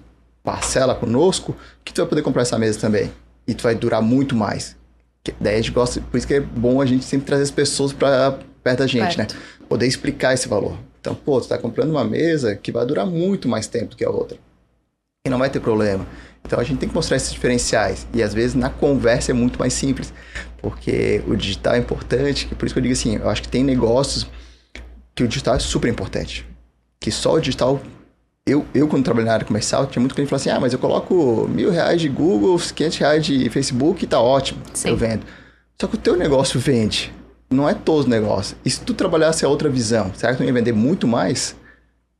parcela 0.44 0.96
conosco 0.96 1.54
que 1.84 1.94
tu 1.94 2.00
vai 2.02 2.08
poder 2.08 2.22
comprar 2.22 2.44
essa 2.44 2.58
mesa 2.58 2.80
também? 2.80 3.12
E 3.46 3.54
tu 3.54 3.64
vai 3.64 3.76
durar 3.76 4.02
muito 4.02 4.34
mais. 4.34 4.77
Daí 5.40 5.56
a 5.56 5.58
gente 5.58 5.72
gosta, 5.72 6.02
por 6.02 6.18
isso 6.18 6.28
que 6.28 6.36
é 6.36 6.40
bom 6.40 6.82
a 6.82 6.86
gente 6.86 7.06
sempre 7.06 7.26
trazer 7.26 7.44
as 7.44 7.52
pessoas 7.52 7.94
para 7.94 8.40
perto 8.64 8.80
da 8.80 8.88
gente, 8.88 9.18
né? 9.18 9.28
né? 9.30 9.40
Poder 9.68 9.88
explicar 9.88 10.34
esse 10.34 10.48
valor. 10.48 10.78
Então, 11.00 11.16
pô, 11.16 11.40
tu 11.40 11.48
tá 11.48 11.58
comprando 11.58 11.90
uma 11.92 12.04
mesa 12.04 12.56
que 12.56 12.72
vai 12.72 12.86
durar 12.86 13.06
muito 13.06 13.48
mais 13.48 13.68
tempo 13.68 13.92
do 13.92 13.96
que 13.96 14.04
a 14.04 14.10
outra. 14.10 14.38
E 15.26 15.30
não 15.30 15.38
vai 15.38 15.50
ter 15.50 15.60
problema. 15.60 16.06
Então 16.46 16.60
a 16.60 16.64
gente 16.64 16.80
tem 16.80 16.88
que 16.88 16.96
mostrar 16.96 17.18
esses 17.18 17.32
diferenciais. 17.32 18.08
E 18.14 18.24
às 18.24 18.34
vezes 18.34 18.56
na 18.56 18.70
conversa 18.70 19.32
é 19.32 19.34
muito 19.34 19.60
mais 19.60 19.74
simples. 19.74 20.14
Porque 20.62 21.22
o 21.28 21.36
digital 21.36 21.76
é 21.76 21.78
importante, 21.78 22.48
por 22.56 22.66
isso 22.66 22.74
que 22.74 22.80
eu 22.80 22.84
digo 22.84 22.94
assim, 22.94 23.16
eu 23.18 23.30
acho 23.30 23.42
que 23.42 23.50
tem 23.50 23.64
negócios 23.64 24.28
que 25.14 25.24
o 25.24 25.28
digital 25.28 25.56
é 25.56 25.60
super 25.60 25.90
importante. 25.90 26.46
Que 27.00 27.12
só 27.12 27.34
o 27.34 27.40
digital 27.40 27.82
eu, 28.48 28.66
eu, 28.74 28.88
quando 28.88 29.04
trabalhei 29.04 29.28
na 29.28 29.34
área 29.34 29.46
comercial, 29.46 29.86
tinha 29.86 30.00
muito 30.00 30.16
cliente 30.16 30.28
que 30.28 30.38
falava 30.38 30.50
assim: 30.50 30.58
ah, 30.58 30.60
mas 30.60 30.74
eu 30.74 30.80
coloco 30.80 31.48
mil 31.48 31.70
reais 31.70 32.02
de 32.02 32.08
Google, 32.08 32.58
500 32.58 32.98
reais 32.98 33.26
de 33.26 33.50
Facebook 33.50 34.04
e 34.04 34.08
tá 34.08 34.20
ótimo. 34.20 34.62
Sim. 34.74 34.90
Eu 34.90 34.98
vendo. 34.98 35.26
Só 35.80 35.88
que 35.88 35.96
o 35.96 35.98
teu 36.00 36.16
negócio 36.16 36.60
vende. 36.60 37.14
Não 37.50 37.70
é 37.70 37.74
todo 37.74 38.06
o 38.06 38.10
negócio. 38.10 38.58
E 38.66 38.70
se 38.70 38.82
tu 38.82 38.94
trabalhasse 38.94 39.46
a 39.46 39.50
outra 39.50 39.70
visão, 39.70 40.12
será 40.14 40.34
que 40.34 40.40
tu 40.40 40.44
ia 40.44 40.52
vender 40.52 40.74
muito 40.74 41.08
mais? 41.08 41.56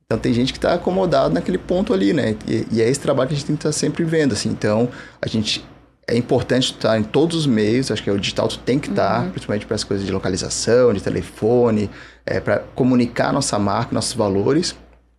Então 0.06 0.18
tem 0.18 0.32
gente 0.32 0.52
que 0.52 0.58
está 0.58 0.74
acomodado 0.74 1.34
naquele 1.34 1.58
ponto 1.58 1.92
ali, 1.92 2.12
né? 2.12 2.34
E, 2.46 2.66
e, 2.72 2.82
é 2.82 2.88
esse 2.88 3.00
trabalho 3.00 3.28
que 3.28 3.34
a 3.34 3.36
gente 3.36 3.46
tem 3.46 3.56
que 3.56 3.60
estar 3.60 3.68
tá 3.68 3.72
sempre 3.78 4.04
vendo, 4.04 4.32
assim. 4.32 4.48
Então, 4.48 4.88
a 5.20 5.28
gente 5.28 5.62
é 6.06 6.16
importante 6.16 6.72
estar 6.72 6.98
em 6.98 7.02
todos 7.02 7.36
os 7.36 7.46
meios, 7.46 7.90
acho 7.90 8.02
que 8.02 8.10
o 8.10 8.18
digital 8.18 8.48
tu 8.48 8.58
tem 8.60 8.78
que 8.78 8.88
estar, 8.88 9.24
uhum. 9.24 9.30
principalmente 9.30 9.66
para 9.66 9.74
as 9.74 9.84
coisas 9.84 10.06
de 10.06 10.10
localização, 10.10 10.94
de 10.94 11.02
telefone, 11.02 11.90
é, 12.24 12.40
para 12.40 12.60
comunicar 12.74 13.34
nossa 13.34 13.58
marca, 13.58 13.94
nossos 13.94 14.14
valores, 14.14 14.74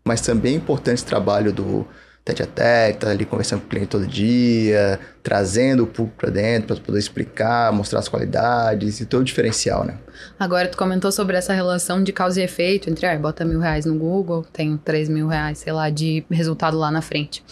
mas 0.10 0.22
também 0.22 0.56
é 0.56 0.58
importante 0.58 1.06
trabalho 1.06 1.54
do 1.54 1.86
tete 2.30 2.44
a 2.44 2.46
tete, 2.46 3.00
tá 3.00 3.10
ali 3.10 3.26
conversando 3.26 3.62
com 3.62 3.66
o 3.66 3.70
cliente 3.70 3.88
todo 3.88 4.06
dia, 4.06 5.00
trazendo 5.24 5.84
o 5.84 5.88
público 5.88 6.18
para 6.18 6.30
dentro 6.30 6.76
para 6.76 6.86
poder 6.86 7.00
explicar, 7.00 7.72
mostrar 7.72 8.00
as 8.00 8.08
qualidades 8.08 9.00
e 9.00 9.06
todo 9.06 9.22
o 9.22 9.24
diferencial, 9.24 9.84
né? 9.84 9.98
Agora, 10.38 10.68
tu 10.68 10.78
comentou 10.78 11.12
sobre 11.12 11.38
essa 11.38 11.54
relação 11.54 12.04
de 12.04 12.12
causa 12.12 12.42
e 12.42 12.44
efeito 12.44 12.90
entre, 12.90 13.06
ah, 13.06 13.18
bota 13.18 13.46
mil 13.46 13.60
reais 13.60 13.86
no 13.86 13.98
Google, 13.98 14.46
tem 14.52 14.78
três 14.78 15.08
mil 15.08 15.28
reais, 15.28 15.60
sei 15.60 15.72
lá, 15.72 15.90
de 15.90 16.24
resultado 16.30 16.78
lá 16.78 16.92
na 16.92 17.02
frente. 17.02 17.44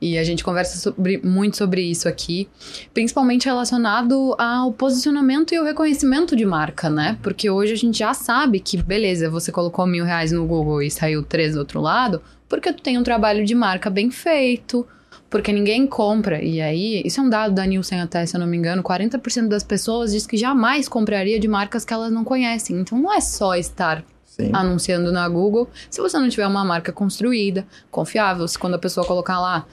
E 0.00 0.16
a 0.16 0.24
gente 0.24 0.42
conversa 0.42 0.78
sobre, 0.78 1.18
muito 1.22 1.56
sobre 1.56 1.82
isso 1.82 2.08
aqui, 2.08 2.48
principalmente 2.92 3.46
relacionado 3.46 4.34
ao 4.38 4.72
posicionamento 4.72 5.54
e 5.54 5.58
o 5.58 5.64
reconhecimento 5.64 6.34
de 6.34 6.46
marca, 6.46 6.88
né? 6.88 7.18
Porque 7.22 7.48
hoje 7.50 7.72
a 7.72 7.76
gente 7.76 7.98
já 7.98 8.14
sabe 8.14 8.58
que, 8.58 8.82
beleza, 8.82 9.28
você 9.28 9.52
colocou 9.52 9.86
mil 9.86 10.04
reais 10.04 10.32
no 10.32 10.46
Google 10.46 10.82
e 10.82 10.90
saiu 10.90 11.22
três 11.22 11.54
do 11.54 11.58
outro 11.58 11.80
lado, 11.80 12.22
porque 12.48 12.72
tu 12.72 12.82
tem 12.82 12.98
um 12.98 13.02
trabalho 13.02 13.44
de 13.44 13.54
marca 13.54 13.90
bem 13.90 14.10
feito, 14.10 14.86
porque 15.28 15.52
ninguém 15.52 15.86
compra. 15.86 16.42
E 16.42 16.60
aí, 16.60 17.02
isso 17.04 17.20
é 17.20 17.22
um 17.22 17.28
dado 17.28 17.54
da 17.54 17.66
Nielsen 17.66 18.00
até, 18.00 18.24
se 18.24 18.36
eu 18.36 18.40
não 18.40 18.46
me 18.46 18.56
engano, 18.56 18.82
40% 18.82 19.48
das 19.48 19.62
pessoas 19.62 20.12
diz 20.12 20.26
que 20.26 20.36
jamais 20.36 20.88
compraria 20.88 21.40
de 21.40 21.48
marcas 21.48 21.84
que 21.84 21.92
elas 21.92 22.12
não 22.12 22.24
conhecem. 22.24 22.78
Então 22.78 22.98
não 22.98 23.12
é 23.12 23.20
só 23.20 23.54
estar 23.54 24.04
Sim. 24.24 24.50
anunciando 24.52 25.10
na 25.12 25.28
Google 25.28 25.68
se 25.90 26.00
você 26.00 26.18
não 26.18 26.28
tiver 26.28 26.46
uma 26.46 26.64
marca 26.64 26.92
construída, 26.92 27.66
confiável. 27.90 28.46
Se 28.46 28.58
quando 28.58 28.74
a 28.74 28.78
pessoa 28.78 29.06
colocar 29.06 29.40
lá 29.40 29.66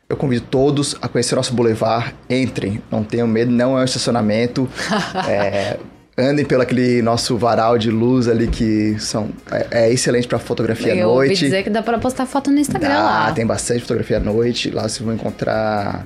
Eu 0.07 0.17
convido 0.17 0.45
todos 0.47 0.95
a 1.01 1.09
conhecer 1.09 1.35
o 1.35 1.37
nosso 1.37 1.55
boulevard. 1.55 2.15
Entrem, 2.29 2.83
não 2.91 3.03
tenham 3.03 3.27
medo, 3.27 3.51
não 3.51 3.79
é 3.79 3.81
um 3.81 3.85
estacionamento. 3.85 4.69
é, 5.27 5.79
andem 6.19 6.45
pelo 6.45 6.63
aquele 6.63 7.01
nosso 7.01 7.39
varal 7.39 7.79
de 7.79 7.91
luz 7.91 8.27
ali 8.27 8.49
que 8.49 8.99
são 8.99 9.31
é, 9.51 9.85
é 9.85 9.93
excelente 9.93 10.27
para 10.27 10.39
fotografia 10.39 10.93
à 10.93 10.97
noite. 10.97 11.03
Eu 11.03 11.11
ouvi 11.11 11.35
dizer 11.35 11.63
que 11.63 11.71
dá 11.71 11.83
para 11.83 11.99
postar 11.99 12.27
foto 12.27 12.51
no 12.51 12.59
Instagram 12.59 12.89
dá, 12.89 13.03
lá. 13.03 13.33
tem 13.33 13.47
bastante 13.47 13.83
fotografia 13.83 14.17
à 14.17 14.21
noite. 14.21 14.71
Lá 14.71 14.83
vocês 14.83 14.99
vão 14.99 15.15
encontrar 15.15 16.05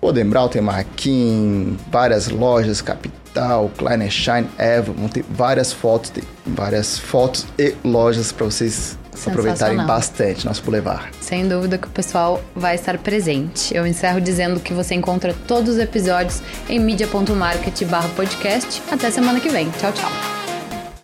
o 0.00 0.12
Dembral, 0.12 0.50
tem 0.50 0.60
Marquim, 0.60 1.78
várias 1.90 2.28
lojas, 2.28 2.82
Capital, 2.82 3.70
Kleiner 3.78 4.10
Shine, 4.10 4.46
Eva, 4.58 4.92
vão 4.92 5.08
ter 5.08 5.24
várias 5.30 5.72
fotos, 5.72 6.10
tem 6.10 6.22
várias 6.44 6.98
fotos 6.98 7.46
e 7.58 7.74
lojas 7.82 8.30
para 8.30 8.44
vocês 8.44 8.98
aproveitarem 9.26 9.84
bastante 9.84 10.46
nosso 10.46 10.62
Boulevard. 10.62 11.08
Sem 11.20 11.48
dúvida 11.48 11.78
que 11.78 11.86
o 11.86 11.90
pessoal 11.90 12.42
vai 12.54 12.74
estar 12.74 12.98
presente. 12.98 13.74
Eu 13.74 13.86
encerro 13.86 14.20
dizendo 14.20 14.60
que 14.60 14.72
você 14.72 14.94
encontra 14.94 15.34
todos 15.46 15.74
os 15.74 15.78
episódios 15.78 16.42
em 16.68 16.78
media.market 16.78 17.82
podcast. 18.16 18.82
Até 18.90 19.10
semana 19.10 19.40
que 19.40 19.48
vem. 19.48 19.70
Tchau, 19.70 19.92
tchau. 19.92 20.33